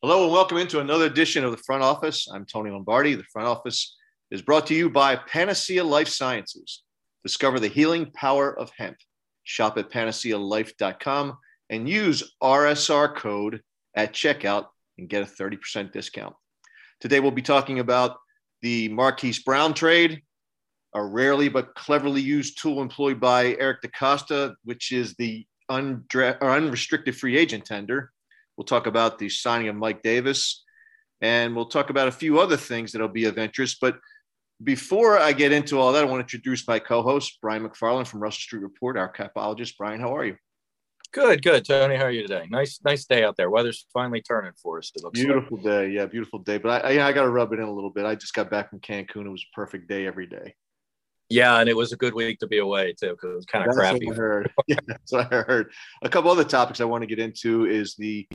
Hello 0.00 0.22
and 0.22 0.32
welcome 0.32 0.58
into 0.58 0.78
another 0.78 1.06
edition 1.06 1.42
of 1.42 1.50
the 1.50 1.56
Front 1.66 1.82
Office. 1.82 2.28
I'm 2.32 2.44
Tony 2.46 2.70
Lombardi. 2.70 3.16
The 3.16 3.24
Front 3.32 3.48
Office 3.48 3.96
is 4.30 4.40
brought 4.40 4.64
to 4.68 4.74
you 4.74 4.88
by 4.88 5.16
Panacea 5.16 5.82
Life 5.82 6.06
Sciences. 6.06 6.84
Discover 7.24 7.58
the 7.58 7.66
healing 7.66 8.12
power 8.12 8.56
of 8.56 8.70
hemp. 8.78 8.96
Shop 9.42 9.76
at 9.76 9.90
panacealife.com 9.90 11.36
and 11.70 11.88
use 11.88 12.32
RSR 12.40 13.16
code 13.16 13.60
at 13.96 14.12
checkout 14.12 14.66
and 14.98 15.08
get 15.08 15.24
a 15.24 15.26
30% 15.26 15.90
discount. 15.90 16.36
Today 17.00 17.18
we'll 17.18 17.32
be 17.32 17.42
talking 17.42 17.80
about 17.80 18.18
the 18.62 18.88
Marquise 18.90 19.42
Brown 19.42 19.74
trade, 19.74 20.22
a 20.94 21.04
rarely 21.04 21.48
but 21.48 21.74
cleverly 21.74 22.20
used 22.20 22.62
tool 22.62 22.82
employed 22.82 23.18
by 23.18 23.56
Eric 23.58 23.82
DeCosta, 23.82 24.54
which 24.62 24.92
is 24.92 25.14
the 25.14 25.44
undra- 25.68 26.40
unrestricted 26.40 27.16
free 27.16 27.36
agent 27.36 27.64
tender 27.64 28.12
We'll 28.58 28.64
talk 28.64 28.88
about 28.88 29.20
the 29.20 29.28
signing 29.28 29.68
of 29.68 29.76
Mike 29.76 30.02
Davis, 30.02 30.64
and 31.20 31.54
we'll 31.54 31.66
talk 31.66 31.90
about 31.90 32.08
a 32.08 32.12
few 32.12 32.40
other 32.40 32.56
things 32.56 32.90
that'll 32.90 33.06
be 33.06 33.26
of 33.26 33.38
interest. 33.38 33.78
But 33.80 34.00
before 34.64 35.16
I 35.16 35.32
get 35.32 35.52
into 35.52 35.78
all 35.78 35.92
that, 35.92 36.02
I 36.02 36.06
want 36.06 36.18
to 36.18 36.36
introduce 36.36 36.66
my 36.66 36.80
co-host 36.80 37.38
Brian 37.40 37.66
McFarland 37.66 38.08
from 38.08 38.20
Russell 38.20 38.40
Street 38.40 38.62
Report, 38.62 38.98
our 38.98 39.12
capologist. 39.12 39.76
Brian, 39.78 40.00
how 40.00 40.16
are 40.16 40.24
you? 40.24 40.36
Good, 41.12 41.40
good. 41.40 41.64
Tony, 41.64 41.94
how 41.94 42.06
are 42.06 42.10
you 42.10 42.22
today? 42.22 42.48
Nice, 42.50 42.80
nice 42.84 43.04
day 43.04 43.22
out 43.22 43.36
there. 43.36 43.48
Weather's 43.48 43.86
finally 43.92 44.22
turning 44.22 44.52
for 44.60 44.78
us. 44.78 44.90
It 44.92 45.04
looks 45.04 45.20
beautiful 45.20 45.58
like. 45.58 45.64
day. 45.64 45.90
Yeah, 45.90 46.06
beautiful 46.06 46.40
day. 46.40 46.58
But 46.58 46.84
I, 46.84 46.96
I, 46.96 47.06
I 47.06 47.12
got 47.12 47.22
to 47.22 47.30
rub 47.30 47.52
it 47.52 47.60
in 47.60 47.64
a 47.64 47.72
little 47.72 47.90
bit. 47.90 48.06
I 48.06 48.16
just 48.16 48.34
got 48.34 48.50
back 48.50 48.70
from 48.70 48.80
Cancun. 48.80 49.24
It 49.24 49.30
was 49.30 49.44
a 49.44 49.54
perfect 49.54 49.88
day 49.88 50.04
every 50.04 50.26
day. 50.26 50.56
Yeah, 51.30 51.60
and 51.60 51.68
it 51.68 51.76
was 51.76 51.92
a 51.92 51.96
good 51.96 52.14
week 52.14 52.40
to 52.40 52.48
be 52.48 52.58
away 52.58 52.94
too 52.98 53.10
because 53.10 53.30
it 53.30 53.36
was 53.36 53.46
kind 53.46 53.68
of 53.68 53.76
crappy. 53.76 54.06
What 54.06 54.14
I 54.14 54.18
heard. 54.18 54.52
yeah, 54.66 54.78
that's 54.86 55.12
what 55.12 55.32
I 55.32 55.42
heard. 55.42 55.70
A 56.02 56.08
couple 56.08 56.30
other 56.30 56.44
topics 56.44 56.80
I 56.80 56.84
want 56.84 57.02
to 57.02 57.06
get 57.06 57.18
into 57.18 57.66
is 57.66 57.94
the 57.94 58.26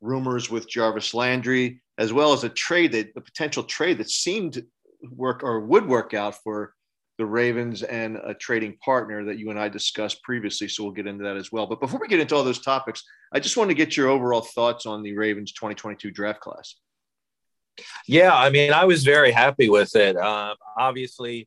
rumors 0.00 0.50
with 0.50 0.68
Jarvis 0.68 1.14
Landry, 1.14 1.82
as 1.98 2.12
well 2.12 2.32
as 2.32 2.44
a 2.44 2.48
trade 2.48 2.92
that 2.92 3.14
the 3.14 3.20
potential 3.20 3.62
trade 3.62 3.98
that 3.98 4.10
seemed 4.10 4.64
work 5.10 5.42
or 5.42 5.60
would 5.60 5.86
work 5.86 6.14
out 6.14 6.34
for 6.42 6.74
the 7.18 7.26
Ravens 7.26 7.82
and 7.82 8.16
a 8.16 8.32
trading 8.32 8.78
partner 8.82 9.26
that 9.26 9.38
you 9.38 9.50
and 9.50 9.58
I 9.58 9.68
discussed 9.68 10.22
previously. 10.22 10.68
So 10.68 10.84
we'll 10.84 10.92
get 10.92 11.06
into 11.06 11.24
that 11.24 11.36
as 11.36 11.52
well. 11.52 11.66
But 11.66 11.78
before 11.80 12.00
we 12.00 12.08
get 12.08 12.18
into 12.18 12.34
all 12.34 12.44
those 12.44 12.62
topics, 12.62 13.04
I 13.30 13.40
just 13.40 13.58
want 13.58 13.68
to 13.68 13.74
get 13.74 13.94
your 13.94 14.08
overall 14.08 14.40
thoughts 14.40 14.86
on 14.86 15.02
the 15.02 15.14
Ravens 15.14 15.52
2022 15.52 16.10
draft 16.10 16.40
class. 16.40 16.76
Yeah, 18.06 18.34
I 18.34 18.48
mean, 18.48 18.72
I 18.72 18.86
was 18.86 19.04
very 19.04 19.32
happy 19.32 19.68
with 19.68 19.94
it. 19.96 20.16
Uh, 20.16 20.54
obviously, 20.78 21.46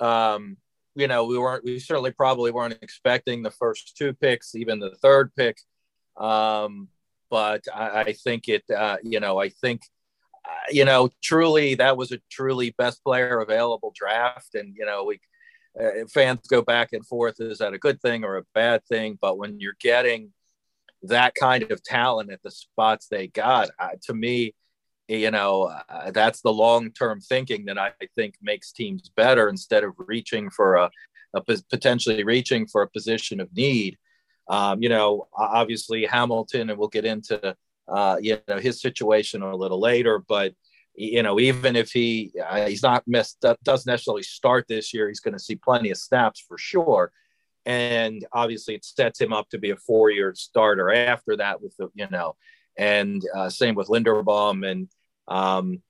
um, 0.00 0.56
you 0.96 1.06
know, 1.06 1.24
we 1.26 1.38
weren't, 1.38 1.64
we 1.64 1.78
certainly 1.78 2.10
probably 2.10 2.50
weren't 2.50 2.78
expecting 2.82 3.44
the 3.44 3.50
first 3.52 3.96
two 3.96 4.12
picks, 4.12 4.56
even 4.56 4.80
the 4.80 4.96
third 5.02 5.32
pick. 5.36 5.58
Um, 6.16 6.88
but 7.30 7.64
I, 7.74 8.00
I 8.00 8.12
think 8.12 8.48
it, 8.48 8.64
uh, 8.70 8.96
you 9.02 9.20
know, 9.20 9.38
I 9.38 9.48
think, 9.48 9.82
uh, 10.44 10.70
you 10.70 10.84
know, 10.84 11.10
truly 11.22 11.74
that 11.76 11.96
was 11.96 12.12
a 12.12 12.20
truly 12.30 12.74
best 12.78 13.02
player 13.02 13.40
available 13.40 13.92
draft. 13.94 14.54
And, 14.54 14.74
you 14.76 14.86
know, 14.86 15.04
we 15.04 15.20
uh, 15.80 16.06
fans 16.12 16.40
go 16.48 16.62
back 16.62 16.92
and 16.92 17.06
forth. 17.06 17.36
Is 17.40 17.58
that 17.58 17.74
a 17.74 17.78
good 17.78 18.00
thing 18.00 18.24
or 18.24 18.36
a 18.36 18.44
bad 18.54 18.84
thing? 18.86 19.18
But 19.20 19.38
when 19.38 19.60
you're 19.60 19.76
getting 19.80 20.32
that 21.02 21.34
kind 21.34 21.70
of 21.70 21.82
talent 21.82 22.32
at 22.32 22.42
the 22.42 22.50
spots 22.50 23.08
they 23.08 23.26
got, 23.28 23.70
uh, 23.78 23.90
to 24.04 24.14
me, 24.14 24.54
you 25.08 25.30
know, 25.30 25.72
uh, 25.88 26.10
that's 26.10 26.40
the 26.40 26.52
long 26.52 26.90
term 26.90 27.20
thinking 27.20 27.66
that 27.66 27.78
I 27.78 27.92
think 28.16 28.34
makes 28.42 28.72
teams 28.72 29.08
better 29.08 29.48
instead 29.48 29.84
of 29.84 29.92
reaching 29.98 30.50
for 30.50 30.76
a, 30.76 30.90
a 31.34 31.42
potentially 31.42 32.24
reaching 32.24 32.66
for 32.66 32.82
a 32.82 32.90
position 32.90 33.40
of 33.40 33.54
need. 33.54 33.98
Um, 34.48 34.82
you 34.82 34.88
know, 34.88 35.28
obviously 35.36 36.06
Hamilton, 36.06 36.70
and 36.70 36.78
we'll 36.78 36.88
get 36.88 37.04
into 37.04 37.56
uh, 37.88 38.16
you 38.20 38.38
know 38.48 38.58
his 38.58 38.80
situation 38.80 39.42
a 39.42 39.56
little 39.56 39.80
later, 39.80 40.18
but 40.18 40.54
you 40.96 41.22
know, 41.22 41.38
even 41.38 41.76
if 41.76 41.92
he 41.92 42.32
uh, 42.42 42.66
he's 42.66 42.82
not 42.82 43.04
missed 43.06 43.44
doesn't 43.64 43.90
necessarily 43.90 44.22
start 44.22 44.66
this 44.68 44.94
year, 44.94 45.08
he's 45.08 45.20
going 45.20 45.34
to 45.34 45.42
see 45.42 45.56
plenty 45.56 45.90
of 45.90 45.98
snaps 45.98 46.44
for 46.46 46.56
sure. 46.56 47.12
And 47.66 48.24
obviously, 48.32 48.74
it 48.76 48.84
sets 48.84 49.20
him 49.20 49.32
up 49.32 49.48
to 49.50 49.58
be 49.58 49.70
a 49.70 49.76
four-year 49.76 50.34
starter 50.36 50.92
after 50.92 51.36
that. 51.36 51.60
With 51.60 51.76
the 51.76 51.88
you 51.94 52.06
know, 52.10 52.36
and 52.78 53.22
uh, 53.34 53.50
same 53.50 53.74
with 53.74 53.88
Linderbaum 53.88 54.68
and 54.68 54.88
um, 55.28 55.82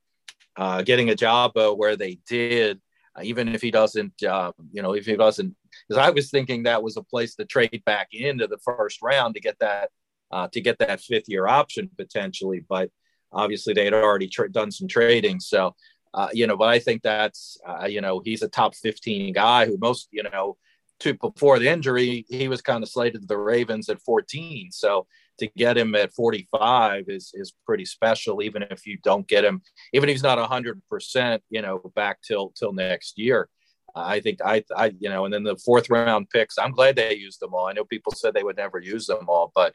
uh, 0.57 0.83
getting 0.83 1.11
a 1.11 1.15
job 1.15 1.57
uh, 1.57 1.71
where 1.73 1.97
they 1.97 2.19
did, 2.27 2.81
uh, 3.15 3.23
even 3.23 3.55
if 3.55 3.61
he 3.61 3.71
doesn't, 3.71 4.23
uh, 4.23 4.53
you 4.73 4.83
know, 4.83 4.95
if 4.95 5.07
he 5.07 5.17
doesn't 5.17 5.55
because 5.89 6.03
I 6.05 6.11
was 6.11 6.31
thinking 6.31 6.65
that 6.65 6.83
was 6.83 6.97
a 6.97 7.03
place 7.03 7.35
to 7.37 7.45
trade 7.45 7.83
back 7.85 8.09
into 8.13 8.47
the 8.47 8.59
first 8.59 9.01
round 9.03 9.35
to 9.35 9.41
get 9.41 9.59
that 9.61 9.91
uh, 10.33 10.49
to 10.53 10.61
get 10.61 10.79
that 10.79 11.01
fifth 11.01 11.29
year 11.29 11.47
option 11.47 11.91
potentially. 11.97 12.65
But 12.69 12.91
obviously 13.33 13.75
they 13.75 13.85
had 13.85 13.95
already 13.95 14.29
tra- 14.29 14.51
done 14.51 14.71
some 14.71 14.89
trading, 14.89 15.41
so 15.41 15.75
uh, 16.15 16.29
you 16.33 16.47
know. 16.47 16.57
But 16.57 16.69
I 16.69 16.79
think 16.79 17.03
that's 17.03 17.59
uh, 17.67 17.87
you 17.87 18.01
know 18.01 18.21
he's 18.25 18.43
a 18.43 18.49
top 18.49 18.75
fifteen 18.75 19.33
guy 19.33 19.67
who 19.67 19.79
most 19.79 20.09
you 20.11 20.23
know 20.23 20.57
to 21.01 21.15
before 21.15 21.59
the 21.59 21.69
injury 21.69 22.25
he 22.29 22.49
was 22.49 22.63
kind 22.63 22.83
of 22.83 22.89
slated 22.89 23.23
to 23.23 23.27
the 23.27 23.39
Ravens 23.39 23.89
at 23.89 24.03
fourteen. 24.03 24.71
So 24.73 25.07
to 25.39 25.49
get 25.57 25.77
him 25.77 25.95
at 25.95 26.15
45 26.15 27.05
is 27.09 27.31
is 27.35 27.53
pretty 27.65 27.85
special 27.85 28.43
even 28.43 28.63
if 28.71 28.87
you 28.87 28.99
don't 29.03 29.27
get 29.29 29.45
him 29.45 29.61
even 29.93 30.09
if 30.09 30.15
he's 30.15 30.23
not 30.23 30.39
100% 30.39 31.41
you 31.51 31.63
know 31.63 31.93
back 31.95 32.23
till 32.23 32.53
till 32.57 32.73
next 32.73 33.19
year 33.19 33.49
I 33.97 34.21
think 34.21 34.41
I, 34.45 34.63
I, 34.77 34.93
you 34.99 35.09
know, 35.09 35.25
and 35.25 35.33
then 35.33 35.43
the 35.43 35.57
fourth 35.57 35.89
round 35.89 36.29
picks, 36.29 36.59
I'm 36.59 36.73
glad 36.73 36.97
they 36.97 37.17
used 37.17 37.41
them 37.41 37.55
all. 37.55 37.67
I 37.67 37.73
know 37.73 37.85
people 37.85 38.13
said 38.13 38.35
they 38.35 38.45
would 38.45 38.57
never 38.57 38.79
use 38.79 39.07
them 39.07 39.27
all, 39.29 39.51
but 39.55 39.75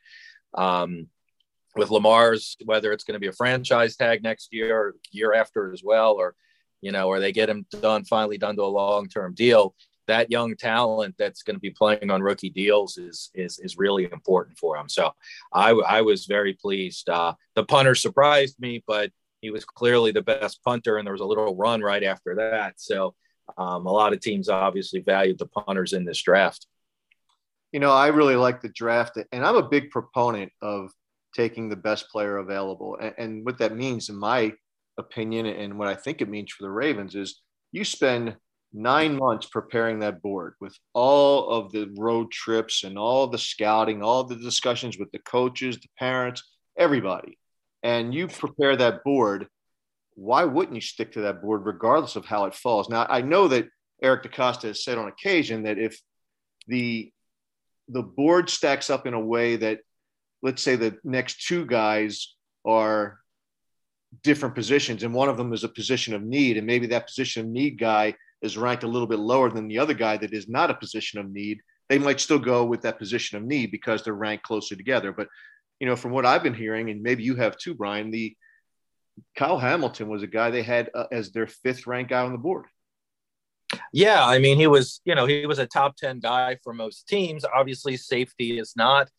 um, 0.54 1.08
with 1.76 1.90
Lamar's, 1.90 2.56
whether 2.66 2.92
it's 2.92 3.04
going 3.04 3.14
to 3.16 3.20
be 3.20 3.28
a 3.28 3.34
franchise 3.34 3.96
tag 3.96 4.22
next 4.22 4.50
year 4.54 4.78
or 4.78 4.96
year 5.12 5.34
after 5.34 5.74
as 5.74 5.84
well, 5.84 6.14
or, 6.14 6.36
you 6.81 6.92
know, 6.92 7.08
or 7.08 7.20
they 7.20 7.31
get 7.31 7.50
him 7.50 7.66
done, 7.81 8.04
finally 8.06 8.38
done 8.38 8.56
to 8.58 8.64
a 8.64 8.66
long 8.66 9.08
term 9.08 9.34
deal, 9.34 9.74
that 10.08 10.30
young 10.30 10.56
talent 10.56 11.16
that's 11.18 11.42
going 11.42 11.56
to 11.56 11.62
be 11.62 11.72
playing 11.72 12.12
on 12.12 12.22
rookie 12.22 12.50
deals 12.50 12.98
is, 12.98 13.31
is, 13.34 13.60
is 13.60 13.78
really 13.78 14.12
important 14.12 14.58
for 14.58 14.78
him. 14.78 14.90
So 14.90 15.12
I, 15.54 15.72
I 15.72 16.02
was 16.02 16.26
very 16.26 16.54
pleased. 16.54 17.10
Uh, 17.10 17.34
the 17.56 17.64
punter 17.64 17.96
surprised 17.96 18.60
me, 18.60 18.84
but 18.86 19.12
he 19.40 19.50
was 19.50 19.66
clearly 19.66 20.12
the 20.12 20.22
best 20.22 20.64
punter 20.64 20.98
and 20.98 21.06
there 21.06 21.14
was 21.14 21.22
a 21.22 21.26
little 21.26 21.56
run 21.56 21.81
right 21.81 22.04
after 22.04 22.36
that. 22.36 22.80
So, 22.80 23.16
um, 23.57 23.85
a 23.85 23.91
lot 23.91 24.13
of 24.13 24.19
teams 24.19 24.50
obviously 24.50 25.00
valued 25.00 25.39
the 25.39 25.47
punters 25.47 25.94
in 25.94 26.06
this 26.06 26.22
draft. 26.22 26.67
You 27.72 27.79
know, 27.79 27.91
I 27.91 28.07
really 28.07 28.35
like 28.35 28.62
the 28.62 28.69
draft, 28.69 29.17
and 29.31 29.45
I'm 29.45 29.56
a 29.56 29.69
big 29.69 29.91
proponent 29.91 30.51
of 30.62 30.91
taking 31.34 31.69
the 31.69 31.75
best 31.75 32.09
player 32.09 32.38
available. 32.38 32.97
And, 33.01 33.13
and 33.17 33.45
what 33.45 33.59
that 33.59 33.75
means, 33.75 34.09
in 34.09 34.17
my 34.17 34.53
opinion, 34.97 35.45
and 35.45 35.79
what 35.79 35.88
I 35.88 35.95
think 35.95 36.22
it 36.22 36.29
means 36.29 36.51
for 36.51 36.63
the 36.63 36.72
Ravens, 36.72 37.16
is 37.16 37.41
you 37.72 37.85
spend 37.85 38.35
nine 38.73 39.16
months 39.16 39.47
preparing 39.47 40.00
that 40.00 40.22
board 40.22 40.53
with 40.59 40.78
all 40.94 41.50
of 41.50 41.72
the 41.72 41.94
road 41.97 42.31
trips 42.31 42.83
and 42.83 42.97
all 42.97 43.28
the 43.28 43.38
scouting, 43.38 44.01
all 44.01 44.23
the 44.23 44.35
discussions 44.35 44.97
with 44.97 45.12
the 45.12 45.19
coaches, 45.19 45.78
the 45.78 45.89
parents, 45.97 46.44
everybody. 46.78 47.38
And 47.83 48.13
you 48.13 48.28
prepare 48.28 48.75
that 48.78 49.03
board 49.03 49.47
why 50.22 50.44
wouldn't 50.44 50.76
you 50.76 50.82
stick 50.82 51.14
to 51.14 51.22
that 51.22 51.42
board 51.42 51.66
regardless 51.66 52.16
of 52.16 52.26
how 52.26 52.46
it 52.46 52.54
falls? 52.54 52.90
Now, 52.90 53.08
I 53.09 53.22
know 53.22 53.48
that 53.48 53.68
Eric 54.04 54.24
DeCosta 54.24 54.68
has 54.68 54.84
said 54.84 55.00
on 55.00 55.08
occasion 55.08 55.64
that 55.64 55.80
if 55.80 56.00
the 56.68 57.12
the 57.90 58.04
board 58.04 58.50
stacks 58.50 58.90
up 58.90 59.06
in 59.06 59.14
a 59.14 59.20
way 59.20 59.58
that, 59.58 59.80
let's 60.42 60.62
say, 60.62 60.76
the 60.76 60.98
next 61.04 61.46
two 61.46 61.66
guys 61.66 62.36
are 62.64 63.20
different 64.24 64.56
positions, 64.56 65.04
and 65.04 65.14
one 65.14 65.28
of 65.28 65.38
them 65.38 65.54
is 65.54 65.64
a 65.64 65.70
position 65.70 66.14
of 66.14 66.22
need, 66.22 66.56
and 66.58 66.68
maybe 66.68 66.88
that 66.88 67.08
position 67.08 67.44
of 67.44 67.52
need 67.52 67.80
guy 67.80 68.14
is 68.42 68.58
ranked 68.58 68.84
a 68.84 68.88
little 68.88 69.08
bit 69.08 69.20
lower 69.20 69.50
than 69.50 69.68
the 69.68 69.80
other 69.80 69.94
guy 69.94 70.18
that 70.18 70.34
is 70.34 70.48
not 70.48 70.70
a 70.70 70.76
position 70.76 71.20
of 71.20 71.31
need, 71.31 71.60
they 71.90 71.98
might 71.98 72.22
still 72.22 72.40
go 72.40 72.64
with 72.64 72.81
that 72.84 73.00
position 73.00 73.38
of 73.38 73.44
need 73.44 73.72
because 73.72 74.04
they're 74.04 74.14
ranked 74.14 74.44
closer 74.44 74.76
together. 74.76 75.12
But 75.12 75.28
you 75.80 75.88
know, 75.88 75.96
from 75.96 76.12
what 76.12 76.28
I've 76.28 76.44
been 76.44 76.54
hearing, 76.54 76.92
and 76.92 77.01
maybe 77.01 77.24
you 77.24 77.36
have 77.36 77.57
too, 77.57 77.74
Brian, 77.74 78.12
the 78.12 78.36
Kyle 79.35 79.57
Hamilton 79.57 80.07
was 80.07 80.23
a 80.23 80.27
guy 80.27 80.50
they 80.50 80.63
had 80.63 80.89
uh, 80.94 81.06
as 81.12 81.31
their 81.31 81.47
fifth 81.47 81.88
ranked 81.88 82.09
guy 82.09 82.21
on 82.21 82.31
the 82.31 82.38
board. 82.38 82.65
Yeah, 83.94 84.25
I 84.25 84.39
mean, 84.39 84.57
he 84.57 84.68
was, 84.68 85.01
you 85.06 85.15
know, 85.15 85.25
he 85.25 85.45
was 85.45 85.59
a 85.59 85.65
top 85.65 85.95
10 85.95 86.19
guy 86.19 86.57
for 86.63 86.73
most 86.73 87.07
teams. 87.07 87.45
Obviously, 87.45 87.95
safety 87.97 88.59
is 88.59 88.73
not, 88.75 89.09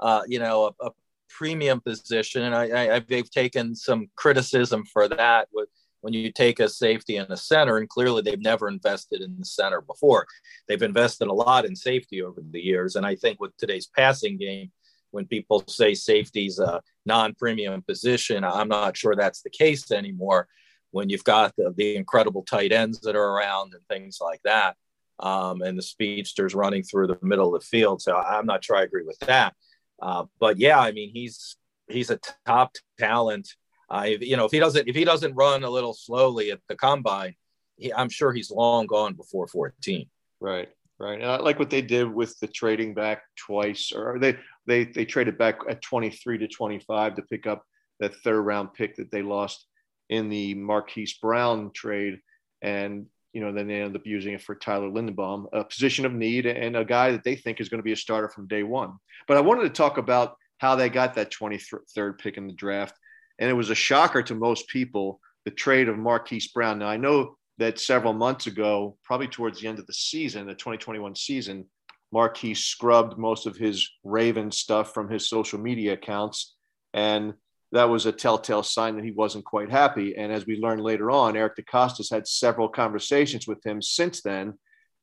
uh, 0.00 0.22
you 0.26 0.38
know, 0.38 0.74
a, 0.80 0.86
a 0.86 0.90
premium 1.30 1.80
position. 1.80 2.42
And 2.42 2.54
I, 2.54 2.96
I, 2.96 2.98
they've 3.00 3.30
taken 3.30 3.74
some 3.74 4.08
criticism 4.14 4.84
for 4.84 5.08
that 5.08 5.48
with 5.52 5.68
when 6.00 6.12
you 6.12 6.30
take 6.30 6.60
a 6.60 6.68
safety 6.68 7.16
and 7.16 7.30
a 7.30 7.36
center, 7.36 7.78
and 7.78 7.88
clearly 7.88 8.20
they've 8.20 8.40
never 8.40 8.68
invested 8.68 9.22
in 9.22 9.36
the 9.38 9.44
center 9.44 9.80
before. 9.80 10.26
They've 10.68 10.82
invested 10.82 11.28
a 11.28 11.32
lot 11.32 11.64
in 11.64 11.74
safety 11.74 12.22
over 12.22 12.42
the 12.50 12.60
years. 12.60 12.96
And 12.96 13.06
I 13.06 13.16
think 13.16 13.40
with 13.40 13.56
today's 13.56 13.86
passing 13.86 14.36
game, 14.36 14.70
when 15.14 15.26
people 15.26 15.62
say 15.68 15.94
safety's 15.94 16.58
a 16.58 16.82
non-premium 17.06 17.82
position, 17.82 18.42
I'm 18.42 18.68
not 18.68 18.96
sure 18.96 19.14
that's 19.14 19.42
the 19.42 19.50
case 19.50 19.92
anymore. 19.92 20.48
When 20.90 21.08
you've 21.08 21.24
got 21.24 21.54
the, 21.56 21.72
the 21.76 21.96
incredible 21.96 22.42
tight 22.42 22.72
ends 22.72 23.00
that 23.00 23.16
are 23.16 23.30
around 23.30 23.74
and 23.74 23.82
things 23.88 24.18
like 24.20 24.40
that, 24.44 24.76
um, 25.20 25.62
and 25.62 25.78
the 25.78 25.82
speedsters 25.82 26.54
running 26.54 26.82
through 26.82 27.06
the 27.06 27.18
middle 27.22 27.54
of 27.54 27.62
the 27.62 27.66
field, 27.66 28.02
so 28.02 28.16
I'm 28.16 28.46
not 28.46 28.64
sure 28.64 28.76
I 28.76 28.82
agree 28.82 29.04
with 29.04 29.18
that. 29.20 29.54
Uh, 30.02 30.24
but 30.40 30.58
yeah, 30.58 30.78
I 30.80 30.90
mean 30.90 31.10
he's 31.14 31.56
he's 31.88 32.10
a 32.10 32.18
top 32.44 32.72
talent. 32.98 33.48
I, 33.88 34.18
you 34.20 34.36
know, 34.36 34.46
if 34.46 34.50
he 34.50 34.58
doesn't 34.58 34.88
if 34.88 34.96
he 34.96 35.04
doesn't 35.04 35.34
run 35.34 35.62
a 35.62 35.70
little 35.70 35.94
slowly 35.94 36.50
at 36.50 36.60
the 36.68 36.74
combine, 36.74 37.36
he, 37.76 37.92
I'm 37.92 38.08
sure 38.08 38.32
he's 38.32 38.50
long 38.50 38.86
gone 38.86 39.14
before 39.14 39.46
14. 39.46 40.06
Right, 40.40 40.68
right. 40.98 41.20
And 41.20 41.30
I 41.30 41.36
like 41.36 41.60
what 41.60 41.70
they 41.70 41.82
did 41.82 42.12
with 42.12 42.36
the 42.40 42.48
trading 42.48 42.94
back 42.94 43.22
twice, 43.36 43.92
or 43.94 44.18
they 44.18 44.36
they 44.66 44.84
they 44.84 45.04
traded 45.04 45.38
back 45.38 45.60
at 45.68 45.82
23 45.82 46.38
to 46.38 46.48
25 46.48 47.16
to 47.16 47.22
pick 47.22 47.46
up 47.46 47.64
that 48.00 48.14
third 48.16 48.40
round 48.40 48.74
pick 48.74 48.96
that 48.96 49.10
they 49.10 49.22
lost 49.22 49.66
in 50.08 50.28
the 50.28 50.54
Marquise 50.54 51.14
Brown 51.14 51.70
trade, 51.72 52.20
and 52.62 53.06
you 53.32 53.40
know 53.40 53.52
then 53.52 53.68
they 53.68 53.80
ended 53.80 54.00
up 54.00 54.06
using 54.06 54.34
it 54.34 54.42
for 54.42 54.54
Tyler 54.54 54.88
Linderbaum, 54.88 55.46
a 55.52 55.64
position 55.64 56.04
of 56.04 56.12
need 56.12 56.46
and 56.46 56.76
a 56.76 56.84
guy 56.84 57.12
that 57.12 57.24
they 57.24 57.36
think 57.36 57.60
is 57.60 57.68
going 57.68 57.80
to 57.80 57.84
be 57.84 57.92
a 57.92 57.96
starter 57.96 58.28
from 58.28 58.48
day 58.48 58.62
one. 58.62 58.94
But 59.28 59.36
I 59.36 59.40
wanted 59.40 59.62
to 59.62 59.70
talk 59.70 59.98
about 59.98 60.36
how 60.58 60.76
they 60.76 60.88
got 60.88 61.14
that 61.14 61.32
23rd 61.32 62.18
pick 62.18 62.36
in 62.36 62.46
the 62.46 62.52
draft, 62.54 62.94
and 63.38 63.50
it 63.50 63.54
was 63.54 63.70
a 63.70 63.74
shocker 63.74 64.22
to 64.22 64.34
most 64.34 64.68
people 64.68 65.20
the 65.44 65.50
trade 65.50 65.88
of 65.88 65.98
Marquise 65.98 66.48
Brown. 66.48 66.78
Now 66.78 66.88
I 66.88 66.96
know 66.96 67.36
that 67.58 67.78
several 67.78 68.12
months 68.12 68.46
ago, 68.46 68.96
probably 69.04 69.28
towards 69.28 69.60
the 69.60 69.68
end 69.68 69.78
of 69.78 69.86
the 69.86 69.92
season, 69.92 70.46
the 70.46 70.54
2021 70.54 71.14
season, 71.14 71.66
Marquise 72.14 72.60
scrubbed 72.60 73.18
most 73.18 73.44
of 73.44 73.56
his 73.56 73.90
Raven 74.04 74.52
stuff 74.52 74.94
from 74.94 75.10
his 75.10 75.28
social 75.28 75.58
media 75.58 75.94
accounts. 75.94 76.54
And 76.92 77.34
that 77.72 77.90
was 77.90 78.06
a 78.06 78.12
telltale 78.12 78.62
sign 78.62 78.94
that 78.94 79.04
he 79.04 79.10
wasn't 79.10 79.44
quite 79.44 79.68
happy. 79.68 80.16
And 80.16 80.32
as 80.32 80.46
we 80.46 80.60
learned 80.60 80.80
later 80.80 81.10
on, 81.10 81.36
Eric 81.36 81.56
DeCosta's 81.56 82.08
had 82.08 82.28
several 82.28 82.68
conversations 82.68 83.48
with 83.48 83.66
him 83.66 83.82
since 83.82 84.22
then 84.22 84.54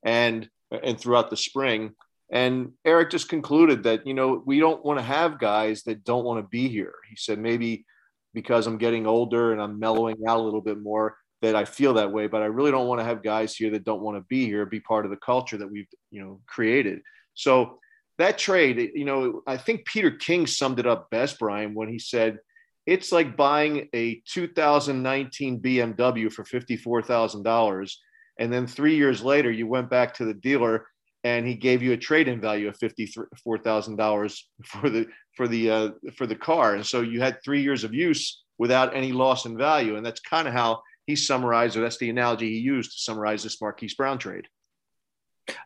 and 0.06 0.50
and 0.72 0.98
throughout 0.98 1.30
the 1.30 1.36
spring. 1.36 1.92
And 2.32 2.72
Eric 2.86 3.10
just 3.10 3.28
concluded 3.28 3.84
that, 3.84 4.08
you 4.08 4.14
know, 4.14 4.42
we 4.46 4.62
don't 4.62 4.86
want 4.86 5.00
to 5.00 5.04
have 5.04 5.38
guys 5.38 5.84
that 5.84 6.06
don't 6.06 6.24
want 6.24 6.42
to 6.42 6.48
be 6.48 6.70
here. 6.70 6.94
He 7.10 7.18
said, 7.18 7.40
maybe 7.40 7.86
because 8.34 8.68
I'm 8.68 8.78
getting 8.78 9.06
older 9.06 9.52
and 9.52 9.62
I'm 9.62 9.80
mellowing 9.80 10.16
out 10.26 10.40
a 10.40 10.44
little 10.44 10.62
bit 10.62 10.82
more, 10.82 11.18
that 11.42 11.56
I 11.56 11.66
feel 11.66 11.96
that 11.96 12.12
way, 12.12 12.28
but 12.28 12.42
I 12.42 12.46
really 12.46 12.72
don't 12.72 12.88
want 12.88 13.00
to 13.00 13.06
have 13.06 13.24
guys 13.24 13.56
here 13.56 13.72
that 13.72 13.84
don't 13.84 14.02
want 14.02 14.18
to 14.18 14.26
be 14.30 14.46
here, 14.46 14.66
be 14.66 14.80
part 14.80 15.06
of 15.06 15.12
the 15.12 15.18
culture 15.18 15.58
that 15.58 15.72
we've, 15.72 15.88
you 16.12 16.22
know, 16.22 16.40
created. 16.48 17.02
So 17.34 17.80
that 18.18 18.38
trade, 18.38 18.92
you 18.94 19.06
know, 19.06 19.42
I 19.48 19.58
think 19.58 19.86
Peter 19.86 20.12
King 20.12 20.46
summed 20.46 20.80
it 20.80 20.86
up 20.86 21.10
best, 21.10 21.40
Brian, 21.40 21.74
when 21.74 21.90
he 21.90 21.98
said, 21.98 22.40
it's 22.86 23.12
like 23.12 23.38
buying 23.38 23.90
a 23.94 24.22
2019 24.28 25.62
BMW 25.62 26.32
for 26.32 26.44
$54,000. 26.44 27.92
And 28.40 28.54
then 28.54 28.68
three 28.68 28.96
years 28.96 29.24
later, 29.24 29.52
you 29.52 29.68
went 29.68 29.90
back 29.90 30.14
to 30.16 30.26
the 30.26 30.34
dealer 30.34 30.86
and 31.24 31.46
he 31.46 31.56
gave 31.56 31.82
you 31.82 31.94
a 31.94 31.98
trade-in 31.98 32.42
value 32.42 32.68
of 32.68 32.78
fifty-four 32.78 33.60
thousand 33.60 33.96
dollars 33.96 34.50
for 34.66 34.90
the 34.90 35.08
for 35.36 35.48
the 35.48 35.70
uh, 35.70 35.90
for 36.16 36.26
the 36.26 36.36
car, 36.36 36.76
and 36.76 36.86
so 36.86 37.02
you 37.02 37.22
had 37.22 37.38
three 37.44 37.62
years 37.62 37.84
of 37.84 37.94
use 37.94 38.44
without 38.58 38.96
any 38.96 39.12
loss 39.12 39.46
in 39.46 39.58
value, 39.58 39.98
and 39.98 40.06
that's 40.06 40.20
kind 40.20 40.48
of 40.48 40.54
how 40.54 40.82
he 41.12 41.16
summarized, 41.16 41.76
or 41.76 41.82
that's 41.82 41.98
the 41.98 42.10
analogy 42.10 42.50
he 42.50 42.60
used 42.60 42.94
to 42.94 43.00
summarize 43.00 43.44
this 43.44 43.60
Marquise 43.62 43.94
Brown 43.94 44.18
trade. 44.18 44.48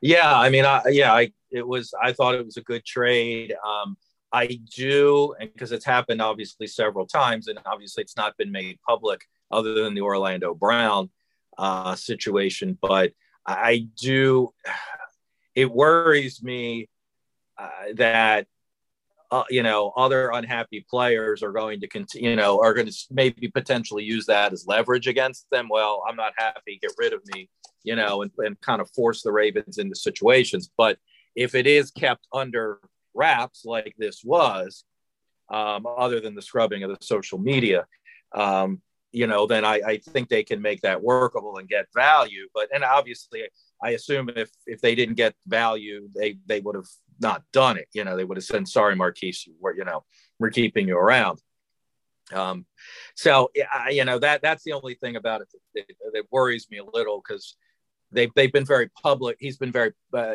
Yeah, 0.01 0.37
I 0.37 0.49
mean, 0.49 0.65
I, 0.65 0.81
yeah, 0.89 1.13
I 1.13 1.31
it 1.51 1.67
was. 1.67 1.93
I 2.01 2.13
thought 2.13 2.35
it 2.35 2.45
was 2.45 2.57
a 2.57 2.61
good 2.61 2.83
trade. 2.83 3.53
Um, 3.65 3.97
I 4.31 4.59
do, 4.75 5.35
and 5.39 5.51
because 5.53 5.71
it's 5.71 5.85
happened 5.85 6.21
obviously 6.21 6.67
several 6.67 7.05
times, 7.05 7.47
and 7.47 7.59
obviously 7.65 8.01
it's 8.01 8.17
not 8.17 8.35
been 8.37 8.51
made 8.51 8.79
public 8.87 9.21
other 9.51 9.83
than 9.83 9.93
the 9.93 10.01
Orlando 10.01 10.53
Brown 10.55 11.09
uh, 11.57 11.95
situation. 11.95 12.77
But 12.81 13.13
I 13.45 13.87
do. 13.99 14.53
It 15.55 15.71
worries 15.71 16.43
me 16.43 16.89
uh, 17.57 17.69
that 17.93 18.45
uh, 19.35 19.43
you 19.49 19.63
know, 19.63 19.91
other 19.97 20.31
unhappy 20.31 20.85
players 20.89 21.43
are 21.43 21.51
going 21.51 21.81
to 21.81 21.87
continue, 21.87 22.29
you 22.29 22.35
know, 22.35 22.61
are 22.61 22.73
going 22.73 22.87
to 22.87 22.95
maybe 23.11 23.49
potentially 23.49 24.03
use 24.03 24.25
that 24.25 24.53
as 24.53 24.65
leverage 24.65 25.07
against 25.07 25.45
them. 25.51 25.67
Well, 25.69 26.03
I'm 26.07 26.15
not 26.15 26.33
happy, 26.37 26.79
get 26.81 26.93
rid 26.97 27.11
of 27.11 27.21
me, 27.33 27.49
you 27.83 27.95
know, 27.95 28.21
and, 28.21 28.31
and 28.37 28.59
kind 28.61 28.81
of 28.81 28.89
force 28.91 29.21
the 29.23 29.31
Ravens 29.31 29.77
into 29.77 29.95
situations. 29.95 30.69
But 30.77 30.97
if 31.35 31.53
it 31.53 31.67
is 31.67 31.91
kept 31.91 32.27
under 32.31 32.79
wraps 33.13 33.65
like 33.65 33.93
this 33.97 34.23
was, 34.23 34.85
um, 35.49 35.85
other 35.85 36.19
than 36.21 36.35
the 36.35 36.41
scrubbing 36.41 36.83
of 36.83 36.91
the 36.91 37.05
social 37.05 37.37
media, 37.37 37.85
um, 38.33 38.81
you 39.11 39.27
know, 39.27 39.47
then 39.47 39.63
I, 39.63 39.81
I 39.85 39.97
think 39.97 40.29
they 40.29 40.43
can 40.43 40.61
make 40.61 40.81
that 40.81 41.01
workable 41.01 41.57
and 41.57 41.69
get 41.69 41.85
value. 41.93 42.47
But 42.53 42.69
and 42.73 42.83
obviously, 42.83 43.43
I 43.83 43.91
assume 43.91 44.29
if 44.35 44.49
if 44.65 44.81
they 44.81 44.95
didn't 44.95 45.15
get 45.15 45.35
value, 45.47 46.09
they 46.15 46.37
they 46.45 46.59
would 46.59 46.75
have 46.75 46.87
not 47.21 47.43
done 47.53 47.77
it. 47.77 47.87
You 47.93 48.03
know, 48.03 48.17
they 48.17 48.23
would 48.23 48.37
have 48.37 48.43
said, 48.43 48.67
"Sorry, 48.67 48.95
Marquise, 48.95 49.47
we're 49.59 49.75
you 49.75 49.85
know 49.85 50.03
we're 50.39 50.49
keeping 50.49 50.87
you 50.87 50.97
around." 50.97 51.39
Um, 52.33 52.65
so 53.15 53.51
you 53.89 54.05
know 54.05 54.19
that 54.19 54.41
that's 54.41 54.63
the 54.63 54.73
only 54.73 54.95
thing 54.95 55.15
about 55.15 55.41
it 55.41 55.47
that, 55.75 55.85
that 56.13 56.23
worries 56.31 56.67
me 56.69 56.79
a 56.79 56.85
little 56.85 57.21
because 57.25 57.55
they've 58.11 58.31
they've 58.35 58.51
been 58.51 58.65
very 58.65 58.89
public. 59.01 59.37
He's 59.39 59.57
been 59.57 59.71
very 59.71 59.93
uh, 60.13 60.33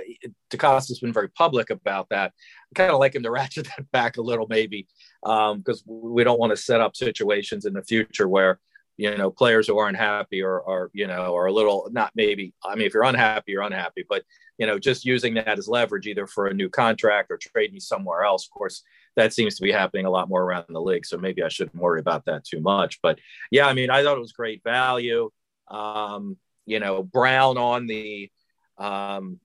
DeCosta's 0.51 1.01
been 1.01 1.13
very 1.13 1.29
public 1.31 1.71
about 1.71 2.09
that. 2.11 2.33
I 2.71 2.75
kind 2.75 2.93
of 2.93 3.01
like 3.01 3.15
him 3.15 3.23
to 3.25 3.31
ratchet 3.33 3.67
that 3.67 3.91
back 3.91 4.17
a 4.17 4.23
little, 4.23 4.47
maybe, 4.49 4.87
um, 5.25 5.59
because 5.59 5.83
um, 5.89 6.13
we 6.15 6.25
don't 6.25 6.39
want 6.39 6.51
to 6.51 6.57
set 6.57 6.81
up 6.81 6.97
situations 6.97 7.65
in 7.65 7.73
the 7.73 7.83
future 7.83 8.29
where 8.29 8.61
you 9.01 9.17
know 9.17 9.31
players 9.31 9.67
who 9.67 9.79
aren't 9.79 9.97
happy 9.97 10.43
or 10.43 10.63
are 10.69 10.91
you 10.93 11.07
know 11.07 11.35
are 11.35 11.47
a 11.47 11.53
little 11.53 11.89
not 11.91 12.13
maybe 12.15 12.53
i 12.63 12.75
mean 12.75 12.87
if 12.87 12.93
you're 12.93 13.03
unhappy 13.03 13.53
you're 13.53 13.63
unhappy 13.63 14.05
but 14.07 14.23
you 14.59 14.67
know 14.67 14.79
just 14.79 15.07
using 15.07 15.33
that 15.33 15.59
as 15.59 15.69
leverage 15.69 16.07
either 16.07 16.27
for 16.27 16.49
a 16.49 16.55
new 16.55 16.69
contract 16.69 17.31
or 17.31 17.39
trading 17.39 17.81
somewhere 17.81 18.23
else 18.23 18.47
of 18.47 18.51
course 18.51 18.83
that 19.17 19.33
seems 19.33 19.57
to 19.57 19.63
be 19.63 19.73
happening 19.73 20.05
a 20.05 20.11
lot 20.11 20.29
more 20.29 20.43
around 20.43 20.65
the 20.69 20.81
league. 20.81 21.07
So 21.07 21.17
maybe 21.17 21.43
i 21.43 21.49
shouldn't 21.49 21.83
worry 21.83 21.99
about 21.99 22.27
that 22.27 22.45
too 22.45 22.61
much 22.61 23.01
but 23.03 23.19
yeah 23.51 23.67
i 23.67 23.73
mean 23.73 23.91
i 23.91 24.03
thought 24.03 24.19
it 24.19 24.21
was 24.21 24.33
great 24.33 24.63
value. 24.63 25.31
Um, 25.69 26.37
you 26.67 26.79
know 26.79 27.03
brown 27.03 27.57
on 27.57 27.87
the 27.87 28.31
um, 28.77 29.41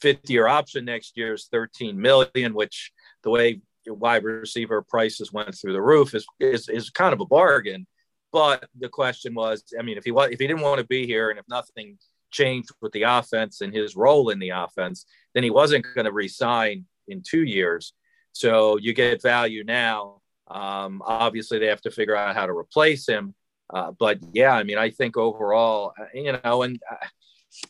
fifth 0.00 0.30
year 0.30 0.46
option 0.46 0.84
next 0.84 1.16
year 1.16 1.34
is 1.34 1.48
13 1.50 2.00
million 2.00 2.54
which 2.54 2.92
the 3.24 3.30
way 3.30 3.60
wide 3.86 4.22
receiver 4.22 4.82
prices 4.82 5.32
went 5.32 5.54
through 5.54 5.72
the 5.72 5.82
roof 5.82 6.14
is, 6.14 6.26
is, 6.38 6.68
is 6.68 6.90
kind 6.90 7.12
of 7.12 7.20
a 7.20 7.26
bargain 7.26 7.86
but 8.32 8.68
the 8.78 8.88
question 8.88 9.34
was, 9.34 9.64
I 9.78 9.82
mean, 9.82 9.98
if 9.98 10.04
he 10.04 10.10
was, 10.10 10.30
if 10.30 10.38
he 10.38 10.46
didn't 10.46 10.62
want 10.62 10.78
to 10.78 10.86
be 10.86 11.06
here, 11.06 11.30
and 11.30 11.38
if 11.38 11.44
nothing 11.48 11.98
changed 12.30 12.70
with 12.80 12.92
the 12.92 13.02
offense 13.02 13.60
and 13.60 13.74
his 13.74 13.96
role 13.96 14.30
in 14.30 14.38
the 14.38 14.50
offense, 14.50 15.06
then 15.34 15.42
he 15.42 15.50
wasn't 15.50 15.86
going 15.94 16.04
to 16.04 16.12
resign 16.12 16.84
in 17.08 17.22
two 17.22 17.42
years. 17.42 17.92
So 18.32 18.76
you 18.76 18.92
get 18.92 19.22
value 19.22 19.64
now. 19.64 20.20
Um, 20.48 21.02
obviously, 21.04 21.58
they 21.58 21.66
have 21.66 21.80
to 21.82 21.90
figure 21.90 22.16
out 22.16 22.36
how 22.36 22.46
to 22.46 22.52
replace 22.52 23.06
him. 23.08 23.34
Uh, 23.72 23.92
but 23.98 24.18
yeah, 24.32 24.52
I 24.52 24.64
mean, 24.64 24.78
I 24.78 24.90
think 24.90 25.16
overall, 25.16 25.92
uh, 25.98 26.06
you 26.12 26.36
know, 26.42 26.62
and 26.62 26.80
uh, 26.90 27.06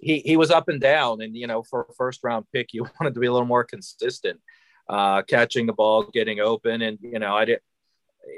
he 0.01 0.21
he 0.21 0.37
was 0.37 0.51
up 0.51 0.69
and 0.69 0.81
down, 0.81 1.21
and 1.21 1.37
you 1.37 1.47
know, 1.47 1.63
for 1.63 1.87
a 1.89 1.95
first 1.95 2.21
round 2.23 2.47
pick, 2.53 2.69
you 2.73 2.87
wanted 3.01 3.15
to 3.15 3.21
be 3.21 3.27
a 3.27 3.33
little 3.33 3.47
more 3.47 3.65
consistent, 3.65 4.41
uh, 4.89 5.23
catching 5.23 5.67
the 5.67 5.73
ball, 5.73 6.05
getting 6.05 6.41
open, 6.41 6.83
and 6.83 6.99
you 7.03 7.19
know, 7.19 7.35
I 7.35 7.45
did 7.45 7.61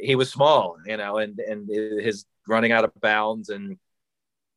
he 0.01 0.15
was 0.15 0.31
small, 0.31 0.77
you 0.87 0.97
know, 0.97 1.19
and 1.19 1.39
and 1.41 1.69
his 1.69 2.25
running 2.49 2.73
out 2.73 2.85
of 2.85 2.93
bounds 3.01 3.49
and 3.49 3.79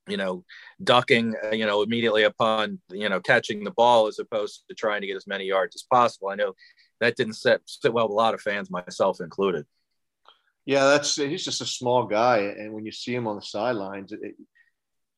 you 0.08 0.18
know 0.18 0.44
ducking 0.84 1.36
uh, 1.44 1.52
you 1.52 1.66
know 1.66 1.82
immediately 1.82 2.24
upon 2.24 2.80
you 2.92 3.10
know 3.10 3.20
catching 3.20 3.64
the 3.64 3.72
ball 3.72 4.08
as 4.08 4.20
opposed 4.20 4.64
to 4.70 4.76
trying 4.76 5.02
to 5.02 5.08
get 5.08 5.16
as 5.16 5.28
many 5.28 5.46
yards 5.46 5.76
as 5.76 5.84
possible. 5.84 6.30
I 6.30 6.36
know 6.36 6.54
that 7.02 7.16
didn't 7.16 7.34
sit, 7.34 7.62
sit 7.66 7.94
well 7.94 8.08
with 8.08 8.14
a 8.14 8.16
lot 8.16 8.34
of 8.34 8.42
fans, 8.42 8.72
myself 8.72 9.20
included. 9.20 9.66
Yeah, 10.66 10.86
that's 10.86 11.16
he's 11.16 11.46
just 11.46 11.62
a 11.62 11.66
small 11.66 12.06
guy, 12.06 12.38
and 12.40 12.74
when 12.74 12.86
you 12.86 12.92
see 12.92 13.14
him 13.14 13.28
on 13.28 13.36
the 13.36 13.42
sidelines, 13.42 14.12
it, 14.12 14.36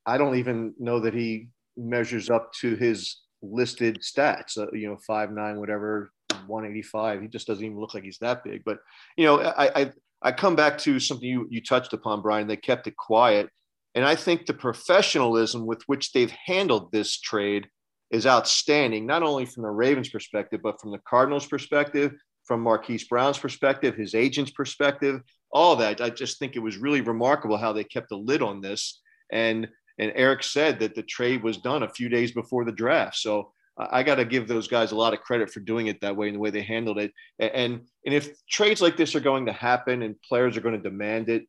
I 0.06 0.18
don't 0.18 0.38
even 0.38 0.74
know 0.78 1.00
that 1.02 1.14
he 1.14 1.50
measures 1.78 2.30
up 2.30 2.52
to 2.62 2.76
his 2.76 3.22
listed 3.42 4.02
stats. 4.02 4.58
Uh, 4.58 4.72
you 4.74 4.90
know, 4.90 4.98
five 5.06 5.32
nine, 5.32 5.58
whatever, 5.60 6.12
185. 6.48 7.22
He 7.22 7.28
just 7.28 7.48
doesn't 7.48 7.64
even 7.64 7.80
look 7.80 7.94
like 7.94 8.04
he's 8.04 8.20
that 8.20 8.44
big. 8.44 8.64
But 8.66 8.80
you 9.16 9.26
know, 9.26 9.40
I 9.40 9.82
I, 9.82 9.92
I 10.22 10.32
come 10.32 10.56
back 10.56 10.78
to 10.80 11.00
something 11.00 11.28
you 11.28 11.48
you 11.50 11.62
touched 11.62 11.94
upon, 11.94 12.22
Brian. 12.22 12.48
They 12.48 12.58
kept 12.58 12.88
it 12.88 12.96
quiet, 12.96 13.50
and 13.96 14.06
I 14.06 14.16
think 14.16 14.46
the 14.46 14.54
professionalism 14.54 15.66
with 15.66 15.82
which 15.88 16.12
they've 16.12 16.32
handled 16.32 16.92
this 16.92 17.20
trade 17.20 17.68
is 18.12 18.26
outstanding. 18.26 19.06
Not 19.06 19.24
only 19.24 19.46
from 19.46 19.64
the 19.64 19.70
Ravens' 19.70 20.10
perspective, 20.10 20.62
but 20.64 20.80
from 20.80 20.92
the 20.92 21.02
Cardinals' 21.08 21.48
perspective, 21.48 22.14
from 22.46 22.62
Marquise 22.62 23.08
Brown's 23.08 23.38
perspective, 23.38 23.96
his 23.96 24.16
agent's 24.16 24.52
perspective, 24.52 25.22
all 25.52 25.76
that. 25.76 26.02
I 26.02 26.10
just 26.10 26.40
think 26.40 26.56
it 26.56 26.60
was 26.60 26.78
really 26.78 27.02
remarkable 27.02 27.58
how 27.58 27.74
they 27.74 27.84
kept 27.84 28.12
a 28.12 28.18
lid 28.18 28.42
on 28.42 28.62
this. 28.62 29.02
And 29.32 29.68
and 30.00 30.12
Eric 30.16 30.44
said 30.44 30.80
that 30.80 30.96
the 30.96 31.04
trade 31.04 31.44
was 31.44 31.58
done 31.58 31.84
a 31.84 31.90
few 31.90 32.08
days 32.08 32.32
before 32.32 32.66
the 32.66 32.72
draft. 32.72 33.18
So 33.18 33.52
I 33.78 34.04
got 34.04 34.16
to 34.16 34.26
give 34.26 34.48
those 34.48 34.68
guys 34.68 34.92
a 34.92 34.96
lot 34.96 35.14
of 35.14 35.22
credit 35.22 35.52
for 35.52 35.60
doing 35.60 35.88
it 35.88 36.02
that 36.02 36.16
way 36.16 36.28
and 36.28 36.36
the 36.36 36.40
way 36.40 36.50
they 36.50 36.62
handled 36.62 36.98
it. 36.98 37.14
And 37.40 37.82
and 38.06 38.16
if 38.16 38.34
trades 38.48 38.82
like 38.82 38.98
this 38.98 39.16
are 39.16 39.20
going 39.20 39.46
to 39.46 39.54
happen 39.54 40.02
and 40.02 40.22
players 40.22 40.58
are 40.58 40.62
going 40.62 40.76
to 40.76 40.90
demand 40.90 41.30
it, 41.30 41.46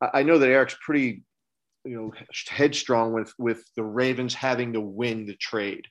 I 0.00 0.22
know 0.22 0.38
that 0.38 0.48
Eric's 0.48 0.76
pretty, 0.84 1.22
you 1.84 1.96
know, 1.96 2.12
headstrong 2.48 3.12
with 3.12 3.32
with 3.38 3.64
the 3.76 3.84
Ravens 3.84 4.34
having 4.34 4.74
to 4.74 4.80
win 4.80 5.24
the 5.24 5.36
trade, 5.36 5.86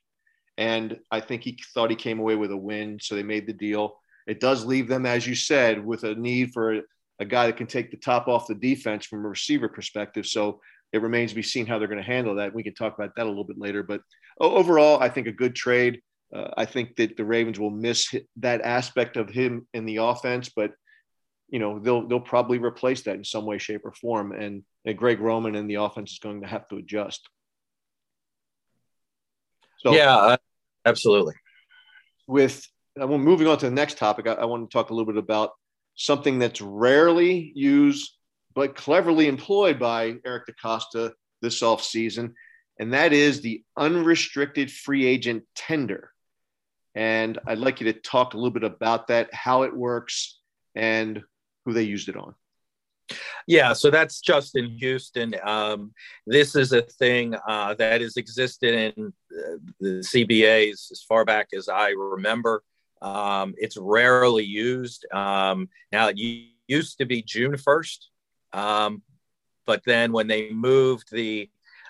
and 0.58 1.00
I 1.10 1.20
think 1.20 1.44
he 1.44 1.58
thought 1.74 1.90
he 1.90 1.96
came 1.96 2.20
away 2.20 2.36
with 2.36 2.52
a 2.52 2.58
win, 2.58 3.00
so 3.02 3.16
they 3.16 3.24
made 3.24 3.48
the 3.48 3.54
deal. 3.54 4.00
It 4.28 4.40
does 4.40 4.66
leave 4.66 4.88
them, 4.88 5.06
as 5.06 5.26
you 5.26 5.34
said, 5.34 5.84
with 5.84 6.04
a 6.04 6.14
need 6.14 6.54
for 6.54 6.82
a 7.20 7.26
guy 7.26 7.48
that 7.48 7.58
can 7.58 7.68
take 7.68 7.92
the 7.92 7.98
top 7.98 8.28
off 8.28 8.48
the 8.48 8.56
defense 8.56 9.06
from 9.06 9.26
a 9.26 9.30
receiver 9.30 9.70
perspective. 9.70 10.26
So 10.28 10.62
it 10.94 11.02
remains 11.02 11.32
to 11.32 11.36
be 11.36 11.44
seen 11.44 11.66
how 11.66 11.80
they're 11.80 11.88
going 11.88 11.98
to 11.98 12.04
handle 12.04 12.36
that. 12.36 12.54
We 12.54 12.64
can 12.64 12.74
talk 12.74 12.94
about 12.94 13.16
that 13.16 13.26
a 13.26 13.30
little 13.30 13.44
bit 13.44 13.58
later. 13.58 13.84
But 13.84 14.02
overall, 14.40 15.02
I 15.02 15.10
think 15.10 15.28
a 15.28 15.32
good 15.32 15.56
trade. 15.56 16.02
Uh, 16.34 16.50
I 16.58 16.66
think 16.66 16.96
that 16.98 17.18
the 17.18 17.26
Ravens 17.26 17.60
will 17.60 17.72
miss 17.72 18.14
that 18.38 18.62
aspect 18.62 19.18
of 19.18 19.30
him 19.30 19.68
in 19.74 19.86
the 19.86 19.98
offense, 19.98 20.50
but 20.50 20.72
you 21.50 21.60
know 21.60 21.80
they'll 21.80 22.08
they'll 22.08 22.22
probably 22.22 22.58
replace 22.58 23.02
that 23.04 23.16
in 23.16 23.24
some 23.26 23.46
way, 23.46 23.58
shape, 23.58 23.82
or 23.84 23.92
form. 23.92 24.32
And, 24.32 24.64
and 24.86 24.98
Greg 24.98 25.20
Roman 25.20 25.56
and 25.56 25.70
the 25.70 25.76
offense 25.76 26.14
is 26.14 26.20
going 26.20 26.42
to 26.42 26.48
have 26.48 26.68
to 26.70 26.78
adjust. 26.78 27.28
So 29.80 29.94
yeah, 29.94 30.16
uh, 30.16 30.38
absolutely. 30.86 31.34
With 32.28 32.66
uh, 33.02 33.08
well, 33.08 33.18
moving 33.18 33.48
on 33.48 33.58
to 33.58 33.66
the 33.66 33.76
next 33.76 33.98
topic, 33.98 34.28
I, 34.28 34.34
I 34.34 34.46
want 34.46 34.70
to 34.70 34.74
talk 34.74 34.90
a 34.90 34.94
little 34.94 35.12
bit 35.12 35.22
about 35.22 35.52
something 35.96 36.40
that's 36.40 36.62
rarely 36.62 37.52
used 37.56 38.12
but 38.54 38.76
cleverly 38.76 39.28
employed 39.28 39.80
by 39.80 40.16
Eric 40.26 40.48
DeCosta 40.48 41.14
this 41.42 41.62
offseason, 41.62 42.34
and 42.80 42.94
that 42.94 43.14
is 43.14 43.42
the 43.42 43.64
unrestricted 43.78 44.72
free 44.72 45.06
agent 45.06 45.44
tender. 45.56 46.12
And 46.94 47.40
I'd 47.48 47.60
like 47.60 47.80
you 47.80 47.92
to 47.92 48.00
talk 48.00 48.34
a 48.34 48.38
little 48.38 48.52
bit 48.52 48.64
about 48.64 49.08
that, 49.08 49.34
how 49.34 49.64
it 49.64 49.76
works, 49.76 50.40
and 50.76 51.22
who 51.66 51.74
they 51.74 51.84
used 51.84 52.10
it 52.10 52.18
on. 52.18 52.36
Yeah, 53.48 53.74
so 53.74 53.90
that's 53.90 54.22
Justin 54.22 54.70
Houston. 54.80 55.36
Um, 55.44 55.94
this 56.28 56.56
is 56.56 56.74
a 56.74 56.82
thing 56.82 57.36
uh, 57.48 57.74
that 57.76 58.02
has 58.02 58.18
existed 58.18 58.94
in 58.98 59.14
uh, 59.32 59.58
the 59.80 60.00
CBAs 60.00 60.92
as 60.92 61.04
far 61.08 61.26
back 61.26 61.50
as 61.56 61.68
I 61.68 61.90
remember. 61.90 62.64
Um, 63.02 63.56
it's 63.58 63.78
rarely 63.78 64.44
used. 64.44 65.06
Um, 65.12 65.70
now, 65.92 66.10
it 66.10 66.18
used 66.68 67.00
to 67.00 67.06
be 67.06 67.22
June 67.24 67.54
1st, 67.54 67.98
um, 68.54 69.02
but 69.66 69.82
then 69.86 70.12
when 70.12 70.28
they 70.28 70.52
moved 70.52 71.12
the, 71.12 71.50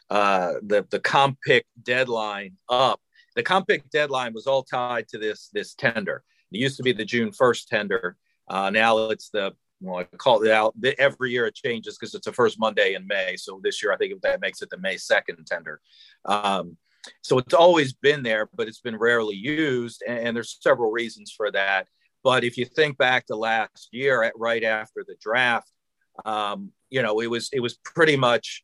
uh, 0.10 0.54
the, 0.64 0.86
the 0.92 1.00
comp 1.00 1.38
pick 1.46 1.66
deadline 1.82 2.58
up, 2.70 3.00
the 3.36 3.44
comp 3.44 3.68
pick 3.68 3.90
deadline 3.90 4.34
was 4.34 4.48
all 4.48 4.64
tied 4.64 5.08
to 5.10 5.18
this, 5.18 5.50
this 5.54 5.74
tender. 5.74 6.24
It 6.52 6.60
used 6.60 6.78
to 6.78 6.84
be 6.84 6.92
the 6.92 7.06
June 7.06 7.32
1st 7.32 7.68
tender. 7.68 8.18
Uh, 8.48 8.70
now 8.70 9.10
it's 9.10 9.30
the 9.30 9.54
well, 9.82 10.00
I 10.00 10.04
call 10.18 10.44
it 10.44 10.52
out 10.52 10.76
every 11.00 11.32
year. 11.32 11.48
It 11.48 11.56
changes 11.56 11.98
because 11.98 12.14
it's 12.14 12.26
the 12.26 12.34
first 12.34 12.60
Monday 12.60 12.94
in 12.94 13.08
May. 13.08 13.36
So 13.36 13.60
this 13.64 13.82
year, 13.82 13.92
I 13.92 13.98
think 13.98 14.22
that 14.22 14.42
makes 14.42 14.62
it 14.62 14.70
the 14.70 14.78
May 14.78 14.98
second 14.98 15.44
tender. 15.46 15.82
Um, 16.26 16.78
so 17.22 17.40
it's 17.40 17.56
always 17.56 17.94
been 17.94 18.22
there, 18.22 18.48
but 18.54 18.68
it's 18.68 18.80
been 18.80 18.96
rarely 18.96 19.36
used, 19.36 20.04
and, 20.08 20.20
and, 20.20 20.36
there's 20.36 20.60
several 20.62 20.92
reasons 20.92 21.34
for 21.36 21.52
that. 21.52 21.88
But 22.24 22.44
if 22.44 22.58
you 22.58 22.66
think 22.66 23.00
back 23.00 23.26
to 23.26 23.36
last 23.36 23.90
year, 23.92 24.22
at 24.22 24.38
right 24.38 24.64
after 24.64 25.04
the 25.08 25.16
draft, 25.20 25.72
um, 26.26 26.72
you 26.90 27.02
know, 27.02 27.22
it 27.22 27.28
was 27.28 27.50
it 27.52 27.60
was 27.60 27.76
pretty 27.84 28.18
much 28.18 28.64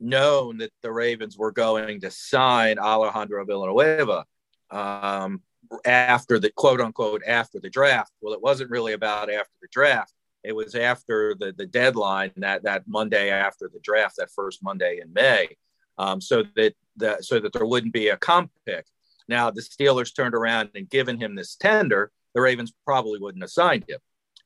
known 0.00 0.58
that 0.58 0.72
the 0.82 0.92
Ravens 0.92 1.36
were 1.36 1.52
going 1.52 2.00
to 2.00 2.10
sign 2.10 2.78
Alejandro 2.78 3.44
Villanueva 3.44 4.24
um, 4.70 5.42
after 5.84 6.38
the 6.38 6.50
quote 6.50 6.80
unquote 6.80 7.22
after 7.26 7.58
the 7.60 7.70
draft. 7.70 8.12
Well, 8.20 8.34
it 8.34 8.42
wasn't 8.42 8.70
really 8.70 8.92
about 8.92 9.30
after 9.30 9.54
the 9.60 9.68
draft. 9.70 10.12
It 10.44 10.54
was 10.54 10.74
after 10.74 11.34
the 11.38 11.52
the 11.56 11.66
deadline 11.66 12.32
that 12.36 12.62
that 12.62 12.84
Monday 12.86 13.30
after 13.30 13.70
the 13.72 13.80
draft, 13.80 14.16
that 14.18 14.30
first 14.30 14.62
Monday 14.62 15.00
in 15.02 15.12
May, 15.12 15.56
um, 15.98 16.20
so 16.20 16.44
that 16.56 16.74
the, 16.96 17.18
so 17.20 17.38
that 17.40 17.52
there 17.52 17.66
wouldn't 17.66 17.92
be 17.92 18.08
a 18.08 18.16
comp 18.16 18.50
pick. 18.66 18.86
Now 19.28 19.50
the 19.50 19.60
Steelers 19.60 20.14
turned 20.14 20.34
around 20.34 20.70
and 20.74 20.88
given 20.88 21.20
him 21.20 21.34
this 21.34 21.56
tender, 21.56 22.10
the 22.34 22.40
Ravens 22.40 22.72
probably 22.84 23.18
wouldn't 23.18 23.42
have 23.42 23.50
signed 23.50 23.84
him. 23.88 23.98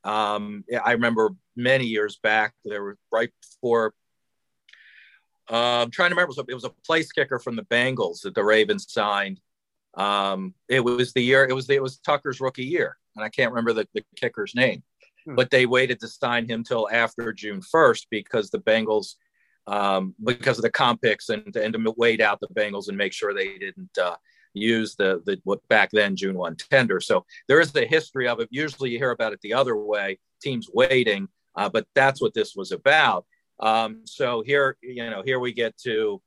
Um, 0.04 0.64
I 0.84 0.92
remember 0.92 1.30
many 1.56 1.84
years 1.84 2.18
back, 2.22 2.54
there 2.64 2.84
was 2.84 2.96
right 3.10 3.30
before. 3.40 3.94
Uh, 5.50 5.82
I'm 5.82 5.90
trying 5.90 6.10
to 6.10 6.16
remember. 6.16 6.34
It 6.48 6.54
was 6.54 6.64
a 6.64 6.70
place 6.86 7.12
kicker 7.12 7.38
from 7.38 7.56
the 7.56 7.64
Bengals 7.64 8.22
that 8.22 8.34
the 8.34 8.44
Ravens 8.44 8.90
signed. 8.90 9.40
Um, 9.94 10.54
it 10.68 10.80
was 10.80 11.12
the 11.12 11.22
year. 11.22 11.44
It 11.44 11.54
was 11.54 11.66
the, 11.66 11.74
it 11.74 11.82
was 11.82 11.98
Tucker's 11.98 12.40
rookie 12.40 12.64
year, 12.64 12.96
and 13.16 13.24
I 13.24 13.28
can't 13.28 13.52
remember 13.52 13.72
the, 13.72 13.86
the 13.94 14.04
kicker's 14.16 14.54
name. 14.54 14.82
Hmm. 15.26 15.34
But 15.34 15.50
they 15.50 15.66
waited 15.66 16.00
to 16.00 16.08
sign 16.08 16.48
him 16.48 16.64
till 16.64 16.88
after 16.90 17.32
June 17.32 17.60
1st 17.60 18.06
because 18.10 18.50
the 18.50 18.60
Bengals 18.60 19.14
um, 19.66 20.14
because 20.24 20.58
of 20.58 20.62
the 20.62 20.70
comp 20.70 21.02
picks 21.02 21.28
and, 21.28 21.54
and 21.56 21.72
to 21.72 21.94
wait 21.96 22.20
out 22.20 22.40
the 22.40 22.48
Bengals 22.48 22.88
and 22.88 22.96
make 22.96 23.12
sure 23.12 23.32
they 23.32 23.58
didn't 23.58 23.96
uh, 24.00 24.16
use 24.54 24.94
the, 24.96 25.22
the 25.24 25.40
what 25.44 25.66
back 25.68 25.90
then 25.92 26.16
June 26.16 26.36
1 26.36 26.56
tender. 26.70 27.00
So 27.00 27.24
there 27.48 27.60
is 27.60 27.74
a 27.74 27.86
history 27.86 28.28
of 28.28 28.40
it. 28.40 28.48
Usually 28.50 28.90
you 28.90 28.98
hear 28.98 29.10
about 29.10 29.32
it 29.32 29.40
the 29.42 29.54
other 29.54 29.76
way, 29.76 30.18
teams 30.42 30.68
waiting, 30.72 31.28
uh, 31.54 31.68
but 31.68 31.86
that's 31.94 32.20
what 32.20 32.34
this 32.34 32.54
was 32.54 32.72
about. 32.72 33.26
Um, 33.60 34.02
so 34.04 34.42
here, 34.42 34.76
you 34.82 35.08
know, 35.08 35.22
here 35.24 35.38
we 35.38 35.52
get 35.52 35.76
to 35.78 36.20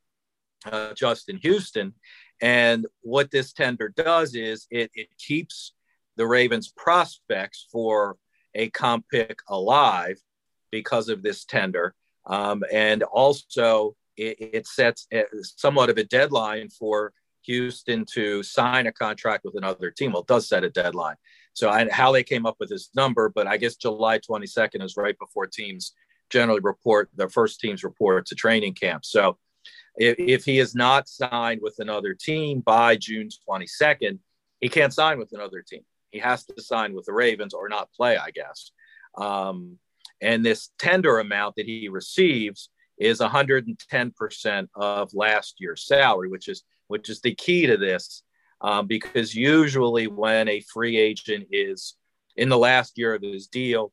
uh, 0.71 0.93
Justin 0.93 1.37
Houston. 1.37 1.93
And 2.41 2.85
what 3.01 3.31
this 3.31 3.53
tender 3.53 3.89
does 3.89 4.35
is 4.35 4.67
it, 4.69 4.91
it 4.93 5.09
keeps 5.17 5.73
the 6.17 6.27
Ravens 6.27 6.71
prospects 6.75 7.67
for 7.71 8.17
a 8.53 8.69
comp 8.69 9.05
pick 9.09 9.39
alive 9.49 10.17
because 10.71 11.09
of 11.09 11.21
this 11.23 11.45
tender. 11.45 11.93
Um, 12.25 12.63
and 12.71 13.03
also, 13.03 13.95
it, 14.17 14.37
it 14.39 14.67
sets 14.67 15.07
a, 15.13 15.23
somewhat 15.41 15.89
of 15.89 15.97
a 15.97 16.03
deadline 16.03 16.69
for 16.69 17.13
Houston 17.45 18.05
to 18.13 18.43
sign 18.43 18.87
a 18.87 18.91
contract 18.91 19.45
with 19.45 19.55
another 19.55 19.91
team. 19.91 20.11
Well, 20.13 20.23
does 20.23 20.47
set 20.47 20.63
a 20.63 20.69
deadline. 20.69 21.15
So, 21.53 21.69
I, 21.69 21.89
how 21.89 22.11
they 22.11 22.23
came 22.23 22.45
up 22.45 22.57
with 22.59 22.69
this 22.69 22.89
number, 22.95 23.29
but 23.29 23.47
I 23.47 23.57
guess 23.57 23.75
July 23.75 24.19
22nd 24.19 24.83
is 24.83 24.97
right 24.97 25.17
before 25.17 25.47
teams 25.47 25.93
generally 26.29 26.59
report 26.61 27.09
their 27.15 27.29
first 27.29 27.59
teams 27.59 27.83
report 27.83 28.25
to 28.27 28.35
training 28.35 28.73
camp. 28.73 29.05
So, 29.05 29.37
if, 29.95 30.15
if 30.19 30.45
he 30.45 30.59
is 30.59 30.75
not 30.75 31.07
signed 31.07 31.61
with 31.61 31.75
another 31.79 32.13
team 32.13 32.59
by 32.59 32.97
June 32.97 33.29
22nd, 33.49 34.19
he 34.59 34.69
can't 34.69 34.93
sign 34.93 35.17
with 35.19 35.31
another 35.33 35.61
team. 35.61 35.81
He 36.11 36.19
has 36.19 36.45
to 36.45 36.61
sign 36.61 36.93
with 36.93 37.05
the 37.05 37.13
Ravens 37.13 37.53
or 37.53 37.69
not 37.69 37.91
play, 37.93 38.17
I 38.17 38.31
guess. 38.31 38.71
Um, 39.17 39.77
and 40.21 40.45
this 40.45 40.69
tender 40.79 41.19
amount 41.19 41.55
that 41.55 41.65
he 41.65 41.89
receives 41.89 42.69
is 42.97 43.19
110% 43.19 44.67
of 44.75 45.13
last 45.13 45.55
year's 45.59 45.85
salary, 45.85 46.29
which 46.29 46.47
is 46.47 46.63
which 46.87 47.09
is 47.09 47.21
the 47.21 47.33
key 47.35 47.67
to 47.67 47.77
this, 47.77 48.23
um, 48.61 48.87
because 48.87 49.35
usually 49.35 50.07
when 50.07 50.47
a 50.47 50.61
free 50.61 50.97
agent 50.97 51.47
is 51.51 51.95
in 52.35 52.49
the 52.49 52.57
last 52.57 52.97
year 52.97 53.13
of 53.13 53.21
his 53.21 53.47
deal, 53.47 53.91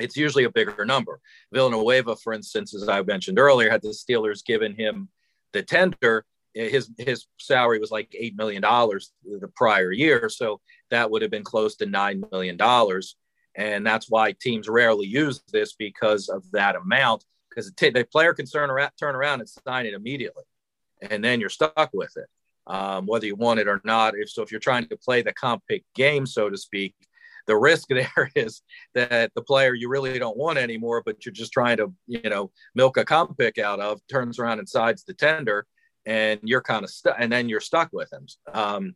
it's 0.00 0.16
usually 0.16 0.44
a 0.44 0.50
bigger 0.50 0.84
number. 0.84 1.20
Villanueva, 1.52 2.16
for 2.16 2.32
instance, 2.32 2.74
as 2.74 2.88
I 2.88 3.02
mentioned 3.02 3.38
earlier, 3.38 3.70
had 3.70 3.82
the 3.82 3.88
Steelers 3.88 4.44
given 4.44 4.74
him 4.74 5.08
the 5.52 5.62
tender, 5.62 6.24
his 6.54 6.90
his 6.98 7.26
salary 7.38 7.78
was 7.78 7.90
like 7.92 8.14
eight 8.18 8.36
million 8.36 8.62
dollars 8.62 9.12
the 9.24 9.48
prior 9.54 9.92
year, 9.92 10.28
so 10.28 10.60
that 10.90 11.10
would 11.10 11.22
have 11.22 11.30
been 11.30 11.44
close 11.44 11.76
to 11.76 11.86
nine 11.86 12.24
million 12.32 12.56
dollars 12.56 13.16
and 13.56 13.86
that's 13.86 14.08
why 14.08 14.32
teams 14.32 14.68
rarely 14.68 15.06
use 15.06 15.42
this 15.52 15.74
because 15.74 16.28
of 16.28 16.44
that 16.52 16.76
amount. 16.76 17.24
Because 17.48 17.72
the 17.72 18.08
player 18.10 18.32
can 18.32 18.46
turn 18.46 18.70
around 18.70 19.40
and 19.40 19.48
sign 19.48 19.86
it 19.86 19.94
immediately, 19.94 20.44
and 21.02 21.22
then 21.22 21.40
you're 21.40 21.48
stuck 21.48 21.90
with 21.92 22.12
it, 22.16 22.26
um, 22.66 23.06
whether 23.06 23.26
you 23.26 23.36
want 23.36 23.60
it 23.60 23.68
or 23.68 23.80
not. 23.84 24.14
If 24.16 24.30
so, 24.30 24.42
if 24.42 24.50
you're 24.50 24.60
trying 24.60 24.86
to 24.88 24.96
play 24.96 25.22
the 25.22 25.32
comp 25.32 25.62
pick 25.68 25.84
game, 25.94 26.26
so 26.26 26.50
to 26.50 26.56
speak, 26.56 26.94
the 27.46 27.56
risk 27.56 27.88
there 27.90 28.30
is 28.34 28.62
that 28.94 29.32
the 29.34 29.42
player 29.42 29.74
you 29.74 29.88
really 29.88 30.18
don't 30.18 30.36
want 30.36 30.58
anymore, 30.58 31.02
but 31.04 31.24
you're 31.24 31.32
just 31.32 31.52
trying 31.52 31.78
to, 31.78 31.92
you 32.06 32.28
know, 32.28 32.50
milk 32.74 32.96
a 32.96 33.04
comp 33.04 33.36
pick 33.38 33.58
out 33.58 33.80
of, 33.80 34.00
turns 34.08 34.38
around 34.38 34.58
and 34.58 34.68
sides 34.68 35.04
the 35.04 35.14
tender, 35.14 35.66
and 36.06 36.40
you're 36.44 36.62
kind 36.62 36.84
of 36.84 36.90
stuck, 36.90 37.16
and 37.18 37.32
then 37.32 37.48
you're 37.48 37.60
stuck 37.60 37.90
with 37.92 38.12
him. 38.12 38.26
Um, 38.52 38.94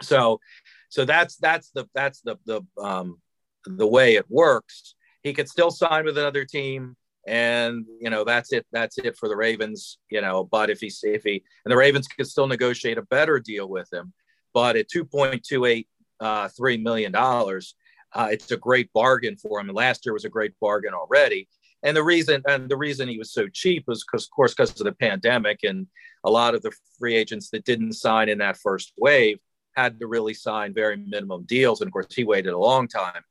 so, 0.00 0.40
so 0.88 1.04
that's 1.04 1.36
that's 1.36 1.70
the 1.70 1.86
that's 1.94 2.20
the 2.22 2.36
the 2.44 2.62
um, 2.82 3.18
the 3.66 3.86
way 3.86 4.16
it 4.16 4.26
works, 4.28 4.94
he 5.22 5.32
could 5.32 5.48
still 5.48 5.70
sign 5.70 6.04
with 6.04 6.18
another 6.18 6.44
team. 6.44 6.96
And 7.26 7.86
you 8.00 8.10
know 8.10 8.24
that's 8.24 8.52
it. 8.52 8.66
That's 8.72 8.98
it 8.98 9.16
for 9.16 9.28
the 9.28 9.36
Ravens. 9.36 9.98
You 10.10 10.20
know, 10.20 10.44
but 10.44 10.70
if 10.70 10.80
he 10.80 10.92
if 11.04 11.22
he 11.22 11.44
and 11.64 11.70
the 11.72 11.76
Ravens 11.76 12.08
could 12.08 12.26
still 12.26 12.48
negotiate 12.48 12.98
a 12.98 13.02
better 13.02 13.38
deal 13.38 13.68
with 13.68 13.92
him, 13.92 14.12
but 14.52 14.76
at 14.76 14.88
two 14.88 15.04
point 15.04 15.44
two 15.44 15.64
eight 15.64 15.88
uh, 16.20 16.48
three 16.48 16.76
million 16.76 17.12
dollars, 17.12 17.76
uh, 18.12 18.28
it's 18.30 18.50
a 18.50 18.56
great 18.56 18.92
bargain 18.92 19.36
for 19.36 19.60
him. 19.60 19.68
And 19.68 19.76
last 19.76 20.04
year 20.04 20.12
was 20.12 20.24
a 20.24 20.30
great 20.30 20.52
bargain 20.60 20.94
already. 20.94 21.48
And 21.84 21.96
the 21.96 22.02
reason 22.02 22.42
and 22.48 22.68
the 22.68 22.76
reason 22.76 23.08
he 23.08 23.18
was 23.18 23.32
so 23.32 23.48
cheap 23.48 23.84
was 23.86 24.04
because, 24.04 24.24
of 24.24 24.30
course, 24.30 24.54
because 24.54 24.78
of 24.80 24.84
the 24.84 24.92
pandemic 24.92 25.60
and 25.62 25.86
a 26.24 26.30
lot 26.30 26.54
of 26.54 26.62
the 26.62 26.72
free 26.98 27.16
agents 27.16 27.50
that 27.50 27.64
didn't 27.64 27.94
sign 27.94 28.28
in 28.28 28.38
that 28.38 28.56
first 28.56 28.92
wave 28.96 29.38
had 29.76 29.98
to 30.00 30.06
really 30.06 30.34
sign 30.34 30.74
very 30.74 30.96
minimum 30.96 31.44
deals. 31.44 31.80
And 31.80 31.88
of 31.88 31.92
course, 31.92 32.14
he 32.14 32.24
waited 32.24 32.52
a 32.52 32.58
long 32.58 32.88
time 32.88 33.22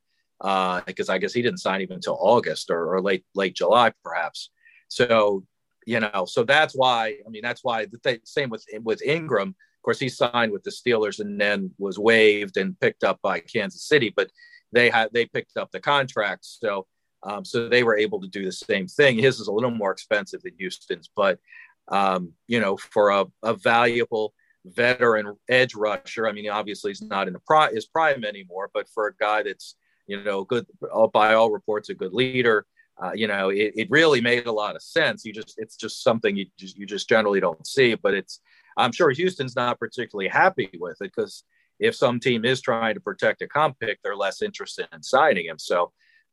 uh, 0.42 0.82
because 0.86 1.10
I 1.10 1.18
guess 1.18 1.34
he 1.34 1.42
didn't 1.42 1.60
sign 1.60 1.82
even 1.82 1.96
until 1.96 2.18
August 2.20 2.70
or, 2.72 2.96
or, 2.96 3.02
late 3.02 3.24
late 3.36 3.56
July, 3.56 3.94
perhaps. 4.04 4.50
So 4.88 5.46
you 5.86 6.00
know, 6.00 6.26
so 6.28 6.44
that's 6.44 6.74
why. 6.74 7.18
I 7.26 7.30
mean, 7.30 7.42
that's 7.44 7.64
why 7.64 7.86
the 7.86 7.98
th- 7.98 8.22
same 8.26 8.50
with 8.50 8.66
with 8.84 9.02
Ingram. 9.04 9.50
Of 9.50 9.84
course, 9.84 10.00
he 10.00 10.10
signed 10.10 10.52
with 10.52 10.64
the 10.64 10.72
Steelers 10.72 11.20
and 11.20 11.40
then 11.42 11.72
was 11.80 11.98
waived 11.98 12.58
and 12.58 12.80
picked 12.80 13.04
up 13.04 13.20
by 13.22 13.40
Kansas 13.40 13.84
City, 13.88 14.14
but 14.16 14.30
they 14.72 14.90
had 14.90 15.10
they 15.14 15.26
picked 15.26 15.58
up 15.58 15.72
the 15.72 15.80
contract. 15.80 16.46
So 16.46 16.88
Um, 17.24 17.46
so 17.46 17.70
they 17.70 17.84
were 17.84 17.98
able 17.98 18.20
to 18.22 18.28
do 18.28 18.46
the 18.46 18.52
same 18.52 18.88
thing. 18.88 19.18
His 19.18 19.40
is 19.40 19.48
a 19.48 19.54
little 19.54 19.72
more 19.72 19.92
expensive 19.92 20.42
than 20.42 20.56
Houston's, 20.58 21.10
but 21.16 21.40
um, 21.88 22.34
you 22.48 22.60
know, 22.60 22.78
for 22.78 23.10
a, 23.10 23.26
a, 23.44 23.54
valuable 23.54 24.34
veteran 24.66 25.36
edge 25.50 25.76
rusher, 25.76 26.28
I 26.28 26.32
mean, 26.32 26.50
obviously 26.50 26.92
he's 26.92 27.02
not 27.02 27.28
in 27.28 27.34
the 27.34 27.40
pri- 27.40 27.74
his 27.74 27.86
prime 27.86 28.24
anymore, 28.24 28.70
but 28.74 28.88
for 28.90 29.08
a 29.08 29.16
guy 29.16 29.44
that's 29.44 29.76
you 30.12 30.24
know 30.24 30.44
good 30.44 30.66
by 31.14 31.34
all 31.34 31.52
reports 31.52 31.90
a 31.90 31.94
good 31.94 32.14
leader, 32.14 32.66
uh, 33.02 33.12
you 33.14 33.28
know, 33.28 33.50
it, 33.50 33.74
it 33.76 33.90
really 33.90 34.22
made 34.22 34.46
a 34.46 34.52
lot 34.52 34.76
of 34.76 34.84
sense. 34.84 35.26
You 35.26 35.34
just 35.34 35.56
it's 35.58 35.76
just 35.76 36.04
something 36.04 36.36
you 36.36 36.46
just 36.58 36.78
you 36.78 36.86
just 36.86 37.10
generally 37.10 37.40
don't 37.40 37.66
see, 37.66 37.96
but 37.96 38.14
it's 38.14 38.40
I'm 38.78 38.92
sure 38.92 39.10
Houston's 39.10 39.56
not 39.56 39.80
particularly 39.80 40.30
happy 40.30 40.70
with 40.80 40.98
it 41.02 41.12
because 41.16 41.44
if 41.80 41.96
some 41.96 42.20
team 42.20 42.46
is 42.46 42.62
trying 42.62 42.94
to 42.94 43.02
protect 43.02 43.42
a 43.42 43.48
comp 43.48 43.80
pick, 43.80 44.00
they're 44.04 44.16
less 44.16 44.42
interested 44.42 44.88
in 44.94 45.02
signing 45.02 45.48
him. 45.48 45.58
So, 45.58 45.92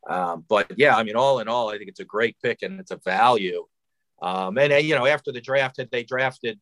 um, 0.08 0.44
but 0.46 0.70
yeah, 0.76 0.94
I 0.94 1.02
mean, 1.04 1.16
all 1.16 1.40
in 1.40 1.48
all, 1.48 1.70
I 1.70 1.78
think 1.78 1.88
it's 1.88 2.00
a 2.00 2.04
great 2.04 2.36
pick 2.42 2.62
and 2.62 2.78
it's 2.78 2.90
a 2.90 2.98
value. 2.98 3.66
Um, 4.20 4.58
and, 4.58 4.84
you 4.84 4.94
know, 4.94 5.06
after 5.06 5.32
the 5.32 5.40
draft, 5.40 5.80
they 5.90 6.02
drafted, 6.02 6.60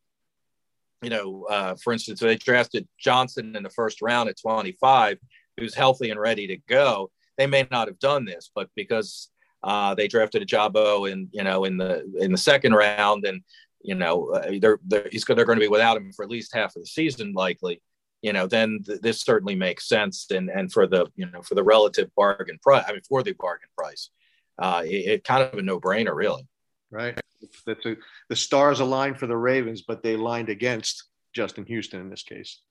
you 1.01 1.09
know, 1.09 1.45
uh, 1.49 1.75
for 1.83 1.91
instance, 1.91 2.21
they 2.21 2.37
drafted 2.37 2.87
Johnson 2.97 3.55
in 3.55 3.63
the 3.63 3.69
first 3.69 4.01
round 4.01 4.29
at 4.29 4.39
25, 4.39 5.17
who's 5.57 5.75
healthy 5.75 6.09
and 6.09 6.19
ready 6.19 6.47
to 6.47 6.57
go. 6.67 7.11
They 7.37 7.47
may 7.47 7.67
not 7.69 7.87
have 7.87 7.99
done 7.99 8.25
this, 8.25 8.49
but 8.53 8.69
because 8.75 9.29
uh, 9.63 9.95
they 9.95 10.07
drafted 10.07 10.47
Ojabo 10.47 11.11
in, 11.11 11.29
you 11.31 11.43
know, 11.43 11.65
in 11.65 11.77
the 11.77 12.03
in 12.19 12.31
the 12.31 12.37
second 12.37 12.73
round, 12.73 13.25
and 13.25 13.41
you 13.81 13.95
know, 13.95 14.31
uh, 14.31 14.51
they're, 14.59 14.79
they're 14.85 15.07
he's 15.11 15.25
they're 15.25 15.45
going 15.45 15.59
to 15.59 15.65
be 15.65 15.67
without 15.67 15.97
him 15.97 16.11
for 16.11 16.23
at 16.23 16.31
least 16.31 16.53
half 16.53 16.75
of 16.75 16.81
the 16.81 16.87
season, 16.87 17.33
likely 17.33 17.81
you 18.21 18.33
know, 18.33 18.47
then 18.47 18.83
th- 18.85 19.01
this 19.01 19.21
certainly 19.21 19.55
makes 19.55 19.87
sense. 19.87 20.27
And 20.31 20.49
and 20.49 20.71
for 20.71 20.87
the 20.87 21.07
you 21.15 21.29
know 21.29 21.41
for 21.41 21.55
the 21.55 21.63
relative 21.63 22.09
bargain 22.15 22.59
price, 22.61 22.85
I 22.87 22.93
mean 22.93 23.01
for 23.07 23.23
the 23.23 23.33
bargain 23.33 23.69
price, 23.77 24.09
uh, 24.59 24.83
it, 24.85 24.89
it 24.89 25.23
kind 25.23 25.43
of 25.43 25.57
a 25.57 25.61
no 25.61 25.79
brainer, 25.79 26.15
really. 26.15 26.47
Right. 26.89 27.19
That's 27.65 27.85
a, 27.85 27.95
the 28.29 28.35
stars 28.35 28.79
aligned 28.79 29.19
for 29.19 29.27
the 29.27 29.37
Ravens, 29.37 29.83
but 29.83 30.01
they 30.01 30.15
lined 30.15 30.49
against 30.49 31.03
Justin 31.33 31.65
Houston 31.65 32.01
in 32.01 32.09
this 32.09 32.23
case. 32.23 32.61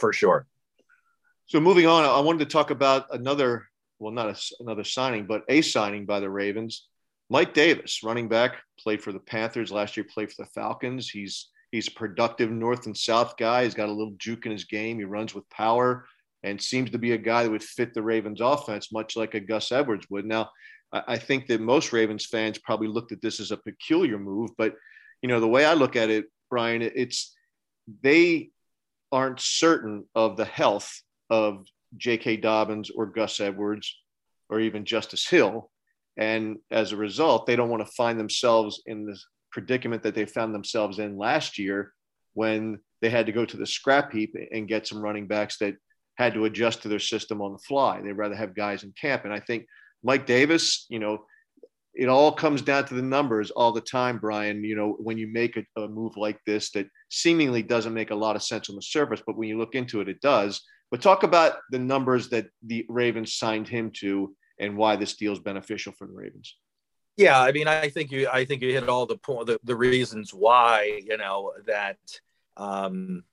For 0.00 0.12
sure. 0.12 0.46
So 1.48 1.60
moving 1.60 1.86
on, 1.86 2.04
I 2.04 2.20
wanted 2.20 2.40
to 2.40 2.52
talk 2.52 2.70
about 2.70 3.06
another, 3.10 3.66
well, 3.98 4.12
not 4.12 4.28
a, 4.28 4.54
another 4.60 4.84
signing, 4.84 5.26
but 5.26 5.44
a 5.48 5.62
signing 5.62 6.06
by 6.06 6.20
the 6.20 6.30
Ravens. 6.30 6.86
Mike 7.30 7.54
Davis, 7.54 8.02
running 8.02 8.28
back, 8.28 8.56
played 8.78 9.02
for 9.02 9.12
the 9.12 9.18
Panthers 9.18 9.72
last 9.72 9.96
year, 9.96 10.04
played 10.04 10.30
for 10.30 10.44
the 10.44 10.50
Falcons. 10.50 11.08
He's 11.08 11.48
He's 11.70 11.88
a 11.88 11.92
productive 11.92 12.50
north 12.50 12.86
and 12.86 12.96
south 12.96 13.36
guy. 13.36 13.64
He's 13.64 13.74
got 13.74 13.88
a 13.88 13.92
little 13.92 14.14
juke 14.16 14.46
in 14.46 14.52
his 14.52 14.64
game. 14.64 14.98
He 14.98 15.04
runs 15.04 15.34
with 15.34 15.48
power 15.50 16.06
and 16.42 16.60
seems 16.60 16.90
to 16.90 16.98
be 16.98 17.12
a 17.12 17.18
guy 17.18 17.42
that 17.42 17.50
would 17.50 17.62
fit 17.62 17.92
the 17.92 18.02
Ravens 18.02 18.40
offense, 18.40 18.92
much 18.92 19.16
like 19.16 19.34
a 19.34 19.40
Gus 19.40 19.70
Edwards 19.70 20.06
would. 20.08 20.24
Now, 20.24 20.50
I 20.92 21.18
think 21.18 21.46
that 21.48 21.60
most 21.60 21.92
Ravens 21.92 22.24
fans 22.24 22.56
probably 22.58 22.88
looked 22.88 23.12
at 23.12 23.20
this 23.20 23.40
as 23.40 23.50
a 23.50 23.58
peculiar 23.58 24.18
move, 24.18 24.50
but 24.56 24.74
you 25.20 25.28
know, 25.28 25.40
the 25.40 25.48
way 25.48 25.66
I 25.66 25.74
look 25.74 25.96
at 25.96 26.08
it, 26.08 26.26
Brian, 26.48 26.80
it's 26.80 27.36
they 28.02 28.50
aren't 29.12 29.40
certain 29.40 30.06
of 30.14 30.38
the 30.38 30.46
health 30.46 31.02
of 31.30 31.66
J.K. 31.96 32.38
Dobbins 32.38 32.90
or 32.90 33.06
Gus 33.06 33.40
Edwards 33.40 33.94
or 34.48 34.60
even 34.60 34.84
Justice 34.84 35.26
Hill. 35.26 35.70
And 36.16 36.58
as 36.70 36.92
a 36.92 36.96
result, 36.96 37.46
they 37.46 37.56
don't 37.56 37.70
want 37.70 37.86
to 37.86 37.92
find 37.92 38.18
themselves 38.18 38.82
in 38.86 39.06
this 39.06 39.24
predicament 39.52 40.02
that 40.02 40.14
they 40.14 40.26
found 40.26 40.54
themselves 40.54 40.98
in 40.98 41.16
last 41.16 41.58
year 41.58 41.92
when 42.34 42.78
they 43.00 43.10
had 43.10 43.26
to 43.26 43.32
go 43.32 43.44
to 43.44 43.56
the 43.56 43.66
scrap 43.66 44.12
heap 44.12 44.34
and 44.52 44.68
get 44.68 44.86
some 44.86 45.00
running 45.00 45.26
backs 45.26 45.58
that 45.58 45.76
had 46.16 46.34
to 46.34 46.44
adjust 46.44 46.82
to 46.82 46.88
their 46.88 46.98
system 46.98 47.40
on 47.40 47.52
the 47.52 47.58
fly. 47.58 48.00
They'd 48.00 48.12
rather 48.12 48.34
have 48.34 48.54
guys 48.54 48.82
in 48.82 48.92
camp. 49.00 49.24
And 49.24 49.32
I 49.32 49.40
think 49.40 49.66
Mike 50.02 50.26
Davis, 50.26 50.86
you 50.88 50.98
know, 50.98 51.24
it 51.94 52.08
all 52.08 52.32
comes 52.32 52.62
down 52.62 52.84
to 52.86 52.94
the 52.94 53.02
numbers 53.02 53.50
all 53.50 53.72
the 53.72 53.80
time, 53.80 54.18
Brian. 54.18 54.62
You 54.62 54.76
know, 54.76 54.96
when 55.00 55.18
you 55.18 55.26
make 55.26 55.56
a, 55.56 55.80
a, 55.80 55.88
move 55.88 56.16
like 56.16 56.38
this 56.44 56.70
that 56.72 56.88
seemingly 57.08 57.62
doesn't 57.62 57.94
make 57.94 58.10
a 58.10 58.16
lot 58.16 58.36
of 58.36 58.42
sense 58.42 58.68
on 58.68 58.76
the 58.76 58.82
surface, 58.82 59.22
but 59.26 59.36
when 59.36 59.48
you 59.48 59.58
look 59.58 59.74
into 59.74 60.00
it, 60.00 60.08
it 60.08 60.20
does. 60.20 60.62
But 60.90 61.02
talk 61.02 61.22
about 61.22 61.58
the 61.70 61.78
numbers 61.78 62.30
that 62.30 62.48
the 62.62 62.86
Ravens 62.88 63.34
signed 63.34 63.68
him 63.68 63.90
to 63.96 64.34
and 64.58 64.76
why 64.76 64.96
this 64.96 65.16
deal 65.16 65.32
is 65.32 65.38
beneficial 65.38 65.92
for 65.92 66.06
the 66.06 66.12
Ravens. 66.12 66.56
Yeah, 67.16 67.40
I 67.40 67.52
mean, 67.52 67.66
I 67.66 67.88
think 67.88 68.10
you, 68.12 68.28
I 68.32 68.44
think 68.44 68.62
you 68.62 68.72
hit 68.72 68.88
all 68.88 69.04
the 69.04 69.16
point, 69.16 69.46
the, 69.46 69.58
the 69.64 69.76
reasons 69.76 70.32
why, 70.32 71.00
you 71.04 71.16
know, 71.16 71.52
that, 71.66 71.98
um, 72.56 73.24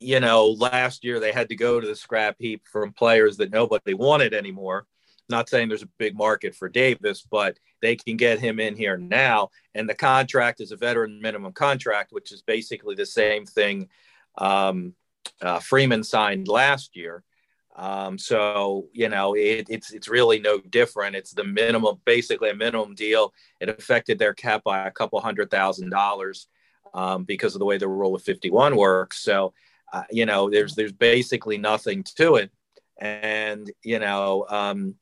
you 0.00 0.20
know, 0.20 0.48
last 0.48 1.04
year 1.04 1.20
they 1.20 1.32
had 1.32 1.50
to 1.50 1.56
go 1.56 1.80
to 1.80 1.86
the 1.86 1.94
scrap 1.94 2.36
heap 2.38 2.62
from 2.70 2.92
players 2.92 3.36
that 3.36 3.52
nobody 3.52 3.94
wanted 3.94 4.34
anymore. 4.34 4.86
Not 5.28 5.48
saying 5.48 5.68
there's 5.68 5.82
a 5.82 5.88
big 5.98 6.16
market 6.16 6.54
for 6.54 6.68
Davis, 6.68 7.22
but 7.22 7.58
they 7.80 7.94
can 7.94 8.16
get 8.16 8.40
him 8.40 8.58
in 8.58 8.74
here 8.74 8.96
now. 8.96 9.50
And 9.74 9.88
the 9.88 9.94
contract 9.94 10.60
is 10.60 10.72
a 10.72 10.76
veteran 10.76 11.20
minimum 11.20 11.52
contract, 11.52 12.12
which 12.12 12.32
is 12.32 12.42
basically 12.42 12.94
the 12.94 13.06
same 13.06 13.46
thing 13.46 13.88
um, 14.38 14.94
uh, 15.40 15.58
Freeman 15.58 16.04
signed 16.04 16.48
last 16.48 16.96
year. 16.96 17.22
Um, 17.74 18.18
so 18.18 18.88
you 18.92 19.08
know, 19.08 19.34
it, 19.34 19.66
it's 19.70 19.92
it's 19.92 20.08
really 20.08 20.38
no 20.38 20.60
different. 20.60 21.16
It's 21.16 21.32
the 21.32 21.44
minimum, 21.44 22.00
basically 22.04 22.50
a 22.50 22.54
minimum 22.54 22.94
deal. 22.94 23.32
It 23.60 23.68
affected 23.68 24.18
their 24.18 24.34
cap 24.34 24.62
by 24.64 24.86
a 24.86 24.90
couple 24.90 25.20
hundred 25.20 25.50
thousand 25.50 25.90
dollars 25.90 26.48
um, 26.92 27.24
because 27.24 27.54
of 27.54 27.60
the 27.60 27.64
way 27.64 27.78
the 27.78 27.88
rule 27.88 28.14
of 28.14 28.22
51 28.22 28.76
works. 28.76 29.20
So 29.20 29.54
uh, 29.92 30.04
you 30.10 30.26
know, 30.26 30.48
there's 30.48 30.74
there's 30.74 30.92
basically 30.92 31.58
nothing 31.58 32.02
to 32.02 32.36
it, 32.36 32.50
and 32.98 33.70
you 33.82 33.98
know, 33.98 34.46
um, 34.48 34.94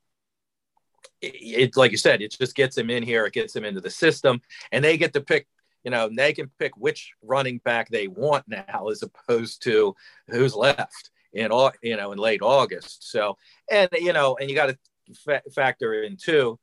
it, 1.20 1.34
it 1.36 1.76
like 1.76 1.92
you 1.92 1.96
said, 1.96 2.22
it 2.22 2.36
just 2.38 2.56
gets 2.56 2.74
them 2.74 2.90
in 2.90 3.04
here. 3.04 3.24
It 3.24 3.32
gets 3.32 3.52
them 3.52 3.64
into 3.64 3.80
the 3.80 3.90
system, 3.90 4.42
and 4.72 4.84
they 4.84 4.98
get 4.98 5.12
to 5.12 5.20
pick 5.20 5.46
you 5.84 5.90
know, 5.90 6.10
they 6.12 6.32
can 6.32 6.50
pick 6.58 6.76
which 6.76 7.12
running 7.22 7.58
back 7.64 7.88
they 7.88 8.08
want 8.08 8.44
now 8.46 8.88
as 8.88 9.02
opposed 9.02 9.62
to 9.62 9.94
who's 10.28 10.54
left 10.54 11.10
in 11.32 11.52
all 11.52 11.72
you 11.82 11.96
know 11.96 12.12
in 12.12 12.18
late 12.18 12.42
August. 12.42 13.10
So 13.10 13.36
and 13.70 13.88
you 13.92 14.12
know 14.12 14.36
and 14.40 14.50
you 14.50 14.56
got 14.56 14.66
to 14.66 14.78
fa- 15.24 15.42
factor 15.54 16.02
in 16.02 16.16
too 16.16 16.58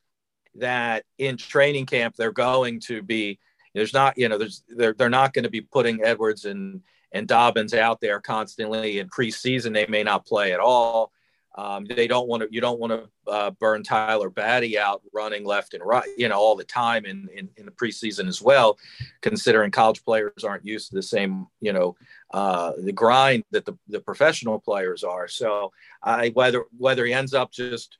that 0.55 1.03
in 1.17 1.37
training 1.37 1.85
camp 1.85 2.15
they're 2.15 2.31
going 2.31 2.79
to 2.79 3.01
be 3.01 3.39
there's 3.73 3.93
not 3.93 4.17
you 4.17 4.27
know 4.27 4.37
there's 4.37 4.63
they're 4.67 4.93
they're 4.93 5.09
not 5.09 5.33
going 5.33 5.43
to 5.43 5.49
be 5.49 5.61
putting 5.61 6.03
Edwards 6.03 6.45
and 6.45 6.81
and 7.11 7.27
Dobbins 7.27 7.73
out 7.73 8.01
there 8.01 8.19
constantly 8.19 8.99
in 8.99 9.07
preseason. 9.09 9.73
They 9.73 9.87
may 9.87 10.03
not 10.03 10.25
play 10.25 10.53
at 10.53 10.59
all. 10.59 11.11
Um, 11.57 11.85
they 11.85 12.07
don't 12.07 12.27
want 12.27 12.43
to. 12.43 12.49
You 12.51 12.61
don't 12.61 12.79
want 12.79 12.93
to 12.93 13.31
uh, 13.31 13.49
burn 13.49 13.81
Tyler 13.81 14.29
Badie 14.29 14.77
out 14.77 15.01
running 15.11 15.43
left 15.43 15.73
and 15.73 15.83
right, 15.83 16.07
you 16.15 16.29
know, 16.29 16.35
all 16.35 16.55
the 16.55 16.63
time 16.63 17.05
in, 17.05 17.27
in, 17.33 17.49
in 17.57 17.65
the 17.65 17.71
preseason 17.71 18.27
as 18.27 18.43
well. 18.43 18.77
Considering 19.21 19.71
college 19.71 20.05
players 20.05 20.43
aren't 20.43 20.65
used 20.65 20.89
to 20.89 20.95
the 20.95 21.01
same, 21.01 21.47
you 21.59 21.73
know, 21.73 21.95
uh, 22.31 22.73
the 22.77 22.91
grind 22.91 23.43
that 23.49 23.65
the, 23.65 23.75
the 23.87 23.99
professional 23.99 24.59
players 24.59 25.03
are. 25.03 25.27
So 25.27 25.71
I 26.03 26.29
whether 26.29 26.65
whether 26.77 27.05
he 27.07 27.13
ends 27.13 27.33
up 27.33 27.51
just 27.51 27.97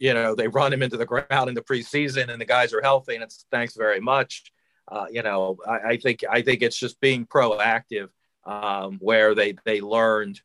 you 0.00 0.12
know 0.12 0.34
they 0.34 0.48
run 0.48 0.72
him 0.72 0.82
into 0.82 0.96
the 0.96 1.06
ground 1.06 1.48
in 1.48 1.54
the 1.54 1.62
preseason 1.62 2.28
and 2.28 2.40
the 2.40 2.46
guys 2.46 2.72
are 2.72 2.82
healthy 2.82 3.14
and 3.14 3.22
it's 3.22 3.46
thanks 3.52 3.76
very 3.76 4.00
much. 4.00 4.52
Uh, 4.88 5.06
you 5.10 5.22
know, 5.22 5.56
I, 5.66 5.78
I, 5.90 5.96
think 5.96 6.24
I 6.30 6.42
think 6.42 6.62
it's 6.62 6.78
just 6.78 7.00
being 7.00 7.26
proactive 7.26 8.08
um, 8.44 8.98
where 9.00 9.34
they 9.34 9.56
they 9.64 9.80
learned 9.80 10.40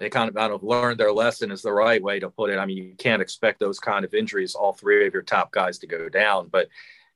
they 0.00 0.08
kind 0.08 0.28
of 0.28 0.34
kind 0.34 0.52
of 0.52 0.62
learned 0.62 0.98
their 0.98 1.12
lesson 1.12 1.52
is 1.52 1.62
the 1.62 1.72
right 1.72 2.02
way 2.02 2.18
to 2.18 2.30
put 2.30 2.50
it. 2.50 2.58
I 2.58 2.64
mean, 2.64 2.78
you 2.78 2.94
can't 2.96 3.22
expect 3.22 3.60
those 3.60 3.78
kind 3.78 4.04
of 4.04 4.14
injuries, 4.14 4.54
all 4.54 4.72
three 4.72 5.06
of 5.06 5.12
your 5.12 5.22
top 5.22 5.52
guys 5.52 5.78
to 5.78 5.86
go 5.86 6.08
down. 6.08 6.48
But 6.48 6.68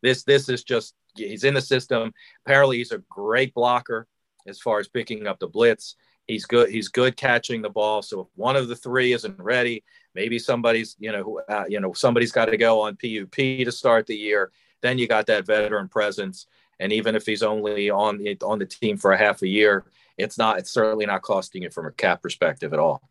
this 0.03 0.23
this 0.23 0.49
is 0.49 0.63
just 0.63 0.95
he's 1.17 1.45
in 1.45 1.55
the 1.55 1.63
system. 1.63 2.13
Apparently, 2.45 2.79
he's 2.79 2.93
a 2.93 2.99
great 3.09 3.55
blocker 3.55 4.07
as 4.47 4.61
far 4.61 4.79
as 4.79 4.87
picking 4.87 5.27
up 5.27 5.39
the 5.39 5.49
blitz. 5.49 5.97
He's 6.27 6.45
good. 6.45 6.71
He's 6.71 6.89
good 6.89 7.17
catching 7.17 7.63
the 7.63 7.71
ball. 7.71 8.03
So 8.03 8.21
if 8.21 8.27
one 8.37 8.55
of 8.55 8.69
the 8.69 8.77
three 8.77 9.13
isn't 9.15 9.39
ready, 9.41 9.83
maybe 10.15 10.39
somebody's 10.39 10.95
you 10.99 11.11
know 11.11 11.41
uh, 11.49 11.65
you 11.69 11.81
know 11.81 11.95
somebody's 11.95 12.33
got 12.33 12.47
to 12.47 12.57
go 12.59 12.83
on 12.83 12.97
PUP 12.97 13.35
to 13.35 13.73
start 13.73 14.07
the 14.07 14.17
year. 14.17 14.53
Then 14.83 14.99
you 14.99 15.09
got 15.09 15.27
that 15.27 15.47
veteran 15.47 15.89
presence. 15.89 16.47
And 16.81 16.93
even 16.93 17.15
if 17.15 17.25
he's 17.25 17.43
only 17.43 17.89
on 17.89 18.19
the, 18.19 18.37
on 18.43 18.59
the 18.59 18.67
team 18.67 18.97
for 18.97 19.13
a 19.13 19.19
half 19.19 19.43
a 19.43 19.49
year, 19.49 19.85
it's 20.19 20.39
not 20.39 20.59
it's 20.59 20.71
certainly 20.71 21.07
not 21.07 21.23
costing 21.23 21.63
you 21.63 21.71
from 21.71 21.87
a 21.87 21.93
cap 21.93 22.23
perspective 22.23 22.73
at 22.73 22.79
all. 22.79 23.03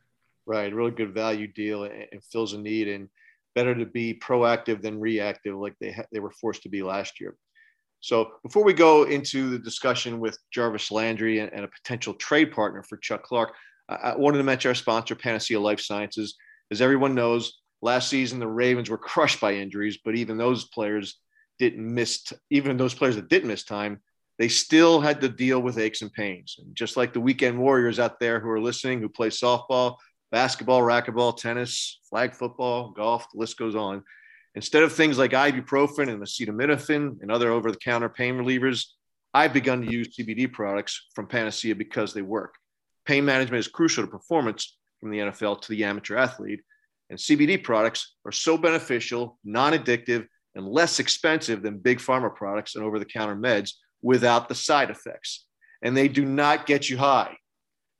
Right, 0.45 0.73
really 0.73 0.91
good 0.91 1.13
value 1.13 1.47
deal 1.47 1.83
and 1.83 2.23
fills 2.31 2.53
a 2.53 2.57
need, 2.57 2.87
and 2.87 3.09
better 3.55 3.75
to 3.75 3.85
be 3.85 4.13
proactive 4.13 4.81
than 4.81 4.99
reactive, 4.99 5.55
like 5.55 5.75
they 5.79 5.91
ha- 5.91 6.05
they 6.11 6.19
were 6.19 6.31
forced 6.31 6.63
to 6.63 6.69
be 6.69 6.83
last 6.83 7.19
year. 7.19 7.35
So 7.99 8.33
before 8.43 8.65
we 8.65 8.73
go 8.73 9.03
into 9.03 9.49
the 9.49 9.59
discussion 9.59 10.19
with 10.19 10.37
Jarvis 10.51 10.91
Landry 10.91 11.39
and, 11.39 11.53
and 11.53 11.63
a 11.63 11.69
potential 11.69 12.13
trade 12.15 12.51
partner 12.51 12.83
for 12.83 12.97
Chuck 12.97 13.23
Clark, 13.23 13.53
I, 13.87 13.95
I 13.95 14.15
wanted 14.17 14.39
to 14.39 14.43
mention 14.43 14.69
our 14.69 14.75
sponsor, 14.75 15.15
Panacea 15.15 15.59
Life 15.59 15.79
Sciences. 15.79 16.35
As 16.71 16.81
everyone 16.81 17.15
knows, 17.15 17.59
last 17.81 18.09
season 18.09 18.39
the 18.39 18.47
Ravens 18.47 18.89
were 18.89 18.97
crushed 18.97 19.39
by 19.39 19.53
injuries, 19.53 19.99
but 20.03 20.15
even 20.15 20.37
those 20.37 20.65
players 20.65 21.17
didn't 21.59 21.93
miss. 21.93 22.23
T- 22.23 22.35
even 22.49 22.75
those 22.75 22.93
players 22.93 23.15
that 23.15 23.29
didn't 23.29 23.47
miss 23.47 23.63
time 23.63 24.01
they 24.39 24.47
still 24.47 24.99
had 24.99 25.21
to 25.21 25.29
deal 25.29 25.59
with 25.59 25.77
aches 25.77 26.01
and 26.01 26.11
pains. 26.11 26.55
And 26.59 26.75
just 26.75 26.97
like 26.97 27.13
the 27.13 27.19
weekend 27.19 27.59
warriors 27.59 27.99
out 27.99 28.19
there 28.19 28.39
who 28.39 28.49
are 28.49 28.59
listening, 28.59 28.99
who 28.99 29.09
play 29.09 29.29
softball, 29.29 29.97
basketball, 30.31 30.81
racquetball, 30.81 31.37
tennis, 31.37 31.99
flag 32.09 32.33
football, 32.33 32.91
golf, 32.91 33.27
the 33.31 33.39
list 33.39 33.57
goes 33.57 33.75
on. 33.75 34.03
Instead 34.55 34.83
of 34.83 34.93
things 34.93 35.17
like 35.17 35.31
ibuprofen 35.31 36.09
and 36.09 36.21
acetaminophen 36.21 37.21
and 37.21 37.31
other 37.31 37.51
over 37.51 37.71
the 37.71 37.77
counter 37.77 38.09
pain 38.09 38.35
relievers, 38.35 38.85
I've 39.33 39.53
begun 39.53 39.81
to 39.81 39.91
use 39.91 40.15
CBD 40.15 40.51
products 40.51 41.07
from 41.15 41.27
Panacea 41.27 41.75
because 41.75 42.13
they 42.13 42.21
work. 42.21 42.55
Pain 43.05 43.25
management 43.25 43.59
is 43.59 43.67
crucial 43.67 44.03
to 44.03 44.09
performance 44.09 44.77
from 44.99 45.11
the 45.11 45.19
NFL 45.19 45.61
to 45.61 45.69
the 45.69 45.83
amateur 45.83 46.17
athlete. 46.17 46.61
And 47.09 47.19
CBD 47.19 47.63
products 47.63 48.15
are 48.25 48.31
so 48.31 48.57
beneficial, 48.57 49.37
non 49.43 49.73
addictive, 49.73 50.27
and 50.55 50.67
less 50.67 50.99
expensive 50.99 51.61
than 51.61 51.79
big 51.79 51.99
pharma 51.99 52.33
products 52.33 52.75
and 52.75 52.83
over 52.83 52.99
the 52.99 53.05
counter 53.05 53.35
meds 53.35 53.73
without 54.03 54.49
the 54.49 54.55
side 54.55 54.91
effects. 54.91 55.45
And 55.81 55.97
they 55.97 56.07
do 56.07 56.23
not 56.25 56.67
get 56.67 56.89
you 56.89 56.97
high. 56.97 57.35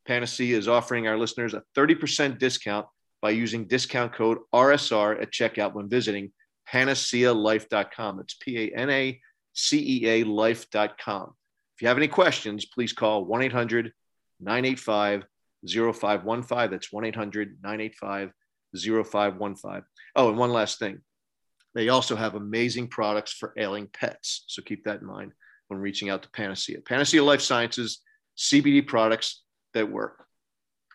Panacea 0.06 0.56
is 0.56 0.68
offering 0.68 1.08
our 1.08 1.18
listeners 1.18 1.54
a 1.54 1.64
30% 1.76 2.38
discount 2.38 2.86
by 3.22 3.32
using 3.32 3.66
discount 3.66 4.14
code 4.14 4.38
RSR 4.54 5.22
at 5.22 5.32
checkout 5.32 5.74
when 5.74 5.90
visiting 5.90 6.32
panacealife.com. 6.72 8.20
It's 8.20 8.36
P 8.36 8.66
A 8.66 8.76
N 8.76 8.90
A 8.90 9.20
C 9.54 9.80
E 9.80 10.08
A 10.10 10.24
life.com. 10.26 11.34
If 11.76 11.82
you 11.82 11.88
have 11.88 11.98
any 11.98 12.10
questions, 12.10 12.66
please 12.66 12.94
call 12.94 13.26
1 13.26 13.42
800 13.44 13.94
985 14.42 15.24
0515. 15.66 16.72
That's 16.72 16.92
1 16.92 17.06
800 17.06 17.58
985 17.64 18.32
0515. 18.76 19.84
Oh, 20.16 20.30
and 20.30 20.38
one 20.38 20.52
last 20.52 20.80
thing. 20.80 21.00
They 21.76 21.90
also 21.90 22.16
have 22.16 22.36
amazing 22.36 22.90
products 22.90 23.32
for 23.32 23.54
ailing 23.58 23.88
pets. 23.88 24.44
So 24.48 24.62
keep 24.62 24.84
that 24.84 25.02
in 25.02 25.08
mind 25.08 25.32
when 25.68 25.80
reaching 25.80 26.10
out 26.10 26.24
to 26.24 26.30
Panacea. 26.30 26.82
Panacea 26.82 27.24
Life 27.24 27.42
Sciences, 27.42 28.00
CBD 28.38 28.86
products 28.86 29.44
that 29.74 29.92
work. 29.92 30.26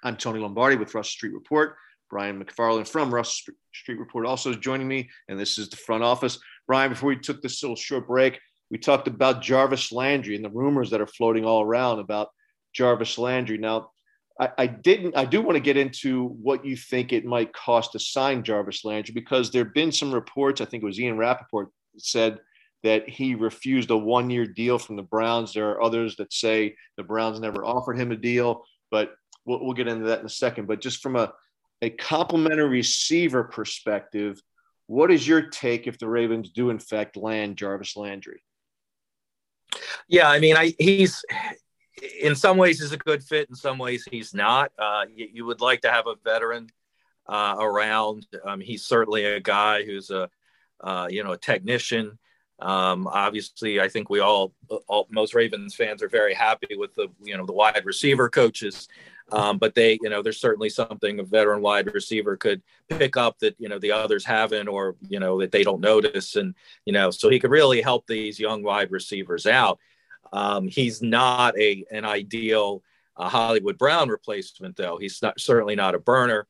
I'm 0.03 0.17
Tony 0.17 0.41
Lombardi 0.41 0.77
with 0.77 0.95
Russell 0.95 1.11
Street 1.11 1.35
Report. 1.35 1.77
Brian 2.11 2.43
McFarland 2.43 2.89
from 2.89 3.13
Russell 3.13 3.55
Street 3.75 3.99
Report 3.99 4.27
also 4.27 4.51
is 4.51 4.57
joining 4.57 4.89
me, 4.89 5.11
and 5.29 5.39
this 5.39 5.59
is 5.59 5.69
the 5.69 5.77
front 5.77 6.03
office. 6.03 6.39
Brian, 6.67 6.91
before 6.91 7.09
we 7.09 7.17
took 7.17 7.43
this 7.43 7.63
little 7.63 7.77
short 7.77 8.07
break, 8.07 8.39
we 8.71 8.79
talked 8.79 9.09
about 9.09 9.43
Jarvis 9.43 9.93
Landry 9.93 10.37
and 10.37 10.45
the 10.45 10.51
rumors 10.51 10.91
that 10.91 11.01
are 11.01 11.07
floating 11.07 11.45
all 11.45 11.63
around 11.63 11.99
about 11.99 12.29
Jarvis 12.75 13.19
Landry. 13.19 13.59
Now, 13.59 13.91
I, 14.41 14.51
I, 14.59 14.67
didn't. 14.67 15.17
I 15.17 15.25
do 15.25 15.43
want 15.43 15.57
to 15.57 15.63
get 15.63 15.77
into 15.77 16.29
what 16.29 16.65
you 16.65 16.77
think 16.77 17.13
it 17.13 17.25
might 17.25 17.53
cost 17.53 17.93
to 17.93 17.99
sign 17.99 18.45
Jarvis 18.45 18.85
Landry 18.85 19.13
because 19.13 19.51
there 19.51 19.65
have 19.65 19.75
been 19.75 19.91
some 19.91 20.13
reports. 20.13 20.61
I 20.61 20.65
think 20.65 20.83
it 20.83 20.87
was 20.87 21.01
Ian 21.01 21.17
Rapoport 21.17 21.71
said 21.97 22.39
that 22.85 23.09
he 23.09 23.35
refused 23.35 23.91
a 23.91 23.97
one-year 23.97 24.47
deal 24.47 24.79
from 24.79 24.97
the 24.97 25.03
Browns. 25.03 25.53
There 25.53 25.71
are 25.71 25.83
others 25.83 26.17
that 26.17 26.33
say 26.33 26.77
the 26.97 27.03
Browns 27.03 27.41
never 27.41 27.65
offered 27.65 27.99
him 27.99 28.13
a 28.13 28.17
deal, 28.17 28.65
but 28.91 29.15
we'll, 29.45 29.65
we'll 29.65 29.75
get 29.75 29.89
into 29.89 30.07
that 30.07 30.21
in 30.21 30.27
a 30.27 30.31
second. 30.31 30.67
But 30.67 30.81
just 30.81 31.03
from 31.03 31.17
a 31.17 31.33
a 31.81 31.91
complementary 31.91 32.69
receiver 32.69 33.45
perspective, 33.45 34.41
what 34.87 35.11
is 35.11 35.27
your 35.27 35.43
take 35.43 35.87
if 35.87 35.99
the 35.99 36.09
Ravens 36.09 36.51
do 36.51 36.71
in 36.71 36.79
fact 36.79 37.17
land 37.17 37.57
Jarvis 37.57 37.97
Landry? 37.97 38.43
Yeah, 40.09 40.29
I 40.29 40.41
mean, 40.41 40.57
I 40.57 40.75
he's 40.79 41.25
in 42.21 42.35
some 42.35 42.57
ways 42.57 42.81
he's 42.81 42.93
a 42.93 42.97
good 42.97 43.23
fit. 43.23 43.49
In 43.49 43.55
some 43.55 43.79
ways 43.79 44.07
he's 44.11 44.35
not. 44.35 44.73
Uh, 44.79 45.05
you, 45.15 45.29
you, 45.33 45.47
would 45.47 45.61
like 45.61 45.83
to 45.83 45.91
have 45.91 46.07
a 46.07 46.15
veteran 46.25 46.69
uh, 47.29 47.57
around. 47.59 48.27
Um, 48.45 48.61
he's 48.61 48.87
certainly 48.87 49.25
a 49.25 49.41
guy 49.41 49.85
who's 49.85 50.11
a 50.11 50.31
uh, 50.81 51.09
you 51.11 51.23
know 51.23 51.33
a 51.33 51.39
technician. 51.39 52.19
Um, 52.61 53.07
obviously, 53.07 53.81
I 53.81 53.89
think 53.89 54.11
we 54.11 54.21
all, 54.21 54.53
all, 54.89 55.07
most 55.11 55.35
Ravens 55.35 55.75
fans 55.75 56.03
are 56.03 56.09
very 56.09 56.35
happy 56.35 56.75
with 56.77 56.93
the 56.95 57.09
you 57.23 57.37
know 57.37 57.47
the 57.47 57.53
wide 57.53 57.85
receiver 57.85 58.29
coaches, 58.29 58.89
um, 59.31 59.59
but 59.59 59.75
they 59.77 59.99
you 60.03 60.11
know 60.11 60.23
there's 60.23 60.41
certainly 60.41 60.69
something 60.69 61.21
a 61.21 61.23
veteran 61.23 61.63
wide 61.63 61.93
receiver 61.95 62.37
could 62.37 62.61
pick 62.89 63.17
up 63.17 63.39
that 63.39 63.55
you 63.59 63.69
know 63.69 63.79
the 63.79 63.93
others 63.93 64.25
haven't, 64.25 64.67
or 64.67 64.97
you 65.09 65.21
know 65.21 65.41
that 65.41 65.53
they 65.53 65.63
don't 65.63 65.81
notice, 65.81 66.35
and 66.35 66.55
you 66.85 66.93
know 66.93 67.11
so 67.13 67.29
he 67.29 67.39
could 67.39 67.53
really 67.53 67.81
help 67.81 68.07
these 68.09 68.41
young 68.41 68.65
wide 68.65 68.91
receivers 68.91 69.47
out. 69.47 69.79
Um, 70.33 70.67
he's 70.67 71.01
not 71.01 71.57
a 71.59 71.85
an 71.93 72.05
ideal 72.05 72.83
uh, 73.17 73.29
Hollywood 73.29 73.79
Brown 73.79 74.09
replacement, 74.09 74.77
though. 74.77 74.97
He's 74.97 75.23
not 75.23 75.39
certainly 75.39 75.77
not 75.77 75.95
a 75.95 75.99
burner. 75.99 76.47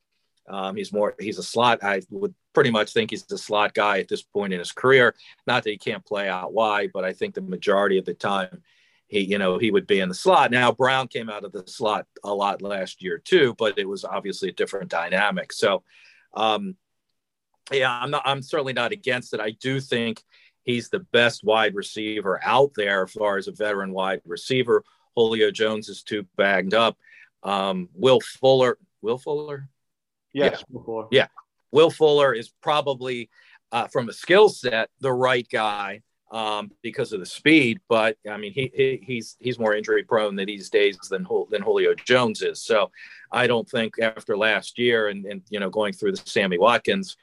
Um, 0.48 0.76
he's 0.76 0.92
more 0.92 1.14
he's 1.18 1.38
a 1.38 1.42
slot. 1.42 1.84
I 1.84 2.00
would 2.10 2.34
pretty 2.58 2.70
much 2.70 2.92
think 2.92 3.10
he's 3.10 3.30
a 3.30 3.38
slot 3.38 3.74
guy 3.74 4.00
at 4.00 4.08
this 4.08 4.22
point 4.22 4.52
in 4.52 4.58
his 4.58 4.72
career. 4.72 5.14
Not 5.46 5.64
that 5.64 5.70
he 5.70 5.78
can't 5.78 6.04
play 6.04 6.28
out 6.28 6.52
wide, 6.52 6.90
but 6.92 7.04
I 7.04 7.12
think 7.12 7.34
the 7.34 7.40
majority 7.40 7.98
of 7.98 8.04
the 8.04 8.14
time 8.14 8.62
he 9.06 9.20
you 9.20 9.38
know 9.38 9.58
he 9.58 9.70
would 9.70 9.86
be 9.86 10.00
in 10.00 10.08
the 10.08 10.14
slot. 10.14 10.50
Now 10.50 10.72
Brown 10.72 11.08
came 11.08 11.30
out 11.30 11.44
of 11.44 11.52
the 11.52 11.64
slot 11.66 12.06
a 12.24 12.34
lot 12.34 12.62
last 12.62 13.02
year 13.02 13.18
too, 13.18 13.54
but 13.58 13.78
it 13.78 13.88
was 13.88 14.04
obviously 14.04 14.48
a 14.48 14.52
different 14.52 14.90
dynamic. 14.90 15.52
So 15.52 15.82
um, 16.34 16.76
yeah, 17.70 17.90
I'm 17.90 18.10
not 18.10 18.22
I'm 18.24 18.42
certainly 18.42 18.72
not 18.72 18.92
against 18.92 19.32
it. 19.34 19.40
I 19.40 19.50
do 19.52 19.80
think 19.80 20.22
He's 20.68 20.90
the 20.90 20.98
best 20.98 21.44
wide 21.44 21.74
receiver 21.74 22.38
out 22.44 22.72
there 22.76 23.04
as 23.04 23.12
far 23.12 23.38
as 23.38 23.48
a 23.48 23.52
veteran 23.52 23.90
wide 23.90 24.20
receiver. 24.26 24.84
Julio 25.16 25.50
Jones 25.50 25.88
is 25.88 26.02
too 26.02 26.26
bagged 26.36 26.74
up. 26.74 26.98
Um, 27.42 27.88
Will 27.94 28.20
Fuller, 28.20 28.76
Will 29.00 29.16
Fuller? 29.16 29.70
Yes, 30.34 30.62
yeah. 30.70 31.02
Yeah. 31.10 31.26
Will 31.70 31.90
Fuller 31.90 32.32
is 32.32 32.50
probably, 32.62 33.30
uh, 33.72 33.86
from 33.88 34.08
a 34.08 34.12
skill 34.12 34.48
set, 34.48 34.90
the 35.00 35.12
right 35.12 35.46
guy 35.50 36.02
um, 36.30 36.70
because 36.82 37.12
of 37.12 37.20
the 37.20 37.26
speed. 37.26 37.80
But 37.88 38.16
I 38.28 38.36
mean, 38.36 38.52
he, 38.52 38.70
he, 38.74 39.00
he's 39.02 39.36
he's 39.40 39.58
more 39.58 39.74
injury 39.74 40.04
prone 40.04 40.36
these 40.36 40.70
days 40.70 40.98
than 41.10 41.26
than 41.50 41.62
Julio 41.62 41.94
Jones 41.94 42.42
is. 42.42 42.60
So 42.60 42.90
I 43.32 43.46
don't 43.46 43.68
think 43.68 43.94
after 44.00 44.36
last 44.36 44.78
year 44.78 45.08
and, 45.08 45.24
and 45.26 45.42
you 45.50 45.60
know 45.60 45.70
going 45.70 45.92
through 45.92 46.12
the 46.12 46.22
Sammy 46.24 46.58
Watkins 46.58 47.16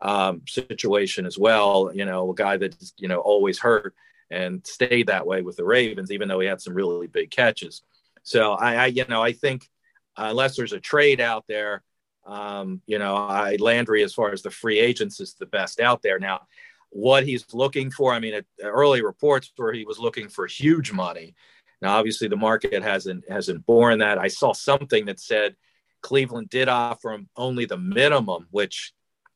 um, 0.00 0.42
situation 0.46 1.26
as 1.26 1.38
well. 1.38 1.90
You 1.94 2.04
know, 2.04 2.30
a 2.30 2.34
guy 2.34 2.56
that's 2.56 2.92
you 2.98 3.08
know 3.08 3.18
always 3.18 3.58
hurt 3.58 3.94
and 4.30 4.66
stayed 4.66 5.08
that 5.08 5.26
way 5.26 5.42
with 5.42 5.56
the 5.56 5.64
Ravens, 5.64 6.10
even 6.10 6.28
though 6.28 6.40
he 6.40 6.46
had 6.46 6.60
some 6.60 6.74
really 6.74 7.06
big 7.06 7.30
catches. 7.30 7.82
So 8.22 8.52
I, 8.52 8.74
I 8.76 8.86
you 8.86 9.04
know, 9.08 9.22
I 9.22 9.32
think 9.32 9.68
uh, 10.16 10.28
unless 10.30 10.56
there's 10.56 10.72
a 10.72 10.80
trade 10.80 11.20
out 11.20 11.44
there, 11.48 11.82
um, 12.24 12.80
you 12.86 12.98
know, 12.98 13.16
I 13.16 13.56
Landry 13.56 14.02
as 14.02 14.14
far 14.14 14.32
as 14.32 14.42
the 14.42 14.50
free 14.50 14.78
agents 14.78 15.20
is 15.20 15.34
the 15.34 15.46
best 15.46 15.80
out 15.80 16.02
there 16.02 16.18
now. 16.18 16.42
What 16.90 17.24
he's 17.24 17.44
looking 17.52 17.90
for, 17.90 18.12
I 18.12 18.20
mean, 18.20 18.34
at, 18.34 18.44
early 18.62 19.02
reports 19.02 19.50
where 19.56 19.72
he 19.72 19.84
was 19.84 19.98
looking 19.98 20.28
for 20.28 20.46
huge 20.46 20.92
money. 20.92 21.34
Now, 21.80 21.96
obviously, 21.96 22.28
the 22.28 22.36
market 22.36 22.82
hasn't 22.82 23.24
hasn't 23.28 23.66
borne 23.66 23.98
that. 23.98 24.18
I 24.18 24.28
saw 24.28 24.52
something 24.52 25.06
that 25.06 25.18
said 25.18 25.56
Cleveland 26.02 26.50
did 26.50 26.68
offer 26.68 27.12
him 27.12 27.28
only 27.36 27.64
the 27.64 27.78
minimum, 27.78 28.46
which 28.50 28.92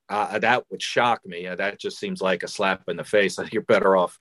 uh, 0.08 0.38
that 0.38 0.64
would 0.70 0.82
shock 0.82 1.26
me. 1.26 1.46
Uh, 1.46 1.56
that 1.56 1.80
just 1.80 1.98
seems 1.98 2.20
like 2.20 2.42
a 2.42 2.48
slap 2.48 2.82
in 2.88 2.96
the 2.96 3.04
face. 3.04 3.38
You're 3.52 3.62
better 3.62 3.96
off 3.96 4.18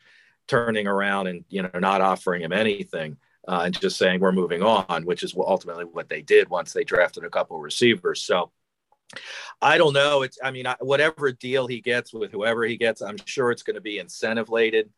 turning 0.48 0.88
around 0.88 1.28
and 1.28 1.44
you 1.50 1.62
know 1.62 1.70
not 1.80 2.02
offering 2.02 2.42
him 2.42 2.54
anything 2.54 3.18
uh, 3.48 3.62
and 3.66 3.80
just 3.80 3.98
saying 3.98 4.20
we're 4.20 4.32
moving 4.32 4.64
on, 4.64 5.06
which 5.06 5.24
is 5.24 5.36
ultimately 5.38 5.86
what 5.86 6.10
they 6.10 6.22
did 6.22 6.50
once 6.50 6.74
they 6.74 6.84
drafted 6.84 7.24
a 7.24 7.30
couple 7.30 7.60
receivers. 7.60 8.22
So 8.22 8.52
I 9.62 9.78
don't 9.78 9.94
know. 9.94 10.24
It's 10.24 10.40
I 10.44 10.52
mean 10.52 10.68
I, 10.68 10.76
whatever 10.80 11.32
deal 11.32 11.68
he 11.68 11.82
gets 11.82 12.14
with 12.14 12.32
whoever 12.32 12.64
he 12.64 12.78
gets, 12.78 13.02
I'm 13.02 13.18
sure 13.26 13.52
it's 13.52 13.64
going 13.64 13.76
to 13.76 13.82
be 13.82 14.00
incentive 14.00 14.50
laden. 14.50 14.90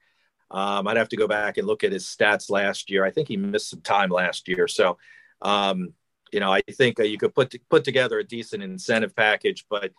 Um, 0.50 0.88
I'd 0.88 0.98
have 0.98 1.10
to 1.10 1.18
go 1.18 1.28
back 1.28 1.58
and 1.58 1.68
look 1.68 1.84
at 1.84 1.92
his 1.92 2.06
stats 2.06 2.50
last 2.50 2.90
year. 2.90 3.04
I 3.04 3.12
think 3.12 3.28
he 3.28 3.36
missed 3.36 3.70
some 3.70 3.82
time 3.82 4.10
last 4.10 4.48
year, 4.48 4.68
so 4.68 4.98
um, 5.42 5.94
you 6.32 6.40
know 6.40 6.52
I 6.52 6.62
think 6.72 7.00
you 7.00 7.18
could 7.18 7.36
put 7.36 7.54
put 7.70 7.84
together 7.84 8.18
a 8.20 8.24
decent 8.24 8.64
incentive 8.64 9.14
package, 9.16 9.66
but 9.70 9.92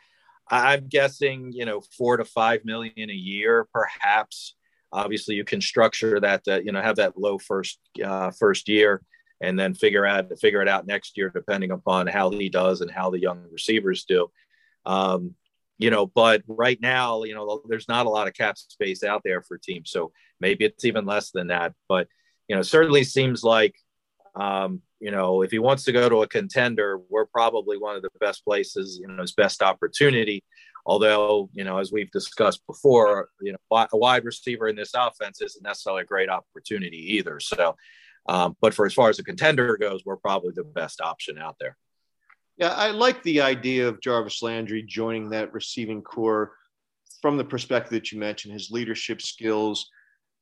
I'm 0.50 0.86
guessing, 0.88 1.52
you 1.52 1.64
know, 1.64 1.80
four 1.80 2.16
to 2.16 2.24
five 2.24 2.64
million 2.64 3.10
a 3.10 3.14
year, 3.14 3.68
perhaps. 3.72 4.54
Obviously, 4.92 5.34
you 5.34 5.44
can 5.44 5.60
structure 5.60 6.18
that, 6.20 6.42
uh, 6.48 6.60
you 6.60 6.72
know, 6.72 6.80
have 6.80 6.96
that 6.96 7.18
low 7.18 7.38
first 7.38 7.78
uh, 8.02 8.30
first 8.30 8.68
year, 8.68 9.02
and 9.40 9.58
then 9.58 9.74
figure 9.74 10.06
out 10.06 10.26
figure 10.40 10.62
it 10.62 10.68
out 10.68 10.86
next 10.86 11.16
year, 11.16 11.30
depending 11.34 11.70
upon 11.70 12.06
how 12.06 12.30
he 12.30 12.48
does 12.48 12.80
and 12.80 12.90
how 12.90 13.10
the 13.10 13.20
young 13.20 13.44
receivers 13.50 14.04
do. 14.04 14.30
Um, 14.86 15.34
you 15.78 15.90
know, 15.90 16.06
but 16.06 16.42
right 16.48 16.80
now, 16.80 17.22
you 17.22 17.34
know, 17.34 17.62
there's 17.68 17.88
not 17.88 18.06
a 18.06 18.10
lot 18.10 18.26
of 18.26 18.34
cap 18.34 18.58
space 18.58 19.04
out 19.04 19.22
there 19.24 19.42
for 19.42 19.58
teams, 19.58 19.90
so 19.90 20.12
maybe 20.40 20.64
it's 20.64 20.84
even 20.84 21.06
less 21.06 21.30
than 21.30 21.48
that. 21.48 21.74
But 21.88 22.08
you 22.48 22.56
know, 22.56 22.62
certainly 22.62 23.04
seems 23.04 23.44
like 23.44 23.74
um, 24.34 24.82
you 25.00 25.10
know, 25.10 25.42
if 25.42 25.50
he 25.50 25.58
wants 25.58 25.84
to 25.84 25.92
go 25.92 26.08
to 26.08 26.22
a 26.22 26.28
contender, 26.28 27.00
we're 27.08 27.26
probably 27.26 27.78
one 27.78 27.96
of 27.96 28.02
the 28.02 28.10
best 28.20 28.44
places, 28.44 28.98
you 29.00 29.06
know, 29.06 29.20
his 29.20 29.32
best 29.32 29.62
opportunity. 29.62 30.44
Although, 30.88 31.50
you 31.52 31.62
know, 31.62 31.78
as 31.78 31.92
we've 31.92 32.10
discussed 32.10 32.66
before, 32.66 33.28
you 33.40 33.52
know, 33.52 33.86
a 33.92 33.96
wide 33.96 34.24
receiver 34.24 34.68
in 34.68 34.74
this 34.74 34.92
offense 34.94 35.40
isn't 35.40 35.62
necessarily 35.62 36.02
a 36.02 36.06
great 36.06 36.28
opportunity 36.28 37.16
either. 37.16 37.38
So, 37.38 37.76
um, 38.28 38.56
but 38.60 38.74
for 38.74 38.86
as 38.86 38.94
far 38.94 39.08
as 39.08 39.18
a 39.18 39.24
contender 39.24 39.76
goes, 39.76 40.02
we're 40.04 40.16
probably 40.16 40.52
the 40.54 40.64
best 40.64 41.00
option 41.00 41.38
out 41.38 41.56
there. 41.60 41.76
Yeah, 42.56 42.72
I 42.72 42.90
like 42.90 43.22
the 43.22 43.42
idea 43.42 43.86
of 43.86 44.00
Jarvis 44.00 44.42
Landry 44.42 44.82
joining 44.82 45.30
that 45.30 45.52
receiving 45.52 46.02
corps 46.02 46.52
from 47.22 47.36
the 47.36 47.44
perspective 47.44 47.90
that 47.92 48.10
you 48.10 48.18
mentioned, 48.18 48.54
his 48.54 48.70
leadership 48.70 49.22
skills, 49.22 49.88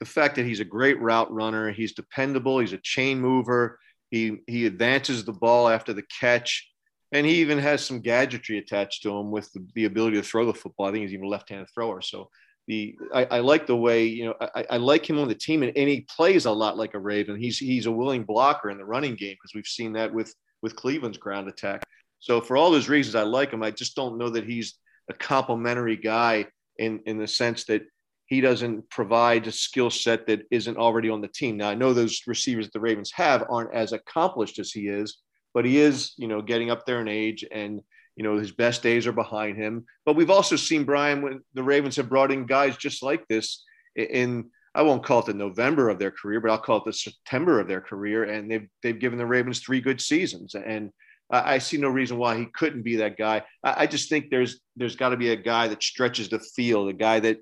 the 0.00 0.06
fact 0.06 0.36
that 0.36 0.46
he's 0.46 0.60
a 0.60 0.64
great 0.64 1.00
route 1.00 1.30
runner, 1.30 1.72
he's 1.72 1.92
dependable, 1.92 2.58
he's 2.58 2.72
a 2.72 2.78
chain 2.78 3.20
mover 3.20 3.78
he 4.10 4.38
he 4.46 4.66
advances 4.66 5.24
the 5.24 5.32
ball 5.32 5.68
after 5.68 5.92
the 5.92 6.04
catch. 6.20 6.70
And 7.12 7.26
he 7.26 7.36
even 7.36 7.58
has 7.58 7.84
some 7.84 8.00
gadgetry 8.00 8.58
attached 8.58 9.02
to 9.02 9.16
him 9.16 9.30
with 9.30 9.52
the, 9.52 9.66
the 9.74 9.84
ability 9.84 10.16
to 10.16 10.22
throw 10.22 10.44
the 10.44 10.54
football. 10.54 10.86
I 10.86 10.92
think 10.92 11.02
he's 11.02 11.14
even 11.14 11.26
a 11.26 11.28
left-handed 11.28 11.68
thrower. 11.72 12.00
So 12.00 12.28
the 12.66 12.96
I, 13.14 13.24
I, 13.26 13.38
like 13.40 13.66
the 13.66 13.76
way 13.76 14.04
you 14.04 14.26
know 14.26 14.34
I, 14.40 14.64
I, 14.70 14.76
like 14.76 15.08
him 15.08 15.18
on 15.18 15.28
the 15.28 15.34
team, 15.34 15.62
and, 15.62 15.76
and, 15.76 15.88
he 15.88 16.06
plays 16.14 16.46
a 16.46 16.50
lot 16.50 16.76
like 16.76 16.94
a 16.94 16.98
Raven. 16.98 17.40
He's 17.40 17.58
he's 17.58 17.86
a 17.86 17.92
willing 17.92 18.24
blocker 18.24 18.70
in 18.70 18.78
the 18.78 18.84
running 18.84 19.14
game 19.14 19.34
because 19.34 19.54
we've 19.54 19.66
seen 19.66 19.92
that 19.92 20.12
with 20.12 20.34
with 20.62 20.74
Cleveland's 20.74 21.18
ground 21.18 21.48
attack. 21.48 21.82
So 22.18 22.40
for 22.40 22.56
all 22.56 22.70
those 22.70 22.88
reasons, 22.88 23.14
I 23.14 23.22
like 23.22 23.52
him. 23.52 23.62
I 23.62 23.70
just 23.70 23.94
don't 23.94 24.18
know 24.18 24.30
that 24.30 24.44
he's 24.44 24.74
a 25.08 25.14
complementary 25.14 25.96
guy 25.96 26.46
in 26.78 27.00
in 27.06 27.18
the 27.18 27.28
sense 27.28 27.64
that 27.66 27.82
he 28.26 28.40
doesn't 28.40 28.90
provide 28.90 29.46
a 29.46 29.52
skill 29.52 29.90
set 29.90 30.26
that 30.26 30.42
isn't 30.50 30.76
already 30.76 31.08
on 31.08 31.20
the 31.20 31.28
team. 31.28 31.56
Now 31.56 31.70
I 31.70 31.74
know 31.74 31.92
those 31.92 32.22
receivers 32.26 32.66
that 32.66 32.72
the 32.72 32.80
Ravens 32.80 33.12
have 33.12 33.44
aren't 33.48 33.72
as 33.72 33.92
accomplished 33.92 34.58
as 34.58 34.72
he 34.72 34.88
is, 34.88 35.18
but 35.56 35.64
he 35.64 35.78
is 35.78 36.12
you 36.16 36.28
know 36.28 36.42
getting 36.42 36.70
up 36.70 36.84
there 36.84 37.00
in 37.00 37.08
age 37.08 37.44
and 37.50 37.80
you 38.16 38.22
know, 38.22 38.38
his 38.38 38.50
best 38.50 38.82
days 38.82 39.06
are 39.06 39.12
behind 39.12 39.58
him. 39.58 39.84
But 40.06 40.16
we've 40.16 40.30
also 40.30 40.56
seen 40.56 40.84
Brian 40.84 41.20
when 41.22 41.42
the 41.52 41.62
Ravens 41.62 41.96
have 41.96 42.08
brought 42.08 42.32
in 42.32 42.46
guys 42.46 42.76
just 42.76 43.02
like 43.02 43.28
this 43.28 43.62
in 43.94 44.50
I 44.74 44.82
won't 44.82 45.04
call 45.04 45.20
it 45.20 45.26
the 45.26 45.34
November 45.34 45.88
of 45.88 45.98
their 45.98 46.10
career, 46.10 46.38
but 46.38 46.50
I'll 46.50 46.58
call 46.58 46.78
it 46.78 46.84
the 46.84 46.92
September 46.92 47.60
of 47.60 47.68
their 47.68 47.80
career, 47.80 48.24
and 48.24 48.50
they've 48.50 48.68
they've 48.82 48.98
given 48.98 49.18
the 49.18 49.26
Ravens 49.26 49.60
three 49.60 49.80
good 49.80 50.00
seasons, 50.00 50.54
and 50.54 50.90
I, 51.30 51.58
see 51.58 51.76
no 51.76 51.88
reason 51.88 52.18
why 52.18 52.38
he 52.38 52.46
couldn't 52.54 52.82
be 52.82 52.96
that 52.96 53.16
guy. 53.16 53.42
I, 53.64 53.86
just 53.86 54.08
think 54.08 54.30
there's 54.30 54.60
there's 54.76 54.94
got 54.94 55.08
to 55.08 55.16
be 55.16 55.30
a 55.30 55.36
guy 55.36 55.66
that 55.68 55.82
stretches 55.82 56.28
the 56.28 56.38
field, 56.38 56.88
a 56.88 56.92
guy 56.92 57.20
that 57.20 57.38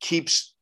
keeps 0.00 0.54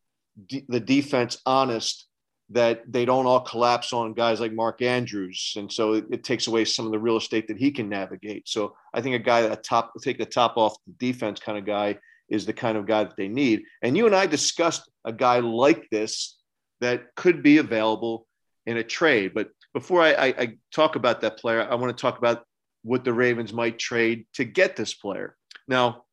the 0.68 0.80
defense 0.80 1.38
honest 1.46 2.05
that 2.50 2.82
they 2.90 3.04
don't 3.04 3.26
all 3.26 3.40
collapse 3.40 3.92
on 3.92 4.14
guys 4.14 4.40
like 4.40 4.52
Mark 4.52 4.80
Andrews, 4.80 5.54
and 5.56 5.72
so 5.72 5.94
it, 5.94 6.04
it, 6.10 6.24
takes 6.24 6.46
away 6.46 6.64
some 6.64 6.86
of 6.86 6.92
the 6.92 6.98
real 6.98 7.16
estate 7.16 7.48
that 7.48 7.58
he 7.58 7.72
can 7.72 7.88
navigate. 7.88 8.48
So 8.48 8.76
I 8.94 9.00
think 9.00 9.16
a 9.16 9.20
guy 9.20 9.42
that 9.42 9.64
top 9.64 9.92
take 10.00 10.18
the 10.18 10.26
top 10.26 10.56
off 10.56 10.76
the 10.86 10.92
defense 10.92 11.40
kind 11.40 11.58
of 11.58 11.64
guy 11.64 11.98
is 12.28 12.46
the 12.46 12.52
kind 12.52 12.78
of 12.78 12.86
guy 12.86 13.04
that 13.04 13.16
they 13.16 13.28
need. 13.28 13.64
And 13.82 13.96
you 13.96 14.06
and 14.06 14.14
I 14.14 14.26
discussed 14.26 14.88
a 15.04 15.12
guy 15.12 15.40
like 15.40 15.88
this 15.90 16.36
that 16.80 17.14
could 17.16 17.42
be 17.42 17.58
available 17.58 18.26
in 18.66 18.76
a 18.76 18.84
trade. 18.84 19.32
But 19.34 19.50
before 19.72 20.02
I, 20.02 20.12
I, 20.12 20.26
I 20.26 20.56
talk 20.72 20.96
about 20.96 21.20
that 21.20 21.38
player, 21.38 21.66
I 21.68 21.74
want 21.76 21.96
to 21.96 22.00
talk 22.00 22.18
about 22.18 22.44
what 22.82 23.04
the 23.04 23.12
Ravens 23.12 23.52
might 23.52 23.78
trade 23.78 24.26
to 24.34 24.44
get 24.44 24.76
this 24.76 24.94
player. 24.94 25.36
Now, 25.68 26.04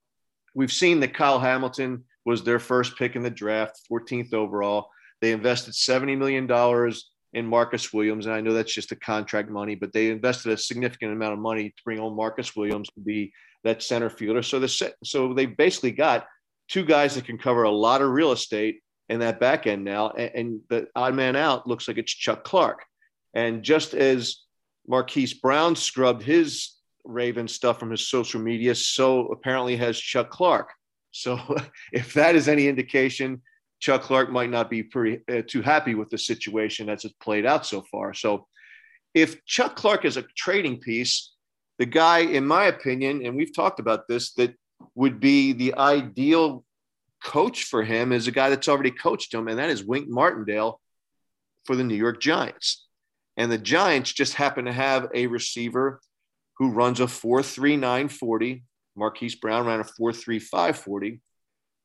we've 0.56 0.72
seen 0.72 1.00
that 1.02 1.13
Kyle 1.13 1.39
Hamilton 1.39 2.06
was 2.26 2.43
their 2.43 2.60
first 2.60 2.98
pick 2.98 3.15
in 3.15 3.24
the 3.24 3.30
draft, 3.30 3.82
14th 3.91 4.34
overall. 4.34 4.89
They 5.23 5.31
invested 5.31 5.73
$70 5.73 6.17
million 6.17 6.93
in 7.31 7.47
Marcus 7.47 7.93
Williams. 7.93 8.25
And 8.25 8.36
I 8.36 8.41
know 8.41 8.51
that's 8.51 8.73
just 8.73 8.89
the 8.89 8.97
contract 8.97 9.49
money, 9.49 9.73
but 9.73 9.93
they 9.93 10.09
invested 10.09 10.51
a 10.51 10.57
significant 10.57 11.13
amount 11.13 11.31
of 11.31 11.39
money 11.39 11.69
to 11.69 11.83
bring 11.86 11.97
on 11.97 12.13
Marcus 12.13 12.57
Williams 12.57 12.89
to 12.89 12.99
be 12.99 13.31
that 13.63 13.81
center 13.81 14.09
fielder. 14.09 14.43
So 14.43 14.59
the 14.59 14.93
so 15.01 15.33
they 15.33 15.45
basically 15.45 15.91
got 15.91 16.27
two 16.67 16.83
guys 16.83 17.15
that 17.15 17.23
can 17.23 17.38
cover 17.38 17.63
a 17.63 17.71
lot 17.71 18.01
of 18.01 18.09
real 18.09 18.33
estate 18.33 18.81
in 19.07 19.21
that 19.21 19.39
back 19.39 19.65
end 19.65 19.86
now. 19.86 20.09
And, 20.09 20.31
and 20.36 20.59
the 20.67 20.88
odd 20.93 21.13
man 21.13 21.38
out 21.38 21.67
looks 21.67 21.88
like 21.88 21.97
it's 21.97 22.12
Chuck 22.12 22.43
Clark. 22.43 22.83
And 23.33 23.63
just 23.63 23.93
as 23.93 24.41
Marquise 24.86 25.33
Brown 25.33 25.77
scrubbed 25.77 26.23
his 26.23 26.73
Raven 27.05 27.47
stuff 27.47 27.79
from 27.79 27.91
his 27.91 28.09
social 28.09 28.41
media, 28.41 28.75
so 28.75 29.27
apparently 29.27 29.77
has 29.77 29.97
Chuck 29.97 30.31
Clark. 30.31 30.73
So 31.12 31.39
if 31.93 32.13
that 32.15 32.36
is 32.36 32.49
any 32.49 32.67
indication, 32.67 33.41
Chuck 33.84 34.04
Clark 34.04 34.32
might 34.32 34.50
not 34.50 34.69
be 34.69 34.82
pretty 34.82 35.19
uh, 35.30 35.41
too 35.46 35.62
happy 35.62 35.93
with 35.93 36.10
the 36.10 36.17
situation 36.17 36.88
as 36.88 37.04
it's 37.04 37.13
played 37.15 37.46
out 37.46 37.65
so 37.65 37.82
far. 37.91 38.13
So, 38.13 38.48
if 39.13 39.43
Chuck 39.43 39.76
Clark 39.76 40.06
is 40.06 40.15
a 40.15 40.24
trading 40.38 40.80
piece, 40.80 41.34
the 41.80 41.86
guy, 41.86 42.19
in 42.19 42.48
my 42.48 42.67
opinion, 42.67 43.26
and 43.26 43.36
we've 43.36 43.54
talked 43.54 43.82
about 43.82 44.08
this, 44.08 44.32
that 44.36 44.56
would 44.96 45.19
be 45.19 45.52
the 45.52 45.76
ideal 45.76 46.63
coach 47.22 47.65
for 47.65 47.84
him 47.84 48.13
is 48.13 48.26
a 48.26 48.32
guy 48.32 48.50
that's 48.50 48.69
already 48.69 48.89
coached 48.89 49.34
him, 49.34 49.50
and 49.50 49.60
that 49.60 49.69
is 49.69 49.84
Wink 49.84 50.08
Martindale 50.08 50.80
for 51.65 51.76
the 51.76 51.84
New 51.84 51.96
York 51.96 52.22
Giants. 52.22 52.88
And 53.36 53.52
the 53.52 53.58
Giants 53.58 54.13
just 54.13 54.36
happen 54.36 54.63
to 54.63 54.72
have 54.72 55.10
a 55.13 55.28
receiver 55.28 56.00
who 56.58 56.72
runs 56.72 57.02
a 57.02 57.06
4.39 57.06 58.10
40. 58.10 58.63
Marquise 58.96 59.36
Brown 59.36 59.65
ran 59.65 59.82
a 59.82 59.84
4.35 59.84 60.78
40 60.78 61.19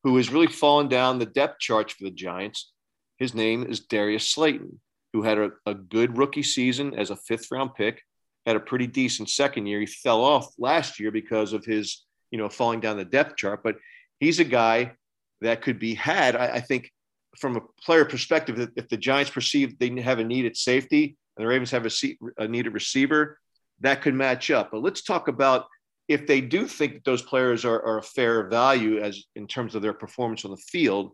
who 0.03 0.15
has 0.17 0.31
really 0.31 0.47
fallen 0.47 0.87
down 0.87 1.19
the 1.19 1.25
depth 1.25 1.59
charts 1.59 1.93
for 1.93 2.03
the 2.05 2.11
Giants. 2.11 2.71
His 3.17 3.33
name 3.33 3.65
is 3.65 3.81
Darius 3.81 4.31
Slayton, 4.31 4.79
who 5.13 5.23
had 5.23 5.37
a, 5.37 5.51
a 5.65 5.73
good 5.73 6.17
rookie 6.17 6.43
season 6.43 6.93
as 6.93 7.09
a 7.09 7.15
fifth 7.15 7.47
round 7.51 7.75
pick, 7.75 8.01
had 8.45 8.55
a 8.55 8.61
pretty 8.61 8.87
decent 8.87 9.29
second 9.29 9.65
year. 9.67 9.79
He 9.79 9.85
fell 9.85 10.23
off 10.23 10.53
last 10.57 10.99
year 10.99 11.11
because 11.11 11.53
of 11.53 11.65
his, 11.65 12.05
you 12.31 12.37
know, 12.37 12.49
falling 12.49 12.79
down 12.79 12.97
the 12.97 13.05
depth 13.05 13.35
chart, 13.35 13.61
but 13.63 13.75
he's 14.19 14.39
a 14.39 14.45
guy 14.45 14.93
that 15.41 15.61
could 15.61 15.79
be 15.79 15.95
had. 15.95 16.35
I, 16.35 16.55
I 16.55 16.59
think 16.61 16.91
from 17.37 17.57
a 17.57 17.61
player 17.83 18.05
perspective, 18.05 18.69
if 18.75 18.89
the 18.89 18.97
Giants 18.97 19.31
perceive 19.31 19.77
they 19.79 20.01
have 20.01 20.19
a 20.19 20.23
needed 20.23 20.57
safety 20.57 21.17
and 21.37 21.43
the 21.43 21.47
Ravens 21.47 21.71
have 21.71 21.85
a, 21.85 21.91
a 22.37 22.47
needed 22.47 22.73
receiver, 22.73 23.39
that 23.81 24.01
could 24.01 24.13
match 24.13 24.51
up. 24.51 24.71
But 24.71 24.81
let's 24.81 25.03
talk 25.03 25.27
about 25.27 25.65
if 26.09 26.25
they 26.25 26.41
do 26.41 26.67
think 26.67 26.95
that 26.95 27.05
those 27.05 27.21
players 27.21 27.63
are, 27.63 27.81
are 27.85 27.99
a 27.99 28.03
fair 28.03 28.49
value 28.49 28.99
as 28.99 29.23
in 29.35 29.47
terms 29.47 29.75
of 29.75 29.83
their 29.83 29.93
performance 29.93 30.43
on 30.43 30.51
the 30.51 30.57
field, 30.57 31.11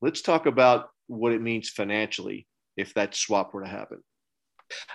let's 0.00 0.22
talk 0.22 0.46
about 0.46 0.88
what 1.08 1.32
it 1.32 1.42
means 1.42 1.68
financially 1.68 2.46
if 2.76 2.94
that 2.94 3.14
swap 3.14 3.52
were 3.52 3.62
to 3.62 3.68
happen. 3.68 3.98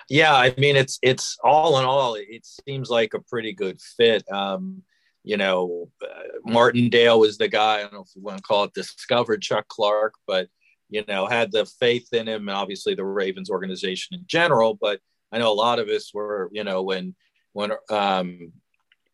Yeah, 0.10 0.34
I 0.34 0.56
mean 0.58 0.76
it's 0.76 0.98
it's 1.04 1.38
all 1.44 1.78
in 1.78 1.86
all, 1.86 2.16
it 2.16 2.48
seems 2.66 2.90
like 2.90 3.14
a 3.14 3.22
pretty 3.30 3.54
good 3.54 3.80
fit. 3.98 4.24
Um, 4.32 4.82
you 5.24 5.38
know, 5.38 5.90
uh, 6.02 6.24
Martindale 6.46 7.20
was 7.20 7.38
the 7.38 7.50
guy. 7.50 7.80
I 7.80 7.82
don't 7.82 7.94
know 7.94 8.02
if 8.02 8.16
you 8.16 8.24
want 8.24 8.38
to 8.38 8.44
call 8.44 8.64
it 8.64 8.74
discovered 8.74 9.42
Chuck 9.42 9.68
Clark, 9.68 10.14
but 10.26 10.48
you 10.90 11.04
know 11.08 11.28
had 11.28 11.52
the 11.52 11.66
faith 11.80 12.12
in 12.14 12.28
him, 12.28 12.48
and 12.48 12.58
obviously 12.58 12.96
the 12.96 13.06
Ravens 13.06 13.50
organization 13.52 14.16
in 14.16 14.24
general. 14.26 14.74
But 14.80 15.00
I 15.32 15.38
know 15.38 15.52
a 15.52 15.54
lot 15.54 15.78
of 15.78 15.90
us 15.90 16.12
were, 16.14 16.50
you 16.54 16.64
know, 16.64 16.82
when 16.82 17.14
when 17.54 17.74
um, 17.92 18.54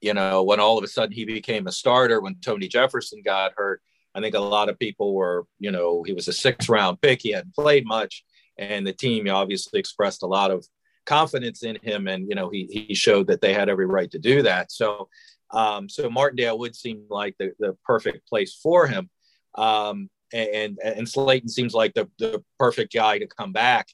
you 0.03 0.13
know, 0.13 0.43
when 0.43 0.59
all 0.59 0.77
of 0.77 0.83
a 0.83 0.87
sudden 0.87 1.13
he 1.13 1.23
became 1.23 1.65
a 1.65 1.71
starter, 1.71 2.19
when 2.19 2.35
Tony 2.41 2.67
Jefferson 2.67 3.21
got 3.23 3.53
hurt, 3.55 3.81
I 4.13 4.19
think 4.19 4.35
a 4.35 4.39
lot 4.39 4.67
of 4.67 4.77
people 4.77 5.13
were, 5.13 5.47
you 5.59 5.71
know, 5.71 6.03
he 6.03 6.11
was 6.11 6.27
a 6.27 6.33
six 6.33 6.67
round 6.67 7.01
pick. 7.01 7.21
He 7.21 7.31
hadn't 7.31 7.55
played 7.55 7.87
much. 7.87 8.25
And 8.57 8.85
the 8.85 8.91
team 8.91 9.29
obviously 9.29 9.79
expressed 9.79 10.21
a 10.21 10.27
lot 10.27 10.51
of 10.51 10.67
confidence 11.05 11.63
in 11.63 11.77
him. 11.81 12.09
And, 12.09 12.27
you 12.27 12.35
know, 12.35 12.49
he, 12.49 12.85
he 12.85 12.93
showed 12.93 13.27
that 13.27 13.39
they 13.39 13.53
had 13.53 13.69
every 13.69 13.85
right 13.85 14.11
to 14.11 14.19
do 14.19 14.41
that. 14.43 14.73
So, 14.73 15.07
um, 15.51 15.87
so 15.87 16.09
Martindale 16.09 16.59
would 16.59 16.75
seem 16.75 17.05
like 17.09 17.35
the, 17.39 17.53
the 17.59 17.77
perfect 17.85 18.27
place 18.27 18.53
for 18.61 18.87
him. 18.87 19.09
Um, 19.55 20.09
and, 20.33 20.79
and 20.83 21.07
Slayton 21.07 21.47
seems 21.47 21.73
like 21.73 21.93
the, 21.93 22.09
the 22.19 22.43
perfect 22.59 22.93
guy 22.93 23.19
to 23.19 23.27
come 23.27 23.53
back 23.53 23.87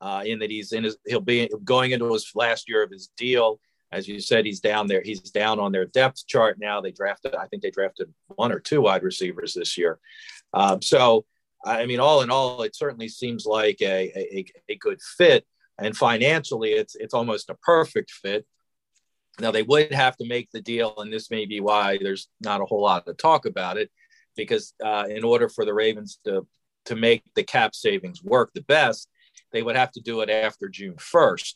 uh, 0.00 0.22
in 0.24 0.38
that 0.38 0.50
he's 0.50 0.72
in 0.72 0.84
his, 0.84 0.96
he'll 1.06 1.20
be 1.20 1.50
going 1.64 1.90
into 1.90 2.10
his 2.12 2.32
last 2.34 2.66
year 2.66 2.82
of 2.82 2.90
his 2.90 3.10
deal 3.18 3.60
as 3.92 4.06
you 4.06 4.20
said, 4.20 4.46
he's 4.46 4.60
down 4.60 4.86
there. 4.86 5.02
He's 5.02 5.20
down 5.20 5.58
on 5.58 5.72
their 5.72 5.86
depth 5.86 6.26
chart 6.26 6.58
now. 6.60 6.80
They 6.80 6.92
drafted, 6.92 7.34
I 7.34 7.46
think 7.46 7.62
they 7.62 7.70
drafted 7.70 8.12
one 8.28 8.52
or 8.52 8.60
two 8.60 8.80
wide 8.80 9.02
receivers 9.02 9.54
this 9.54 9.76
year. 9.76 9.98
Um, 10.54 10.80
so, 10.80 11.24
I 11.64 11.86
mean, 11.86 12.00
all 12.00 12.22
in 12.22 12.30
all, 12.30 12.62
it 12.62 12.76
certainly 12.76 13.08
seems 13.08 13.46
like 13.46 13.78
a, 13.82 14.12
a, 14.16 14.44
a 14.68 14.76
good 14.76 15.00
fit. 15.02 15.44
And 15.78 15.96
financially, 15.96 16.70
it's 16.72 16.94
it's 16.94 17.14
almost 17.14 17.48
a 17.48 17.54
perfect 17.54 18.10
fit. 18.10 18.46
Now 19.40 19.50
they 19.50 19.62
would 19.62 19.92
have 19.92 20.16
to 20.18 20.28
make 20.28 20.50
the 20.52 20.60
deal, 20.60 20.94
and 20.98 21.10
this 21.10 21.30
may 21.30 21.46
be 21.46 21.60
why 21.60 21.98
there's 22.00 22.28
not 22.40 22.60
a 22.60 22.66
whole 22.66 22.82
lot 22.82 23.06
to 23.06 23.14
talk 23.14 23.46
about 23.46 23.78
it, 23.78 23.90
because 24.36 24.74
uh, 24.84 25.06
in 25.08 25.24
order 25.24 25.48
for 25.48 25.64
the 25.64 25.72
Ravens 25.72 26.18
to 26.24 26.46
to 26.86 26.96
make 26.96 27.22
the 27.34 27.42
cap 27.42 27.74
savings 27.74 28.22
work 28.22 28.50
the 28.54 28.62
best, 28.62 29.08
they 29.52 29.62
would 29.62 29.76
have 29.76 29.90
to 29.92 30.00
do 30.00 30.20
it 30.20 30.30
after 30.30 30.68
June 30.68 30.96
1st. 30.96 31.54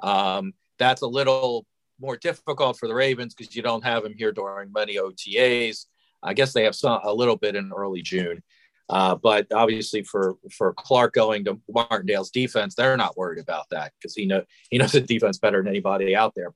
Um, 0.00 0.54
that's 0.78 1.02
a 1.02 1.06
little 1.06 1.66
more 2.00 2.16
difficult 2.16 2.78
for 2.78 2.88
the 2.88 2.94
Ravens 2.94 3.34
because 3.34 3.54
you 3.54 3.62
don't 3.62 3.84
have 3.84 4.02
them 4.02 4.14
here 4.16 4.32
during 4.32 4.72
many 4.72 4.96
OTAs. 4.96 5.86
I 6.22 6.34
guess 6.34 6.52
they 6.52 6.64
have 6.64 6.74
some 6.74 7.00
a 7.02 7.12
little 7.12 7.36
bit 7.36 7.56
in 7.56 7.72
early 7.76 8.02
June, 8.02 8.42
uh, 8.88 9.14
but 9.14 9.46
obviously 9.52 10.02
for 10.02 10.36
for 10.52 10.72
Clark 10.74 11.14
going 11.14 11.44
to 11.44 11.60
Martindale's 11.68 12.30
defense, 12.30 12.74
they're 12.74 12.96
not 12.96 13.16
worried 13.16 13.38
about 13.38 13.66
that 13.70 13.92
because 13.98 14.14
he 14.14 14.26
know 14.26 14.42
he 14.70 14.78
knows 14.78 14.92
the 14.92 15.00
defense 15.00 15.38
better 15.38 15.58
than 15.62 15.68
anybody 15.68 16.16
out 16.16 16.34
there, 16.34 16.52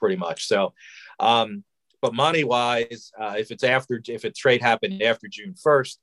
pretty 0.00 0.16
much. 0.16 0.46
So, 0.46 0.72
um, 1.20 1.64
but 2.00 2.14
money 2.14 2.44
wise, 2.44 3.10
uh, 3.18 3.34
if 3.38 3.50
it's 3.50 3.64
after 3.64 4.00
if 4.06 4.24
a 4.24 4.30
trade 4.30 4.62
happened 4.62 5.02
after 5.02 5.28
June 5.28 5.54
first, 5.54 5.98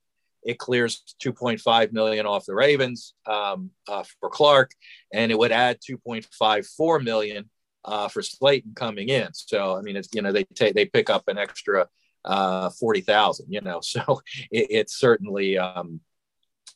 it 0.46 0.60
clears 0.60 1.04
2.5 1.24 1.92
million 1.92 2.26
off 2.26 2.46
the 2.46 2.56
Ravens 2.56 3.14
um, 3.26 3.72
uh, 3.88 4.04
for 4.20 4.30
Clark, 4.30 4.72
and 5.12 5.32
it 5.32 5.38
would 5.38 5.52
add 5.52 5.80
2.54 5.82 7.04
million 7.04 7.50
uh, 7.84 8.08
for 8.08 8.22
Slayton 8.22 8.74
coming 8.76 9.10
in. 9.10 9.30
So 9.34 9.76
I 9.78 9.82
mean, 9.82 9.96
it's 9.96 10.10
you 10.14 10.22
know 10.22 10.32
they 10.32 10.44
take 10.56 10.76
they 10.76 10.86
pick 10.86 11.10
up 11.10 11.28
an 11.28 11.38
extra 11.38 11.88
uh, 12.24 12.70
forty 12.72 13.02
thousand. 13.02 13.52
You 13.52 13.62
know, 13.62 13.80
so 13.84 14.22
it, 14.52 14.68
it's 14.70 14.96
certainly 14.96 15.58
um, 15.58 16.02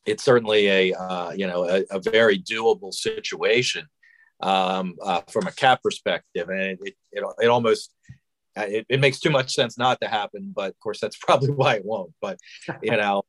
it's 0.06 0.24
certainly 0.24 0.68
a 0.68 0.94
uh, 0.94 1.32
you 1.32 1.48
know 1.48 1.68
a, 1.68 1.84
a, 1.92 2.00
very 2.00 2.40
doable 2.40 2.94
situation. 2.94 3.88
um, 4.42 4.96
uh, 5.04 5.22
from 5.30 5.48
a 5.48 5.52
cap 5.52 5.84
perspective, 5.84 6.50
and 6.50 6.62
it 6.62 6.80
it, 7.12 7.24
it 7.42 7.48
almost 7.48 7.94
uh, 8.56 8.66
it, 8.68 8.86
it, 8.90 9.00
makes 9.00 9.20
too 9.20 9.30
much 9.30 9.54
sense 9.54 9.78
not 9.78 10.00
to 10.02 10.08
happen. 10.08 10.54
But 10.56 10.70
of 10.70 10.80
course, 10.80 11.00
that's 11.00 11.18
probably 11.22 11.52
why 11.52 11.76
it 11.76 11.86
won't. 11.86 12.14
But 12.22 12.40
you 12.82 12.92
know, 12.92 13.24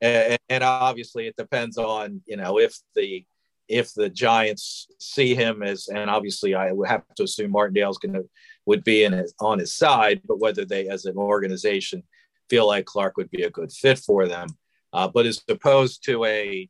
and, 0.00 0.38
and 0.48 0.64
obviously 0.64 1.26
it 1.26 1.36
depends 1.36 1.78
on 1.78 2.20
you 2.26 2.36
know 2.36 2.58
if 2.58 2.76
the 2.94 3.24
if 3.68 3.92
the 3.92 4.08
Giants 4.08 4.88
see 4.98 5.34
him 5.34 5.62
as, 5.62 5.88
and 5.88 6.08
obviously 6.08 6.54
I 6.54 6.72
would 6.72 6.88
have 6.88 7.02
to 7.16 7.24
assume 7.24 7.50
Martindale's 7.50 7.98
going 7.98 8.14
to 8.14 8.24
would 8.64 8.82
be 8.84 9.04
in 9.04 9.12
his, 9.12 9.34
on 9.40 9.58
his 9.58 9.74
side, 9.74 10.20
but 10.26 10.40
whether 10.40 10.64
they 10.64 10.88
as 10.88 11.04
an 11.04 11.16
organization 11.16 12.02
feel 12.50 12.66
like 12.66 12.86
Clark 12.86 13.16
would 13.16 13.30
be 13.30 13.42
a 13.42 13.50
good 13.50 13.72
fit 13.72 13.98
for 13.98 14.26
them, 14.26 14.48
uh, 14.92 15.08
but 15.08 15.26
as 15.26 15.42
opposed 15.48 16.04
to 16.04 16.24
a 16.24 16.68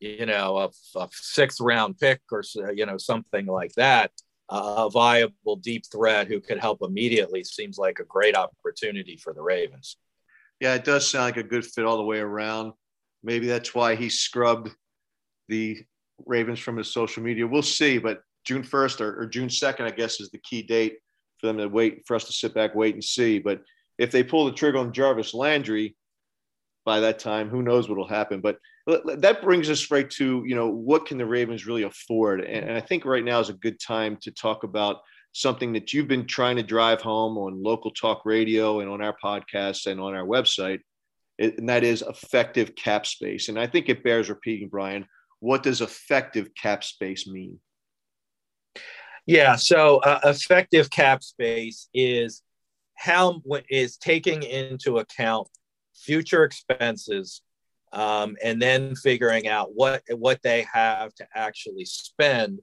you 0.00 0.26
know 0.26 0.58
a, 0.58 0.98
a, 0.98 1.08
sixth 1.12 1.60
round 1.60 1.98
pick 1.98 2.20
or 2.30 2.42
you 2.74 2.86
know 2.86 2.98
something 2.98 3.46
like 3.46 3.72
that, 3.74 4.12
uh, 4.48 4.86
a 4.86 4.90
viable 4.90 5.56
deep 5.56 5.84
threat 5.90 6.28
who 6.28 6.40
could 6.40 6.58
help 6.58 6.82
immediately 6.82 7.42
seems 7.42 7.78
like 7.78 7.98
a 7.98 8.04
great 8.04 8.36
opportunity 8.36 9.16
for 9.16 9.32
the 9.32 9.42
Ravens. 9.42 9.96
Yeah, 10.60 10.74
it 10.74 10.84
does 10.84 11.08
sound 11.08 11.24
like 11.24 11.36
a 11.36 11.48
good 11.48 11.64
fit 11.64 11.84
all 11.84 11.96
the 11.96 12.02
way 12.02 12.18
around. 12.18 12.72
Maybe 13.22 13.46
that's 13.46 13.74
why 13.74 13.94
he 13.94 14.08
scrubbed 14.08 14.70
the 15.48 15.78
Ravens 16.26 16.58
from 16.58 16.76
his 16.76 16.92
social 16.92 17.22
media. 17.22 17.46
We'll 17.46 17.62
see, 17.62 17.98
but 17.98 18.22
June 18.44 18.62
1st 18.62 19.00
or, 19.00 19.22
or, 19.22 19.26
June 19.26 19.48
2nd, 19.48 19.82
I 19.82 19.90
guess, 19.90 20.20
is 20.20 20.30
the 20.30 20.38
key 20.38 20.62
date 20.62 20.98
for 21.38 21.46
them 21.46 21.58
to 21.58 21.68
wait 21.68 22.02
for 22.06 22.16
us 22.16 22.24
to 22.24 22.32
sit 22.32 22.54
back, 22.54 22.74
wait 22.74 22.94
and 22.94 23.04
see. 23.04 23.38
But 23.38 23.62
if 23.98 24.10
they 24.10 24.22
pull 24.22 24.46
the 24.46 24.52
trigger 24.52 24.78
on 24.78 24.92
Jarvis 24.92 25.34
Landry 25.34 25.96
by 26.84 27.00
that 27.00 27.18
time, 27.18 27.48
who 27.48 27.62
knows 27.62 27.88
what 27.88 27.98
will 27.98 28.08
happen. 28.08 28.40
But 28.40 28.58
that 28.86 29.42
brings 29.42 29.68
us 29.68 29.90
right 29.90 30.08
to, 30.12 30.42
you 30.46 30.54
know, 30.54 30.68
what 30.68 31.06
can 31.06 31.18
the 31.18 31.26
Ravens 31.26 31.66
really 31.66 31.82
afford? 31.82 32.40
And, 32.40 32.68
and 32.68 32.76
I 32.76 32.80
think 32.80 33.04
right 33.04 33.24
now 33.24 33.40
is 33.40 33.50
a 33.50 33.54
good 33.54 33.78
time 33.78 34.16
to 34.22 34.30
talk 34.30 34.64
about 34.64 35.00
something 35.32 35.72
that 35.74 35.92
you've 35.92 36.08
been 36.08 36.26
trying 36.26 36.56
to 36.56 36.62
drive 36.62 37.00
home 37.00 37.38
on 37.38 37.62
local 37.62 37.90
talk 37.90 38.22
radio 38.24 38.80
and 38.80 38.90
on 38.90 39.02
our 39.02 39.16
podcast 39.22 39.86
and 39.86 40.00
on 40.00 40.14
our 40.14 40.26
website, 40.26 40.80
and 41.38 41.68
that 41.68 41.84
is 41.84 42.02
effective 42.02 42.74
cap 42.74 43.06
space. 43.06 43.48
And 43.48 43.58
I 43.58 43.66
think 43.66 43.88
it 43.88 44.02
bears 44.02 44.28
repeating, 44.28 44.68
Brian 44.68 45.06
what 45.40 45.62
does 45.62 45.80
effective 45.80 46.54
cap 46.54 46.84
space 46.84 47.26
mean? 47.26 47.60
Yeah, 49.26 49.56
so 49.56 49.98
uh, 49.98 50.20
effective 50.24 50.90
cap 50.90 51.22
space 51.22 51.88
is 51.92 52.42
how 52.94 53.42
is 53.68 53.96
taking 53.96 54.42
into 54.42 54.98
account 54.98 55.48
future 55.94 56.44
expenses 56.44 57.42
um, 57.92 58.36
and 58.42 58.60
then 58.60 58.94
figuring 58.96 59.48
out 59.48 59.70
what 59.74 60.02
what 60.10 60.42
they 60.42 60.66
have 60.72 61.14
to 61.14 61.26
actually 61.34 61.84
spend 61.84 62.60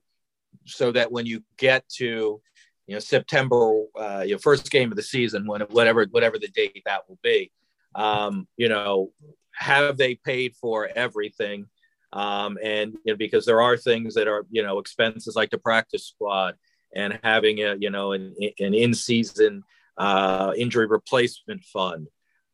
so 0.66 0.92
that 0.92 1.12
when 1.12 1.26
you 1.26 1.44
get 1.58 1.88
to 1.98 2.42
you 2.88 2.96
know 2.96 3.00
September 3.00 3.84
uh, 4.00 4.24
your 4.26 4.40
first 4.40 4.70
game 4.72 4.92
of 4.92 4.98
the 4.98 5.04
season 5.04 5.48
when 5.48 5.62
whatever 5.62 6.06
whatever 6.12 6.38
the 6.38 6.48
date 6.50 6.84
that 6.86 7.08
will 7.08 7.20
be 7.24 7.52
um, 7.96 8.48
you 8.58 8.70
know 8.70 9.12
have 9.54 9.98
they 9.98 10.16
paid 10.16 10.56
for 10.56 10.90
everything 10.96 11.68
um, 12.14 12.58
and 12.64 12.94
you 13.04 13.14
know, 13.14 13.18
because 13.18 13.46
there 13.46 13.62
are 13.62 13.78
things 13.78 14.14
that 14.16 14.28
are 14.28 14.46
you 14.50 14.64
know 14.64 14.80
expenses 14.80 15.36
like 15.36 15.50
the 15.50 15.58
practice 15.58 16.06
squad 16.06 16.56
and 16.96 17.20
having 17.24 17.60
a 17.60 17.76
you 17.76 17.90
know 17.90 18.14
an, 18.14 18.34
an 18.60 18.74
in-season 18.74 19.64
uh, 19.98 20.54
injury 20.58 20.88
replacement 20.88 21.64
fund. 21.66 22.08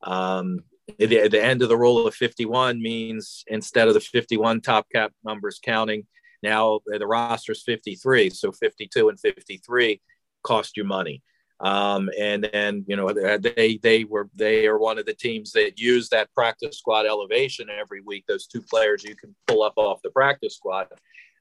Um, 0.04 0.62
the, 0.98 1.28
the 1.28 1.41
end 1.41 1.62
of 1.62 1.70
the 1.70 1.78
rule 1.78 2.08
of 2.08 2.15
51 2.15 2.82
means 2.82 3.44
instead 3.48 3.88
of 3.88 3.94
the 3.94 4.00
51 4.00 4.62
top 4.62 4.88
cap 4.91 5.13
numbers 5.24 5.60
counting, 5.63 6.06
now 6.44 6.80
the 6.86 7.06
roster 7.06 7.52
is 7.52 7.63
53. 7.63 8.32
So 8.32 8.52
52 8.52 9.10
and 9.10 9.20
53 9.20 10.02
cost 10.44 10.78
you 10.78 10.84
money. 10.84 11.22
Um, 11.62 12.10
and 12.20 12.50
then 12.52 12.84
you 12.88 12.96
know 12.96 13.14
they 13.38 13.78
they 13.82 14.04
were 14.04 14.30
they 14.34 14.66
are 14.66 14.80
one 14.80 14.98
of 14.98 15.06
the 15.06 15.14
teams 15.14 15.52
that 15.52 15.80
use 15.80 16.10
that 16.10 16.34
practice 16.34 16.80
squad 16.80 17.06
elevation 17.06 17.70
every 17.70 18.02
week. 18.02 18.26
Those 18.28 18.48
two 18.48 18.64
players 18.64 19.04
you 19.04 19.16
can 19.16 19.36
pull 19.48 19.62
up 19.62 19.74
off 19.76 20.02
the 20.02 20.10
practice 20.10 20.56
squad. 20.56 20.88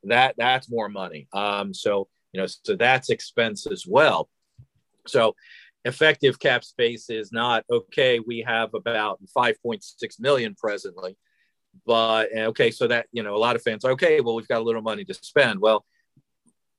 That 0.05 0.35
that's 0.37 0.71
more 0.71 0.91
money. 0.91 1.27
Um, 1.33 1.73
so 1.73 2.09
you 2.33 2.41
know 2.41 2.47
so 2.47 2.77
that's 2.77 3.09
expense 3.09 3.67
as 3.67 3.87
well. 3.87 4.29
So 5.07 5.35
effective 5.87 6.39
cap 6.39 6.65
space 6.65 7.09
is 7.09 7.33
not 7.33 7.65
okay. 7.71 8.21
We 8.21 8.45
have 8.47 8.75
about 8.75 9.21
5.6 9.35 10.21
million 10.21 10.55
presently, 10.55 11.17
but 11.87 12.29
okay, 12.37 12.71
so 12.71 12.87
that 12.89 13.07
you 13.11 13.23
know 13.23 13.35
a 13.35 13.39
lot 13.39 13.57
of 13.57 13.63
fans 13.63 13.87
okay, 13.87 14.21
well 14.21 14.35
we've 14.35 14.49
got 14.49 14.61
a 14.61 14.65
little 14.65 14.83
money 14.83 15.07
to 15.07 15.15
spend. 15.15 15.61
Well, 15.61 15.87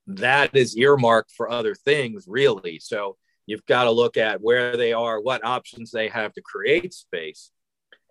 that 0.08 0.56
is 0.56 0.78
earmarked 0.78 1.32
for 1.32 1.50
other 1.50 1.76
things 1.76 2.26
really. 2.28 2.80
So 2.80 3.18
you've 3.46 3.66
got 3.66 3.86
to 3.86 3.92
look 3.92 4.18
at 4.18 4.42
where 4.42 4.78
they 4.78 4.94
are, 4.94 5.20
what 5.20 5.46
options 5.46 5.92
they 5.92 6.08
have 6.08 6.34
to 6.34 6.42
create 6.42 6.94
space. 6.94 7.52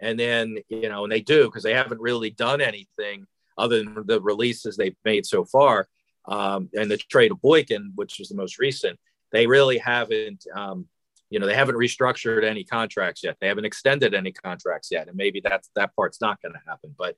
And 0.00 0.18
then, 0.18 0.58
you 0.68 0.88
know, 0.88 1.04
and 1.04 1.12
they 1.12 1.20
do 1.20 1.44
because 1.44 1.62
they 1.62 1.74
haven't 1.74 2.00
really 2.00 2.30
done 2.30 2.60
anything 2.60 3.26
other 3.58 3.84
than 3.84 4.06
the 4.06 4.20
releases 4.20 4.76
they've 4.76 4.96
made 5.04 5.26
so 5.26 5.44
far. 5.44 5.88
Um, 6.26 6.70
and 6.74 6.90
the 6.90 6.96
trade 6.96 7.32
of 7.32 7.42
Boykin, 7.42 7.92
which 7.94 8.18
was 8.18 8.28
the 8.28 8.36
most 8.36 8.58
recent, 8.58 8.98
they 9.32 9.46
really 9.46 9.78
haven't, 9.78 10.46
um, 10.54 10.86
you 11.28 11.38
know, 11.38 11.46
they 11.46 11.54
haven't 11.54 11.76
restructured 11.76 12.44
any 12.44 12.64
contracts 12.64 13.22
yet. 13.22 13.36
They 13.40 13.48
haven't 13.48 13.64
extended 13.66 14.14
any 14.14 14.32
contracts 14.32 14.88
yet. 14.90 15.08
And 15.08 15.16
maybe 15.16 15.40
that's 15.42 15.70
that 15.76 15.94
part's 15.94 16.20
not 16.20 16.40
going 16.42 16.54
to 16.54 16.60
happen. 16.66 16.94
But, 16.98 17.16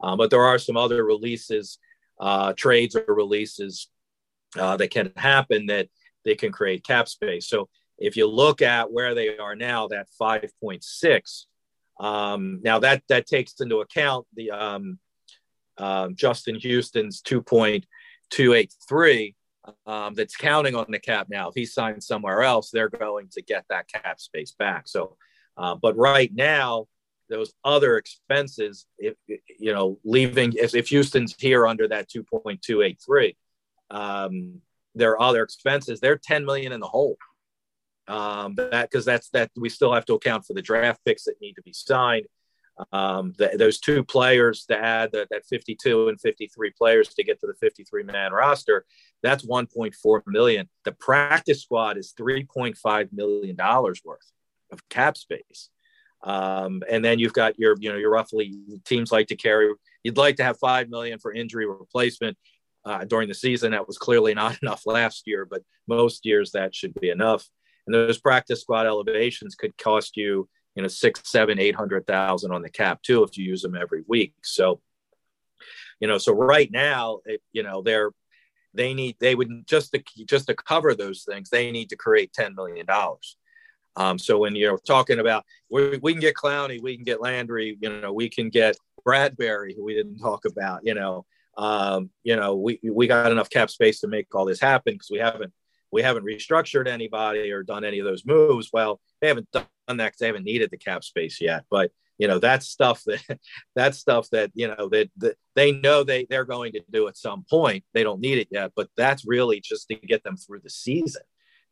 um, 0.00 0.18
but 0.18 0.30
there 0.30 0.44
are 0.44 0.58
some 0.58 0.76
other 0.76 1.04
releases, 1.04 1.78
uh, 2.20 2.52
trades 2.52 2.94
or 2.94 3.14
releases 3.14 3.88
uh, 4.58 4.76
that 4.76 4.90
can 4.90 5.12
happen 5.16 5.66
that 5.66 5.88
they 6.24 6.34
can 6.34 6.50
create 6.52 6.84
cap 6.84 7.08
space. 7.08 7.48
So 7.48 7.68
if 7.98 8.16
you 8.16 8.26
look 8.26 8.62
at 8.62 8.90
where 8.90 9.14
they 9.14 9.36
are 9.38 9.54
now, 9.54 9.86
that 9.88 10.08
5.6, 10.20 11.44
um, 12.00 12.60
now 12.62 12.80
that 12.80 13.02
that 13.08 13.26
takes 13.26 13.60
into 13.60 13.80
account 13.80 14.26
the 14.34 14.50
um, 14.50 14.98
um, 15.78 16.16
Justin 16.16 16.56
Houston's 16.56 17.22
2.283 17.22 19.34
um, 19.86 20.14
that's 20.14 20.36
counting 20.36 20.74
on 20.74 20.86
the 20.88 20.98
cap 20.98 21.28
now. 21.30 21.48
If 21.48 21.54
he 21.54 21.66
signs 21.66 22.06
somewhere 22.06 22.42
else, 22.42 22.70
they're 22.70 22.88
going 22.88 23.28
to 23.32 23.42
get 23.42 23.64
that 23.70 23.86
cap 23.88 24.20
space 24.20 24.54
back. 24.58 24.88
So, 24.88 25.16
uh, 25.56 25.76
but 25.76 25.96
right 25.96 26.34
now, 26.34 26.86
those 27.30 27.54
other 27.64 27.96
expenses, 27.96 28.86
if 28.98 29.14
you 29.26 29.72
know, 29.72 29.98
leaving 30.04 30.52
if, 30.54 30.74
if 30.74 30.88
Houston's 30.88 31.34
here 31.38 31.66
under 31.66 31.88
that 31.88 32.10
2.283, 32.10 33.34
um, 33.94 34.60
their 34.94 35.20
other 35.20 35.42
expenses, 35.42 36.00
they're 36.00 36.18
10 36.18 36.44
million 36.44 36.72
in 36.72 36.80
the 36.80 36.86
hole. 36.86 37.16
Um, 38.06 38.54
that 38.56 38.90
because 38.90 39.06
that's 39.06 39.30
that 39.30 39.50
we 39.56 39.70
still 39.70 39.94
have 39.94 40.04
to 40.06 40.14
account 40.14 40.44
for 40.44 40.52
the 40.52 40.60
draft 40.60 41.00
picks 41.06 41.24
that 41.24 41.40
need 41.40 41.54
to 41.54 41.62
be 41.62 41.72
signed. 41.72 42.26
Um, 42.92 43.32
the, 43.38 43.52
those 43.56 43.78
two 43.78 44.02
players 44.04 44.66
to 44.66 44.76
add 44.76 45.12
that, 45.12 45.28
that 45.30 45.46
52 45.46 46.08
and 46.08 46.20
53 46.20 46.72
players 46.76 47.14
to 47.14 47.24
get 47.24 47.40
to 47.40 47.46
the 47.46 47.54
53 47.54 48.02
man 48.02 48.32
roster, 48.32 48.84
that's 49.22 49.46
1.4 49.46 50.20
million. 50.26 50.68
The 50.84 50.92
practice 50.92 51.62
squad 51.62 51.96
is 51.96 52.12
3.5 52.18 53.12
million 53.12 53.56
dollars 53.56 54.02
worth 54.04 54.32
of 54.70 54.86
cap 54.88 55.16
space. 55.16 55.70
Um, 56.24 56.82
and 56.90 57.04
then 57.04 57.18
you've 57.18 57.32
got 57.32 57.58
your, 57.58 57.76
you 57.78 57.90
know, 57.90 57.98
your 57.98 58.10
roughly 58.10 58.54
teams 58.84 59.12
like 59.12 59.28
to 59.28 59.36
carry. 59.36 59.72
You'd 60.02 60.16
like 60.16 60.36
to 60.36 60.44
have 60.44 60.58
five 60.58 60.90
million 60.90 61.18
for 61.20 61.32
injury 61.32 61.66
replacement 61.66 62.36
uh, 62.84 63.04
during 63.04 63.28
the 63.28 63.34
season. 63.34 63.72
That 63.72 63.86
was 63.86 63.98
clearly 63.98 64.34
not 64.34 64.58
enough 64.62 64.82
last 64.86 65.26
year, 65.26 65.44
but 65.44 65.62
most 65.86 66.24
years 66.24 66.52
that 66.52 66.74
should 66.74 66.94
be 66.94 67.10
enough. 67.10 67.48
And 67.86 67.94
those 67.94 68.18
practice 68.18 68.62
squad 68.62 68.86
elevations 68.86 69.54
could 69.54 69.76
cost 69.76 70.16
you, 70.16 70.48
you 70.74 70.82
know, 70.82 70.88
six, 70.88 71.20
seven, 71.24 71.58
eight 71.58 71.74
hundred 71.74 72.06
thousand 72.06 72.52
on 72.52 72.62
the 72.62 72.70
cap 72.70 73.02
too 73.02 73.22
if 73.22 73.36
you 73.36 73.44
use 73.44 73.62
them 73.62 73.76
every 73.76 74.04
week. 74.06 74.34
So, 74.42 74.80
you 76.00 76.08
know, 76.08 76.18
so 76.18 76.32
right 76.32 76.70
now, 76.70 77.20
it, 77.26 77.42
you 77.52 77.62
know, 77.62 77.82
they're 77.82 78.10
they 78.72 78.92
need 78.92 79.16
they 79.20 79.34
would 79.34 79.66
just 79.66 79.92
to 79.92 80.02
just 80.26 80.46
to 80.46 80.54
cover 80.54 80.94
those 80.94 81.24
things, 81.24 81.50
they 81.50 81.70
need 81.70 81.90
to 81.90 81.96
create 81.96 82.32
ten 82.32 82.54
million 82.54 82.86
dollars. 82.86 83.36
Um, 83.96 84.18
so 84.18 84.38
when 84.38 84.56
you're 84.56 84.78
talking 84.78 85.20
about 85.20 85.44
we, 85.70 85.98
we 85.98 86.12
can 86.12 86.20
get 86.20 86.34
Clowney, 86.34 86.82
we 86.82 86.96
can 86.96 87.04
get 87.04 87.20
Landry, 87.20 87.78
you 87.80 88.00
know, 88.00 88.12
we 88.12 88.28
can 88.28 88.48
get 88.48 88.76
Bradberry, 89.06 89.76
who 89.76 89.84
we 89.84 89.94
didn't 89.94 90.18
talk 90.18 90.46
about, 90.46 90.80
you 90.84 90.94
know, 90.94 91.24
um, 91.56 92.10
you 92.22 92.36
know, 92.36 92.56
we 92.56 92.80
we 92.82 93.06
got 93.06 93.30
enough 93.30 93.50
cap 93.50 93.70
space 93.70 94.00
to 94.00 94.08
make 94.08 94.34
all 94.34 94.44
this 94.44 94.60
happen 94.60 94.94
because 94.94 95.10
we 95.10 95.18
haven't 95.18 95.52
we 95.92 96.02
haven't 96.02 96.24
restructured 96.24 96.88
anybody 96.88 97.52
or 97.52 97.62
done 97.62 97.84
any 97.84 98.00
of 98.00 98.04
those 98.04 98.26
moves. 98.26 98.70
Well, 98.72 99.00
they 99.20 99.28
haven't 99.28 99.50
done 99.52 99.66
that 99.88 99.96
because 99.96 100.18
they 100.18 100.26
haven't 100.26 100.44
needed 100.44 100.70
the 100.70 100.76
cap 100.76 101.04
space 101.04 101.40
yet. 101.40 101.64
But 101.70 101.92
you 102.18 102.26
know, 102.26 102.38
that's 102.38 102.66
stuff 102.66 103.02
that 103.04 103.22
that's 103.76 103.98
stuff 103.98 104.28
that 104.30 104.50
you 104.54 104.68
know 104.68 104.88
that, 104.88 105.10
that 105.18 105.36
they 105.54 105.72
know 105.72 106.02
they 106.02 106.26
they're 106.28 106.44
going 106.44 106.72
to 106.72 106.82
do 106.90 107.06
at 107.08 107.16
some 107.16 107.44
point. 107.48 107.84
They 107.92 108.02
don't 108.02 108.20
need 108.20 108.38
it 108.38 108.48
yet, 108.50 108.72
but 108.74 108.88
that's 108.96 109.24
really 109.26 109.60
just 109.60 109.88
to 109.88 109.94
get 109.94 110.24
them 110.24 110.36
through 110.36 110.60
the 110.64 110.70
season, 110.70 111.22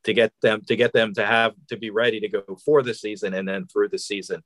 to 0.05 0.15
get 0.15 0.33
them 0.41 0.63
to 0.69 0.77
get 0.77 0.93
them 0.93 1.15
to 1.15 1.27
have 1.27 1.55
to 1.71 1.77
be 1.77 1.91
ready 1.91 2.21
to 2.21 2.29
go 2.29 2.43
for 2.65 2.83
the 2.83 2.95
season 2.95 3.35
and 3.35 3.49
then 3.49 3.67
through 3.67 3.89
the 3.89 3.99
season 3.99 4.43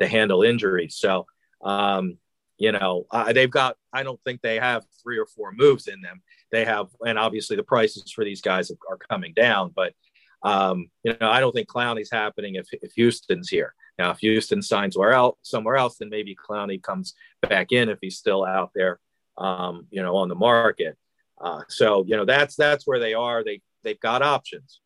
to 0.00 0.08
handle 0.08 0.42
injuries. 0.42 0.96
So. 0.96 1.26
Um, 1.62 2.16
you 2.60 2.72
know, 2.72 3.06
uh, 3.10 3.32
they've 3.32 3.50
got, 3.50 3.76
I 3.90 4.02
don't 4.02 4.20
think 4.22 4.42
they 4.42 4.60
have 4.60 4.84
three 5.02 5.18
or 5.18 5.24
four 5.24 5.50
moves 5.50 5.88
in 5.88 6.02
them. 6.02 6.22
They 6.52 6.66
have, 6.66 6.88
and 7.00 7.18
obviously 7.18 7.56
the 7.56 7.62
prices 7.62 8.12
for 8.12 8.22
these 8.22 8.42
guys 8.42 8.70
are 8.70 8.98
coming 9.08 9.32
down, 9.32 9.72
but, 9.74 9.94
um, 10.42 10.90
you 11.02 11.16
know, 11.18 11.30
I 11.30 11.40
don't 11.40 11.52
think 11.52 11.68
Clowney's 11.68 12.10
happening 12.12 12.56
if, 12.56 12.66
if 12.72 12.92
Houston's 12.92 13.48
here. 13.48 13.74
Now, 13.98 14.10
if 14.10 14.18
Houston 14.18 14.60
signs 14.60 14.96
where 14.96 15.12
else, 15.12 15.38
somewhere 15.42 15.76
else, 15.76 15.96
then 15.96 16.10
maybe 16.10 16.36
Clowney 16.36 16.82
comes 16.82 17.14
back 17.40 17.72
in 17.72 17.88
if 17.88 17.98
he's 18.02 18.18
still 18.18 18.44
out 18.44 18.72
there, 18.74 19.00
um, 19.38 19.86
you 19.90 20.02
know, 20.02 20.16
on 20.16 20.28
the 20.28 20.34
market. 20.34 20.98
Uh, 21.40 21.62
so, 21.68 22.04
you 22.06 22.16
know, 22.16 22.26
that's, 22.26 22.56
that's 22.56 22.86
where 22.86 22.98
they 22.98 23.14
are. 23.14 23.42
They, 23.42 23.62
they've 23.84 24.00
got 24.00 24.20
options. 24.20 24.80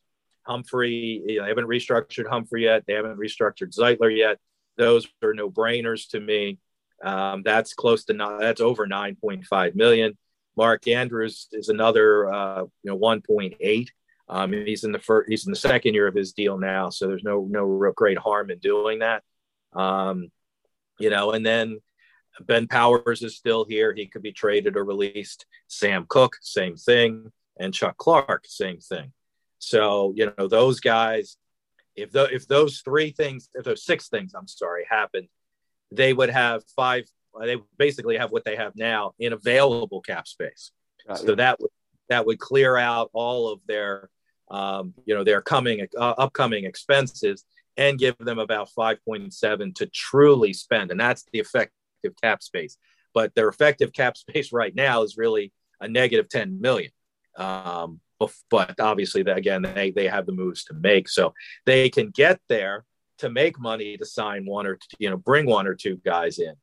Humphrey, 0.46 1.22
you 1.26 1.38
know, 1.38 1.42
they 1.42 1.48
haven't 1.48 1.66
restructured 1.66 2.28
Humphrey 2.28 2.64
yet. 2.64 2.84
They 2.86 2.94
haven't 2.94 3.18
restructured 3.18 3.76
Zeitler 3.76 4.16
yet. 4.16 4.38
Those 4.76 5.08
are 5.22 5.34
no 5.34 5.50
brainers 5.50 6.08
to 6.10 6.20
me. 6.20 6.58
Um, 7.02 7.42
that's 7.44 7.74
close 7.74 8.04
to 8.04 8.36
that's 8.40 8.60
over 8.60 8.86
9.5 8.86 9.74
million. 9.74 10.16
Mark 10.56 10.86
Andrews 10.86 11.48
is 11.52 11.68
another, 11.68 12.32
uh, 12.32 12.62
you 12.82 12.90
know, 12.90 12.98
1.8. 12.98 13.88
Um, 14.28 14.52
he's 14.52 14.84
in 14.84 14.92
the 14.92 14.98
first, 14.98 15.28
he's 15.28 15.46
in 15.46 15.52
the 15.52 15.56
second 15.56 15.94
year 15.94 16.06
of 16.06 16.14
his 16.14 16.32
deal 16.32 16.56
now, 16.56 16.88
so 16.90 17.06
there's 17.06 17.24
no 17.24 17.46
no 17.50 17.64
real 17.64 17.92
great 17.92 18.16
harm 18.16 18.50
in 18.50 18.58
doing 18.58 19.00
that. 19.00 19.22
Um, 19.74 20.30
you 20.98 21.10
know, 21.10 21.32
and 21.32 21.44
then 21.44 21.80
Ben 22.40 22.66
Powers 22.66 23.22
is 23.22 23.36
still 23.36 23.64
here; 23.64 23.92
he 23.92 24.06
could 24.06 24.22
be 24.22 24.32
traded 24.32 24.76
or 24.76 24.84
released. 24.84 25.44
Sam 25.68 26.06
Koch, 26.06 26.36
same 26.40 26.76
thing, 26.76 27.32
and 27.58 27.74
Chuck 27.74 27.98
Clark, 27.98 28.44
same 28.46 28.78
thing. 28.78 29.12
So 29.58 30.14
you 30.16 30.32
know, 30.38 30.48
those 30.48 30.80
guys, 30.80 31.36
if 31.94 32.10
the 32.10 32.24
if 32.34 32.48
those 32.48 32.80
three 32.80 33.10
things, 33.10 33.50
if 33.54 33.64
those 33.64 33.84
six 33.84 34.08
things, 34.08 34.32
I'm 34.34 34.48
sorry, 34.48 34.86
happened, 34.88 35.28
they 35.90 36.12
would 36.12 36.30
have 36.30 36.62
five. 36.76 37.04
They 37.40 37.56
basically 37.78 38.16
have 38.16 38.30
what 38.30 38.44
they 38.44 38.56
have 38.56 38.76
now 38.76 39.14
in 39.18 39.32
available 39.32 40.00
cap 40.00 40.28
space. 40.28 40.70
So 41.16 41.34
that 41.34 41.60
would 41.60 41.70
that 42.08 42.26
would 42.26 42.38
clear 42.38 42.76
out 42.76 43.10
all 43.12 43.50
of 43.50 43.60
their, 43.66 44.08
um, 44.50 44.94
you 45.04 45.14
know, 45.14 45.24
their 45.24 45.40
coming 45.40 45.86
uh, 45.98 46.14
upcoming 46.18 46.64
expenses 46.64 47.44
and 47.76 47.98
give 47.98 48.16
them 48.18 48.38
about 48.38 48.68
5.7 48.76 49.74
to 49.74 49.86
truly 49.86 50.52
spend, 50.52 50.90
and 50.90 51.00
that's 51.00 51.24
the 51.32 51.40
effective 51.40 52.14
cap 52.22 52.42
space. 52.42 52.76
But 53.12 53.34
their 53.34 53.48
effective 53.48 53.92
cap 53.92 54.16
space 54.16 54.52
right 54.52 54.74
now 54.74 55.02
is 55.02 55.16
really 55.16 55.52
a 55.80 55.88
negative 55.88 56.28
10 56.28 56.60
million. 56.60 56.90
Um, 57.36 58.00
but 58.48 58.78
obviously, 58.80 59.22
again, 59.22 59.62
they, 59.62 59.90
they 59.90 60.06
have 60.06 60.24
the 60.24 60.32
moves 60.32 60.64
to 60.64 60.74
make, 60.74 61.08
so 61.08 61.34
they 61.66 61.90
can 61.90 62.10
get 62.10 62.40
there 62.48 62.84
to 63.18 63.30
make 63.30 63.58
money 63.58 63.96
to 63.96 64.04
sign 64.04 64.44
one 64.44 64.66
or 64.66 64.78
you 64.98 65.10
know 65.10 65.16
bring 65.16 65.46
one 65.46 65.66
or 65.66 65.74
two 65.74 65.96
guys 66.04 66.38
in. 66.38 66.54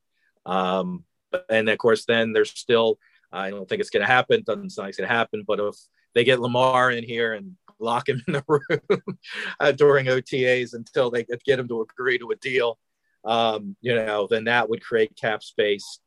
Um, 0.46 1.06
and 1.50 1.70
of 1.70 1.78
course 1.78 2.06
then 2.06 2.34
there's 2.34 2.52
still 2.52 3.00
i 3.32 3.50
don't 3.50 3.68
think 3.68 3.80
it's 3.80 3.90
going 3.90 4.06
to 4.06 4.12
happen. 4.12 4.44
Doesn't 4.46 4.72
sound 4.72 4.86
like 4.86 4.90
it's 4.90 4.98
going 4.98 5.10
to 5.10 5.16
happen 5.16 5.44
but 5.46 5.60
if 5.60 5.76
they 6.14 6.24
get 6.24 6.42
lamar 6.42 6.92
in 6.92 7.04
here 7.04 7.34
and 7.34 7.56
lock 7.80 8.10
him 8.10 8.22
in 8.28 8.34
the 8.34 8.44
room 8.48 9.18
uh, 9.60 9.72
during 9.72 10.08
otas 10.08 10.74
until 10.74 11.10
they 11.10 11.26
get 11.46 11.60
him 11.60 11.68
to 11.68 11.82
agree 11.82 12.18
to 12.18 12.32
a 12.32 12.36
deal 12.36 12.78
um, 13.24 13.76
you 13.82 13.96
know 13.96 14.28
then 14.30 14.46
that 14.46 14.70
would 14.70 14.84
create 14.84 15.16
cap 15.16 15.44
space. 15.44 16.00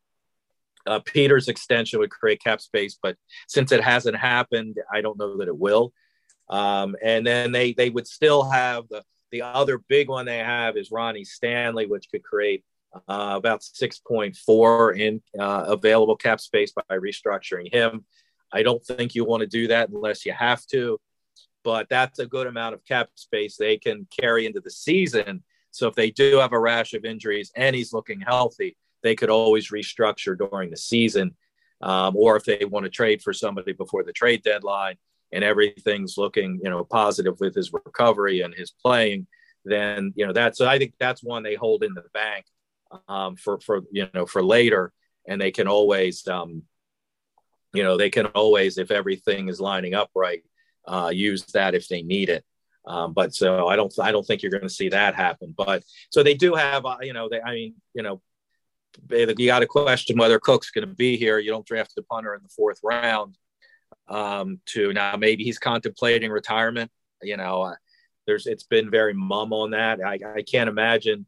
Uh, 0.87 1.01
Peters' 1.01 1.49
extension 1.49 1.99
would 1.99 2.11
create 2.11 2.43
cap 2.43 2.61
space 2.61 2.99
but 3.03 3.17
since 3.49 3.73
it 3.73 3.83
hasn't 3.83 4.17
happened 4.17 4.77
i 4.93 5.01
don't 5.01 5.19
know 5.19 5.39
that 5.39 5.49
it 5.49 5.57
will. 5.57 5.93
Um, 6.51 6.95
and 7.03 7.27
then 7.27 7.53
they 7.53 7.73
they 7.73 7.89
would 7.89 8.07
still 8.07 8.43
have 8.51 8.85
the 8.91 9.03
the 9.35 9.43
other 9.43 9.79
big 9.89 10.09
one 10.09 10.27
they 10.27 10.39
have 10.39 10.77
is 10.77 10.93
Ronnie 10.93 11.25
Stanley, 11.25 11.87
which 11.87 12.09
could 12.09 12.23
create 12.23 12.63
uh, 12.95 13.33
about 13.35 13.63
6.4 13.63 14.97
in 14.97 15.21
uh, 15.37 15.65
available 15.67 16.15
cap 16.15 16.41
space 16.41 16.73
by 16.73 16.97
restructuring 16.97 17.75
him. 17.75 18.05
I 18.53 18.63
don't 18.63 18.85
think 18.85 19.17
you 19.17 19.25
want 19.25 19.41
to 19.41 19.49
do 19.49 19.67
that 19.67 19.89
unless 19.89 20.25
you 20.25 20.33
have 20.33 20.65
to, 20.67 21.01
but 21.65 21.89
that's 21.89 22.21
a 22.21 22.27
good 22.27 22.47
amount 22.47 22.75
of 22.75 22.85
cap 22.85 23.09
space 23.17 23.57
they 23.57 23.77
can 23.77 24.07
carry 24.21 24.47
into 24.47 24.61
the 24.61 24.71
season. 24.71 25.43
So 25.73 25.89
if 25.89 25.97
they 25.97 26.13
do 26.13 26.39
have 26.39 26.53
a 26.53 26.61
rash 26.61 26.95
of 26.95 27.05
injuries 27.05 27.51
and 27.57 27.75
he's 27.75 27.93
looking 27.93 28.21
healthy, 28.21 28.77
they 29.03 29.17
could 29.17 29.31
always 29.31 29.73
restructure 29.73 30.39
during 30.39 30.71
the 30.71 30.77
season. 30.77 31.35
Um, 31.81 32.15
or 32.17 32.37
if 32.37 32.45
they 32.45 32.65
want 32.67 32.85
to 32.85 32.91
trade 32.91 33.21
for 33.21 33.33
somebody 33.33 33.73
before 33.73 34.05
the 34.05 34.13
trade 34.13 34.45
deadline, 34.45 34.95
and 35.35 35.45
everything's 35.45 36.17
looking 36.17 36.61
you 36.63 36.71
know 36.71 36.85
positive 36.85 37.39
with 37.41 37.55
his 37.55 37.73
recovery 37.73 38.41
and 38.41 38.55
his 38.55 38.71
playing 38.71 39.27
then 39.65 40.13
you 40.17 40.27
know 40.27 40.33
that's 40.33 40.61
i 40.61 40.79
think 40.79 40.95
that's 40.99 41.23
one 41.23 41.43
they 41.43 41.55
hold 41.55 41.83
in 41.83 41.95
the 41.95 42.05
bank 42.13 42.47
um, 43.09 43.37
for 43.37 43.61
for 43.61 43.83
you 43.91 44.09
know 44.15 44.27
for 44.27 44.43
later. 44.43 44.93
And 45.27 45.41
they 45.41 45.51
can 45.51 45.69
always 45.69 46.27
um, 46.29 46.63
you 47.73 47.83
know 47.83 47.97
they 47.97 48.11
can 48.11 48.27
always 48.27 48.79
if 48.79 48.91
everything 48.91 49.49
is 49.49 49.61
lining 49.61 49.95
up 49.95 50.11
right 50.15 50.43
uh, 50.87 51.11
use 51.13 51.45
that 51.53 51.75
if 51.75 51.89
they 51.89 52.03
need 52.03 52.29
it. 52.29 52.45
Um, 52.87 53.15
but 53.15 53.35
so 53.35 53.67
i 53.67 53.77
don't 53.77 53.95
i 53.99 54.13
don't 54.13 54.27
think 54.27 54.43
you're 54.43 54.51
going 54.51 54.63
to 54.63 54.69
see 54.69 54.91
that 54.91 55.15
happen. 55.15 55.55
But 55.57 55.85
so 56.11 56.23
they 56.23 56.35
do 56.35 56.55
have 56.55 56.85
uh, 56.85 56.99
you 57.01 57.13
know 57.13 57.29
they 57.29 57.41
i 57.41 57.55
mean 57.55 57.75
you 57.95 58.03
know 58.03 58.21
you 59.11 59.47
got 59.47 59.59
to 59.61 59.67
question 59.67 60.17
whether 60.19 60.39
Koch's 60.39 60.71
going 60.71 60.87
to 60.87 60.95
be 60.95 61.17
here. 61.17 61.41
You 61.41 61.51
don't 61.51 61.67
draft 61.67 61.95
a 61.99 62.03
punter 62.03 62.35
in 62.35 62.43
the 62.45 62.49
fourth 62.49 62.79
round 62.85 63.37
um, 64.09 64.61
to 64.67 64.93
now 64.93 65.17
maybe 65.17 65.45
he's 65.45 65.59
contemplating 65.59 66.31
retirement. 66.31 66.91
You 67.23 67.37
know, 67.37 67.63
uh, 67.63 67.75
there's 68.27 68.47
it's 68.47 68.65
been 68.65 68.91
very 68.91 69.15
mum 69.15 69.53
on 69.53 69.71
that. 69.71 70.01
I, 70.05 70.19
I 70.37 70.43
can't 70.43 70.69
imagine. 70.69 71.27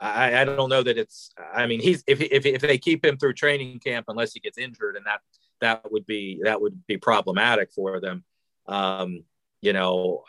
I, 0.00 0.42
I 0.42 0.44
don't 0.44 0.68
know 0.68 0.82
that 0.82 0.98
it's. 0.98 1.30
I 1.54 1.66
mean, 1.66 1.80
he's 1.80 2.04
if, 2.06 2.20
if 2.20 2.46
if 2.46 2.60
they 2.60 2.78
keep 2.78 3.04
him 3.04 3.16
through 3.16 3.34
training 3.34 3.80
camp 3.80 4.06
unless 4.08 4.32
he 4.32 4.40
gets 4.40 4.58
injured, 4.58 4.96
and 4.96 5.06
that 5.06 5.20
that 5.60 5.90
would 5.90 6.06
be 6.06 6.40
that 6.44 6.60
would 6.60 6.86
be 6.86 6.96
problematic 6.96 7.72
for 7.72 8.00
them. 8.00 8.24
Um, 8.66 9.24
you 9.60 9.72
know, 9.72 10.22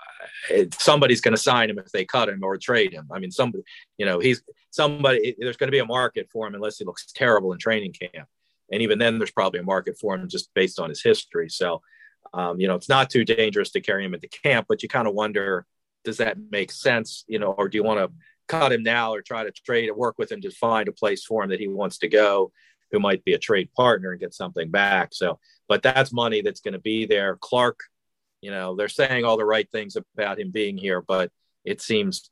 it, 0.49 0.73
somebody's 0.73 1.21
going 1.21 1.35
to 1.35 1.41
sign 1.41 1.69
him 1.69 1.77
if 1.77 1.91
they 1.91 2.03
cut 2.03 2.29
him 2.29 2.43
or 2.43 2.57
trade 2.57 2.93
him. 2.93 3.07
I 3.11 3.19
mean, 3.19 3.29
somebody, 3.29 3.63
you 3.97 4.07
know, 4.07 4.19
he's 4.19 4.41
somebody. 4.71 5.35
There's 5.37 5.57
going 5.57 5.67
to 5.67 5.71
be 5.71 5.79
a 5.79 5.85
market 5.85 6.29
for 6.31 6.47
him 6.47 6.55
unless 6.55 6.79
he 6.79 6.85
looks 6.85 7.11
terrible 7.11 7.53
in 7.53 7.59
training 7.59 7.93
camp 7.93 8.27
and 8.72 8.82
even 8.82 8.99
then 8.99 9.17
there's 9.17 9.32
probably 9.32 9.59
a 9.59 9.63
market 9.63 9.97
for 9.99 10.15
him 10.15 10.28
just 10.28 10.53
based 10.53 10.80
on 10.80 10.89
his 10.89 11.01
history. 11.01 11.49
So 11.49 11.82
um, 12.34 12.59
you 12.59 12.67
know 12.67 12.76
it's 12.76 12.89
not 12.89 13.09
too 13.09 13.26
dangerous 13.26 13.72
to 13.72 13.82
carry 13.82 14.05
him 14.05 14.13
into 14.13 14.28
camp 14.28 14.67
but 14.70 14.84
you 14.84 14.89
kind 14.89 15.07
of 15.07 15.13
wonder 15.13 15.65
does 16.03 16.17
that 16.17 16.38
make 16.51 16.72
sense? 16.72 17.24
You 17.28 17.39
know 17.39 17.51
or 17.51 17.67
do 17.70 17.78
you 17.78 17.84
want 17.84 17.99
to 17.99 18.11
cut 18.47 18.72
him 18.72 18.84
now 18.84 19.13
or 19.13 19.22
try 19.22 19.43
to 19.43 19.51
trade 19.51 19.89
or 19.89 19.95
work 19.95 20.17
with 20.17 20.32
him 20.32 20.41
to 20.41 20.51
find 20.51 20.88
a 20.88 20.91
place 20.91 21.24
for 21.24 21.43
him 21.43 21.49
that 21.49 21.59
he 21.59 21.67
wants 21.67 21.99
to 21.99 22.07
go 22.07 22.51
who 22.91 22.99
might 22.99 23.24
be 23.24 23.34
a 23.34 23.39
trade 23.39 23.70
partner 23.76 24.11
and 24.11 24.20
get 24.20 24.34
something 24.34 24.70
back? 24.70 25.09
So 25.13 25.39
but 25.67 25.84
that's 25.84 26.11
money 26.11 26.41
that's 26.41 26.61
going 26.61 26.74
to 26.74 26.80
be 26.80 27.05
there. 27.05 27.38
Clark 27.39 27.80
you 28.41 28.51
know 28.51 28.76
they're 28.76 28.89
saying 28.89 29.26
all 29.26 29.38
the 29.38 29.45
right 29.45 29.70
things 29.72 29.95
about 29.95 30.39
him 30.39 30.51
being 30.51 30.78
here 30.78 31.01
but 31.01 31.32
it 31.65 31.82
seems 31.82 32.30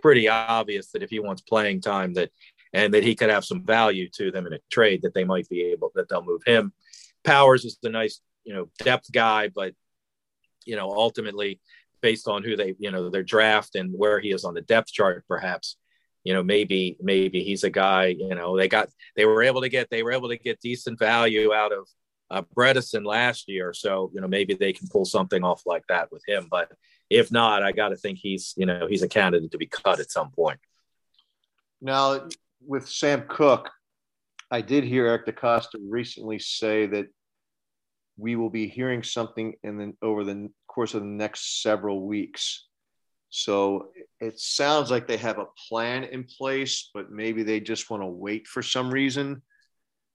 pretty 0.00 0.28
obvious 0.28 0.92
that 0.92 1.02
if 1.02 1.10
he 1.10 1.18
wants 1.18 1.42
playing 1.42 1.80
time 1.80 2.14
that 2.14 2.30
and 2.72 2.94
that 2.94 3.04
he 3.04 3.14
could 3.14 3.30
have 3.30 3.44
some 3.44 3.64
value 3.64 4.08
to 4.10 4.30
them 4.30 4.46
in 4.46 4.52
a 4.52 4.58
trade 4.70 5.02
that 5.02 5.14
they 5.14 5.24
might 5.24 5.48
be 5.48 5.62
able 5.62 5.90
that 5.94 6.08
they'll 6.08 6.22
move 6.24 6.42
him. 6.44 6.72
Powers 7.24 7.64
is 7.64 7.78
the 7.82 7.90
nice, 7.90 8.20
you 8.44 8.54
know, 8.54 8.68
depth 8.78 9.10
guy, 9.12 9.48
but 9.48 9.74
you 10.64 10.76
know, 10.76 10.90
ultimately 10.90 11.60
based 12.00 12.28
on 12.28 12.42
who 12.44 12.56
they, 12.56 12.74
you 12.78 12.90
know, 12.90 13.10
their 13.10 13.22
draft 13.22 13.74
and 13.74 13.92
where 13.96 14.20
he 14.20 14.30
is 14.30 14.44
on 14.44 14.54
the 14.54 14.60
depth 14.60 14.92
chart, 14.92 15.24
perhaps, 15.26 15.76
you 16.24 16.32
know, 16.32 16.42
maybe 16.42 16.96
maybe 17.00 17.42
he's 17.42 17.64
a 17.64 17.70
guy. 17.70 18.06
You 18.06 18.34
know, 18.34 18.56
they 18.56 18.68
got 18.68 18.90
they 19.16 19.24
were 19.24 19.42
able 19.42 19.62
to 19.62 19.68
get 19.68 19.88
they 19.90 20.02
were 20.02 20.12
able 20.12 20.28
to 20.28 20.36
get 20.36 20.60
decent 20.60 20.98
value 20.98 21.52
out 21.52 21.72
of 21.72 21.88
uh, 22.30 22.42
Bredeson 22.54 23.06
last 23.06 23.48
year, 23.48 23.72
so 23.72 24.10
you 24.12 24.20
know 24.20 24.28
maybe 24.28 24.54
they 24.54 24.72
can 24.72 24.88
pull 24.88 25.04
something 25.04 25.42
off 25.42 25.62
like 25.64 25.84
that 25.88 26.12
with 26.12 26.22
him. 26.26 26.48
But 26.50 26.70
if 27.08 27.32
not, 27.32 27.62
I 27.62 27.72
got 27.72 27.88
to 27.88 27.96
think 27.96 28.18
he's 28.18 28.54
you 28.56 28.66
know 28.66 28.86
he's 28.86 29.02
a 29.02 29.08
candidate 29.08 29.52
to 29.52 29.58
be 29.58 29.66
cut 29.66 30.00
at 30.00 30.10
some 30.10 30.30
point. 30.30 30.60
Now, 31.80 32.28
with 32.64 32.88
Sam 32.88 33.22
Koch, 33.22 33.68
I 34.50 34.60
did 34.60 34.84
hear 34.84 35.06
Eric 35.06 35.26
DeCosta 35.26 35.78
recently 35.88 36.38
say 36.38 36.86
that 36.86 37.06
we 38.16 38.36
will 38.36 38.50
be 38.50 38.68
hearing 38.68 39.02
something 39.02 39.54
in 39.62 39.78
the 39.78 39.92
over 40.02 40.24
the 40.24 40.50
course 40.66 40.94
of 40.94 41.02
the 41.02 41.08
next 41.08 41.62
several 41.62 42.06
weeks. 42.06 42.66
So 43.30 43.90
it 44.20 44.38
sounds 44.40 44.90
like 44.90 45.06
they 45.06 45.18
have 45.18 45.38
a 45.38 45.46
plan 45.68 46.04
in 46.04 46.24
place, 46.24 46.90
but 46.94 47.10
maybe 47.10 47.42
they 47.42 47.60
just 47.60 47.90
want 47.90 48.02
to 48.02 48.06
wait 48.06 48.46
for 48.48 48.62
some 48.62 48.90
reason. 48.90 49.42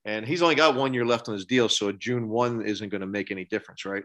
And 0.05 0.25
he's 0.25 0.41
only 0.41 0.55
got 0.55 0.75
one 0.75 0.93
year 0.93 1.05
left 1.05 1.29
on 1.29 1.35
his 1.35 1.45
deal, 1.45 1.69
so 1.69 1.91
June 1.91 2.27
one 2.27 2.65
isn't 2.65 2.89
going 2.89 3.01
to 3.01 3.07
make 3.07 3.31
any 3.31 3.45
difference, 3.45 3.85
right? 3.85 4.03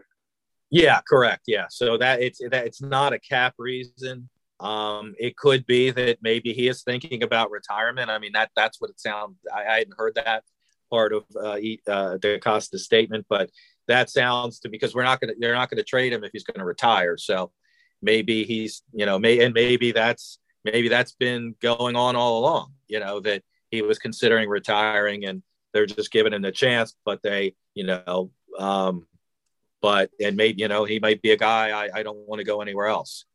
Yeah, 0.69 1.01
correct. 1.09 1.43
Yeah, 1.47 1.65
so 1.69 1.97
that 1.97 2.21
it's 2.21 2.39
that 2.51 2.67
it's 2.67 2.81
not 2.81 3.11
a 3.11 3.19
cap 3.19 3.55
reason. 3.57 4.29
Um, 4.59 5.15
it 5.17 5.37
could 5.37 5.65
be 5.65 5.91
that 5.91 6.19
maybe 6.21 6.53
he 6.53 6.67
is 6.67 6.83
thinking 6.83 7.23
about 7.23 7.51
retirement. 7.51 8.09
I 8.09 8.19
mean, 8.19 8.33
that 8.33 8.51
that's 8.55 8.81
what 8.81 8.89
it 8.89 8.99
sounds. 8.99 9.37
I, 9.53 9.65
I 9.65 9.77
hadn't 9.79 9.97
heard 9.97 10.15
that 10.15 10.43
part 10.89 11.13
of 11.13 11.23
uh, 11.35 11.59
uh, 11.87 12.17
DeCosta's 12.17 12.83
statement, 12.83 13.25
but 13.29 13.49
that 13.87 14.09
sounds 14.09 14.59
to 14.59 14.69
because 14.69 14.93
we're 14.93 15.03
not 15.03 15.19
going 15.19 15.33
to 15.33 15.39
they're 15.39 15.55
not 15.55 15.69
going 15.69 15.77
to 15.77 15.83
trade 15.83 16.13
him 16.13 16.23
if 16.23 16.31
he's 16.31 16.43
going 16.43 16.59
to 16.59 16.65
retire. 16.65 17.17
So 17.17 17.51
maybe 18.01 18.43
he's 18.43 18.83
you 18.93 19.05
know 19.05 19.17
may 19.17 19.43
and 19.43 19.53
maybe 19.53 19.91
that's 19.91 20.39
maybe 20.65 20.89
that's 20.89 21.13
been 21.13 21.55
going 21.61 21.95
on 21.95 22.15
all 22.15 22.39
along. 22.39 22.73
You 22.87 22.99
know 22.99 23.19
that 23.21 23.43
he 23.71 23.81
was 23.81 23.99
considering 23.99 24.49
retiring 24.49 25.25
and 25.25 25.43
they're 25.73 25.85
just 25.85 26.11
giving 26.11 26.33
him 26.33 26.41
the 26.41 26.51
chance, 26.51 26.95
but 27.05 27.21
they, 27.21 27.55
you 27.75 27.85
know, 27.85 28.31
um, 28.57 29.05
but 29.81 30.09
and 30.19 30.35
maybe 30.35 30.61
you 30.61 30.67
know 30.67 30.83
he 30.83 30.99
might 30.99 31.21
be 31.21 31.31
a 31.31 31.37
guy 31.37 31.69
I, 31.69 31.99
I 31.99 32.03
don't 32.03 32.27
want 32.27 32.39
to 32.39 32.45
go 32.45 32.61
anywhere 32.61 32.87
else. 32.87 33.25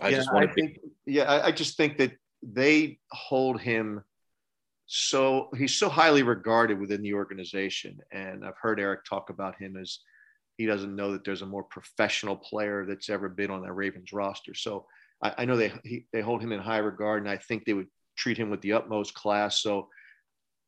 I 0.00 0.08
yeah, 0.08 0.16
just 0.16 0.32
want 0.32 0.50
I 0.50 0.52
to 0.52 0.54
be. 0.54 0.80
yeah, 1.06 1.24
I, 1.24 1.46
I 1.46 1.52
just 1.52 1.76
think 1.76 1.98
that 1.98 2.12
they 2.42 2.98
hold 3.10 3.60
him 3.60 4.02
so 4.86 5.50
he's 5.56 5.74
so 5.74 5.88
highly 5.90 6.22
regarded 6.22 6.80
within 6.80 7.02
the 7.02 7.14
organization, 7.14 7.98
and 8.10 8.44
I've 8.44 8.56
heard 8.60 8.80
Eric 8.80 9.04
talk 9.04 9.28
about 9.28 9.60
him 9.60 9.76
as 9.76 9.98
he 10.56 10.66
doesn't 10.66 10.96
know 10.96 11.12
that 11.12 11.24
there's 11.24 11.42
a 11.42 11.46
more 11.46 11.62
professional 11.64 12.36
player 12.36 12.86
that's 12.86 13.10
ever 13.10 13.28
been 13.28 13.50
on 13.50 13.62
that 13.62 13.72
Ravens 13.72 14.12
roster. 14.12 14.54
So 14.54 14.86
I, 15.22 15.34
I 15.38 15.44
know 15.44 15.56
they 15.56 15.72
he, 15.84 16.06
they 16.12 16.22
hold 16.22 16.42
him 16.42 16.52
in 16.52 16.60
high 16.60 16.78
regard, 16.78 17.22
and 17.22 17.30
I 17.30 17.36
think 17.36 17.64
they 17.64 17.74
would 17.74 17.88
treat 18.16 18.38
him 18.38 18.50
with 18.50 18.62
the 18.62 18.72
utmost 18.72 19.14
class. 19.14 19.60
So 19.62 19.88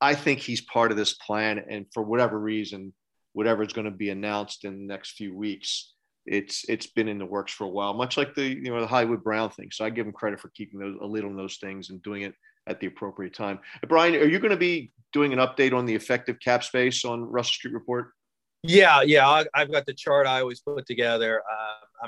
I 0.00 0.14
think 0.14 0.40
he's 0.40 0.60
part 0.60 0.90
of 0.90 0.98
this 0.98 1.14
plan, 1.14 1.64
and 1.70 1.86
for 1.94 2.02
whatever 2.02 2.38
reason, 2.38 2.92
whatever 3.32 3.62
is 3.62 3.72
going 3.72 3.86
to 3.86 3.90
be 3.90 4.10
announced 4.10 4.64
in 4.64 4.72
the 4.72 4.86
next 4.86 5.12
few 5.12 5.34
weeks, 5.34 5.94
it's 6.30 6.64
it's 6.68 6.86
been 6.86 7.08
in 7.08 7.18
the 7.18 7.26
works 7.26 7.52
for 7.52 7.64
a 7.64 7.68
while, 7.68 7.92
much 7.92 8.16
like 8.16 8.34
the 8.34 8.44
you 8.44 8.70
know 8.70 8.80
the 8.80 8.86
Hollywood 8.86 9.24
Brown 9.24 9.50
thing. 9.50 9.70
So 9.72 9.84
I 9.84 9.90
give 9.90 10.06
him 10.06 10.12
credit 10.12 10.40
for 10.40 10.48
keeping 10.50 10.78
those 10.78 10.96
a 11.00 11.06
lid 11.06 11.24
on 11.24 11.36
those 11.36 11.56
things 11.56 11.90
and 11.90 12.00
doing 12.02 12.22
it 12.22 12.34
at 12.68 12.78
the 12.78 12.86
appropriate 12.86 13.34
time. 13.34 13.58
Brian, 13.88 14.14
are 14.14 14.28
you 14.28 14.38
going 14.38 14.52
to 14.52 14.56
be 14.56 14.92
doing 15.12 15.32
an 15.32 15.40
update 15.40 15.74
on 15.74 15.86
the 15.86 15.94
effective 15.94 16.38
cap 16.38 16.62
space 16.62 17.04
on 17.04 17.22
Russell 17.22 17.52
Street 17.52 17.74
Report? 17.74 18.12
Yeah, 18.62 19.02
yeah, 19.02 19.28
I, 19.28 19.44
have 19.54 19.72
got 19.72 19.86
the 19.86 19.94
chart 19.94 20.26
I 20.26 20.40
always 20.40 20.60
put 20.60 20.86
together. 20.86 21.42
Uh, 21.50 22.06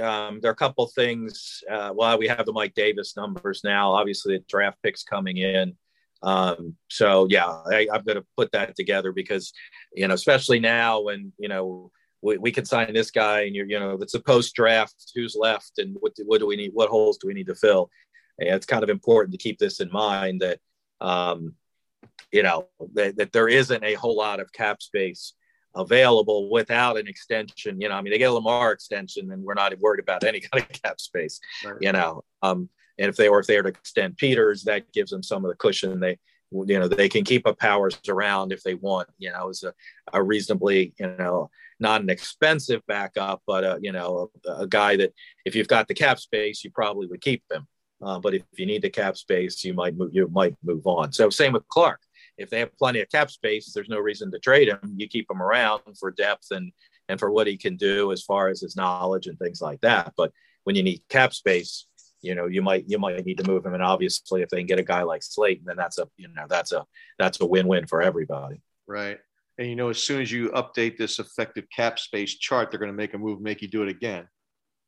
um, 0.00 0.40
there 0.40 0.50
are 0.50 0.54
a 0.54 0.56
couple 0.56 0.86
things. 0.88 1.62
Uh, 1.70 1.92
well, 1.94 2.18
we 2.18 2.28
have 2.28 2.44
the 2.44 2.52
Mike 2.52 2.74
Davis 2.74 3.16
numbers 3.16 3.62
now. 3.64 3.92
Obviously, 3.92 4.36
the 4.36 4.44
draft 4.48 4.78
picks 4.82 5.02
coming 5.02 5.38
in. 5.38 5.76
Um, 6.22 6.76
so 6.88 7.26
yeah, 7.28 7.46
I, 7.46 7.88
I'm 7.92 8.04
going 8.04 8.16
to 8.16 8.26
put 8.36 8.52
that 8.52 8.76
together 8.76 9.12
because 9.12 9.52
you 9.94 10.06
know, 10.08 10.14
especially 10.14 10.60
now 10.60 11.00
when 11.00 11.32
you 11.38 11.48
know 11.48 11.90
we, 12.22 12.38
we 12.38 12.52
can 12.52 12.64
sign 12.64 12.92
this 12.94 13.10
guy 13.10 13.42
and 13.42 13.54
you're 13.54 13.66
you 13.66 13.78
know 13.78 13.98
it's 14.00 14.14
a 14.14 14.20
post 14.20 14.54
draft 14.54 15.12
who's 15.14 15.36
left 15.38 15.78
and 15.78 15.96
what 16.00 16.14
do, 16.14 16.22
what 16.26 16.38
do 16.38 16.46
we 16.46 16.56
need 16.56 16.70
what 16.72 16.88
holes 16.88 17.18
do 17.18 17.26
we 17.26 17.34
need 17.34 17.46
to 17.46 17.54
fill 17.54 17.90
and 18.38 18.48
it's 18.48 18.66
kind 18.66 18.82
of 18.82 18.90
important 18.90 19.32
to 19.32 19.38
keep 19.38 19.58
this 19.58 19.80
in 19.80 19.90
mind 19.90 20.40
that 20.40 20.58
um, 21.00 21.54
you 22.30 22.42
know 22.42 22.68
that, 22.94 23.16
that 23.16 23.32
there 23.32 23.48
isn't 23.48 23.84
a 23.84 23.94
whole 23.94 24.16
lot 24.16 24.40
of 24.40 24.52
cap 24.52 24.80
space 24.80 25.34
available 25.74 26.50
without 26.50 26.98
an 26.98 27.08
extension 27.08 27.80
you 27.80 27.88
know 27.88 27.94
i 27.94 28.02
mean 28.02 28.12
they 28.12 28.18
get 28.18 28.30
a 28.30 28.32
lamar 28.32 28.72
extension 28.72 29.32
and 29.32 29.42
we're 29.42 29.54
not 29.54 29.76
worried 29.80 30.00
about 30.00 30.24
any 30.24 30.40
kind 30.52 30.64
of 30.64 30.82
cap 30.82 31.00
space 31.00 31.40
right. 31.64 31.76
you 31.80 31.92
know 31.92 32.22
um, 32.42 32.68
and 32.98 33.08
if 33.08 33.16
they 33.16 33.28
or 33.28 33.40
if 33.40 33.46
they 33.46 33.56
were 33.56 33.62
to 33.62 33.68
extend 33.70 34.16
peters 34.16 34.64
that 34.64 34.90
gives 34.92 35.10
them 35.10 35.22
some 35.22 35.44
of 35.44 35.50
the 35.50 35.56
cushion 35.56 35.98
they 35.98 36.18
you 36.66 36.78
know 36.78 36.88
they 36.88 37.08
can 37.08 37.24
keep 37.24 37.46
a 37.46 37.54
powers 37.54 37.98
around 38.08 38.52
if 38.52 38.62
they 38.62 38.74
want 38.74 39.08
you 39.18 39.30
know 39.30 39.48
as 39.48 39.62
a, 39.62 39.72
a 40.12 40.22
reasonably 40.22 40.92
you 40.98 41.06
know 41.18 41.50
not 41.82 42.00
an 42.00 42.08
expensive 42.08 42.80
backup, 42.86 43.42
but 43.44 43.64
a, 43.64 43.78
you 43.82 43.92
know, 43.92 44.30
a, 44.46 44.62
a, 44.62 44.66
guy 44.68 44.96
that 44.96 45.12
if 45.44 45.56
you've 45.56 45.68
got 45.68 45.88
the 45.88 45.94
cap 45.94 46.18
space, 46.20 46.62
you 46.62 46.70
probably 46.70 47.08
would 47.08 47.20
keep 47.20 47.42
him. 47.50 47.66
Uh, 48.00 48.18
but 48.18 48.34
if 48.34 48.42
you 48.56 48.66
need 48.66 48.82
the 48.82 48.88
cap 48.88 49.16
space, 49.16 49.62
you 49.64 49.74
might 49.74 49.96
move, 49.96 50.10
you 50.12 50.28
might 50.28 50.56
move 50.62 50.86
on. 50.86 51.12
So 51.12 51.28
same 51.28 51.52
with 51.52 51.66
Clark. 51.68 52.00
If 52.38 52.50
they 52.50 52.60
have 52.60 52.76
plenty 52.78 53.00
of 53.00 53.10
cap 53.10 53.30
space, 53.30 53.72
there's 53.72 53.88
no 53.88 53.98
reason 53.98 54.30
to 54.30 54.38
trade 54.38 54.68
him. 54.68 54.94
You 54.96 55.08
keep 55.08 55.30
him 55.30 55.42
around 55.42 55.82
for 55.98 56.10
depth 56.12 56.48
and 56.50 56.72
and 57.08 57.18
for 57.18 57.30
what 57.30 57.46
he 57.46 57.56
can 57.56 57.76
do 57.76 58.12
as 58.12 58.22
far 58.22 58.48
as 58.48 58.60
his 58.60 58.76
knowledge 58.76 59.26
and 59.26 59.38
things 59.38 59.60
like 59.60 59.80
that. 59.82 60.14
But 60.16 60.32
when 60.64 60.76
you 60.76 60.82
need 60.82 61.02
cap 61.08 61.34
space, 61.34 61.86
you 62.22 62.34
know 62.34 62.46
you 62.46 62.62
might 62.62 62.84
you 62.88 62.98
might 62.98 63.24
need 63.24 63.38
to 63.38 63.46
move 63.46 63.66
him. 63.66 63.74
And 63.74 63.82
obviously, 63.82 64.42
if 64.42 64.48
they 64.48 64.58
can 64.58 64.66
get 64.66 64.78
a 64.78 64.84
guy 64.84 65.02
like 65.02 65.22
Slayton, 65.22 65.64
then 65.66 65.76
that's 65.76 65.98
a 65.98 66.08
you 66.16 66.28
know 66.28 66.46
that's 66.48 66.72
a 66.72 66.84
that's 67.18 67.40
a 67.40 67.46
win 67.46 67.68
win 67.68 67.86
for 67.86 68.00
everybody. 68.00 68.62
Right. 68.86 69.18
And 69.58 69.68
you 69.68 69.76
know, 69.76 69.90
as 69.90 70.02
soon 70.02 70.22
as 70.22 70.32
you 70.32 70.48
update 70.50 70.96
this 70.96 71.18
effective 71.18 71.66
cap 71.74 71.98
space 71.98 72.36
chart, 72.36 72.70
they're 72.70 72.80
going 72.80 72.90
to 72.90 72.96
make 72.96 73.14
a 73.14 73.18
move, 73.18 73.40
make 73.40 73.60
you 73.60 73.68
do 73.68 73.82
it 73.82 73.88
again. 73.88 74.26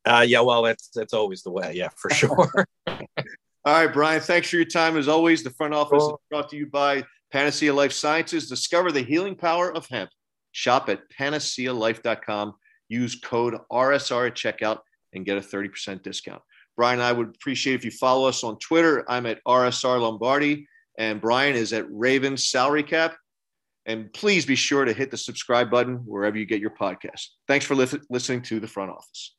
Uh, 0.06 0.24
yeah, 0.26 0.40
well, 0.40 0.62
that's 0.62 0.88
that's 0.94 1.12
always 1.12 1.42
the 1.42 1.50
way. 1.50 1.72
Yeah, 1.74 1.88
for 1.96 2.10
sure. 2.10 2.50
All 2.86 3.72
right, 3.72 3.92
Brian. 3.92 4.20
Thanks 4.20 4.50
for 4.50 4.56
your 4.56 4.64
time 4.66 4.96
as 4.96 5.08
always. 5.08 5.42
The 5.42 5.50
front 5.50 5.74
office 5.74 6.02
cool. 6.02 6.14
is 6.14 6.20
brought 6.30 6.50
to 6.50 6.56
you 6.56 6.66
by 6.66 7.02
Panacea 7.32 7.72
Life 7.72 7.92
Sciences. 7.92 8.48
Discover 8.48 8.92
the 8.92 9.02
healing 9.02 9.34
power 9.34 9.74
of 9.74 9.86
hemp. 9.86 10.10
Shop 10.52 10.88
at 10.88 11.00
panacealife.com. 11.18 12.54
Use 12.88 13.16
code 13.16 13.56
RSR 13.72 14.26
at 14.28 14.34
checkout 14.34 14.80
and 15.14 15.24
get 15.24 15.38
a 15.38 15.40
30% 15.40 16.02
discount. 16.02 16.42
Brian, 16.76 17.00
I 17.00 17.12
would 17.12 17.28
appreciate 17.28 17.74
if 17.74 17.84
you 17.84 17.90
follow 17.90 18.28
us 18.28 18.42
on 18.44 18.58
Twitter. 18.58 19.04
I'm 19.08 19.26
at 19.26 19.42
RSR 19.44 20.00
Lombardi, 20.00 20.66
and 20.98 21.20
Brian 21.20 21.54
is 21.54 21.72
at 21.72 21.86
Ravens 21.90 22.48
Salary 22.48 22.82
Cap. 22.82 23.16
And 23.86 24.12
please 24.12 24.46
be 24.46 24.54
sure 24.54 24.84
to 24.84 24.92
hit 24.92 25.10
the 25.10 25.16
subscribe 25.16 25.70
button 25.70 25.96
wherever 26.06 26.38
you 26.38 26.46
get 26.46 26.60
your 26.60 26.70
podcast. 26.70 27.26
Thanks 27.46 27.66
for 27.66 27.74
li- 27.74 28.00
listening 28.08 28.42
to 28.42 28.58
the 28.58 28.66
front 28.68 28.90
office. 28.90 29.34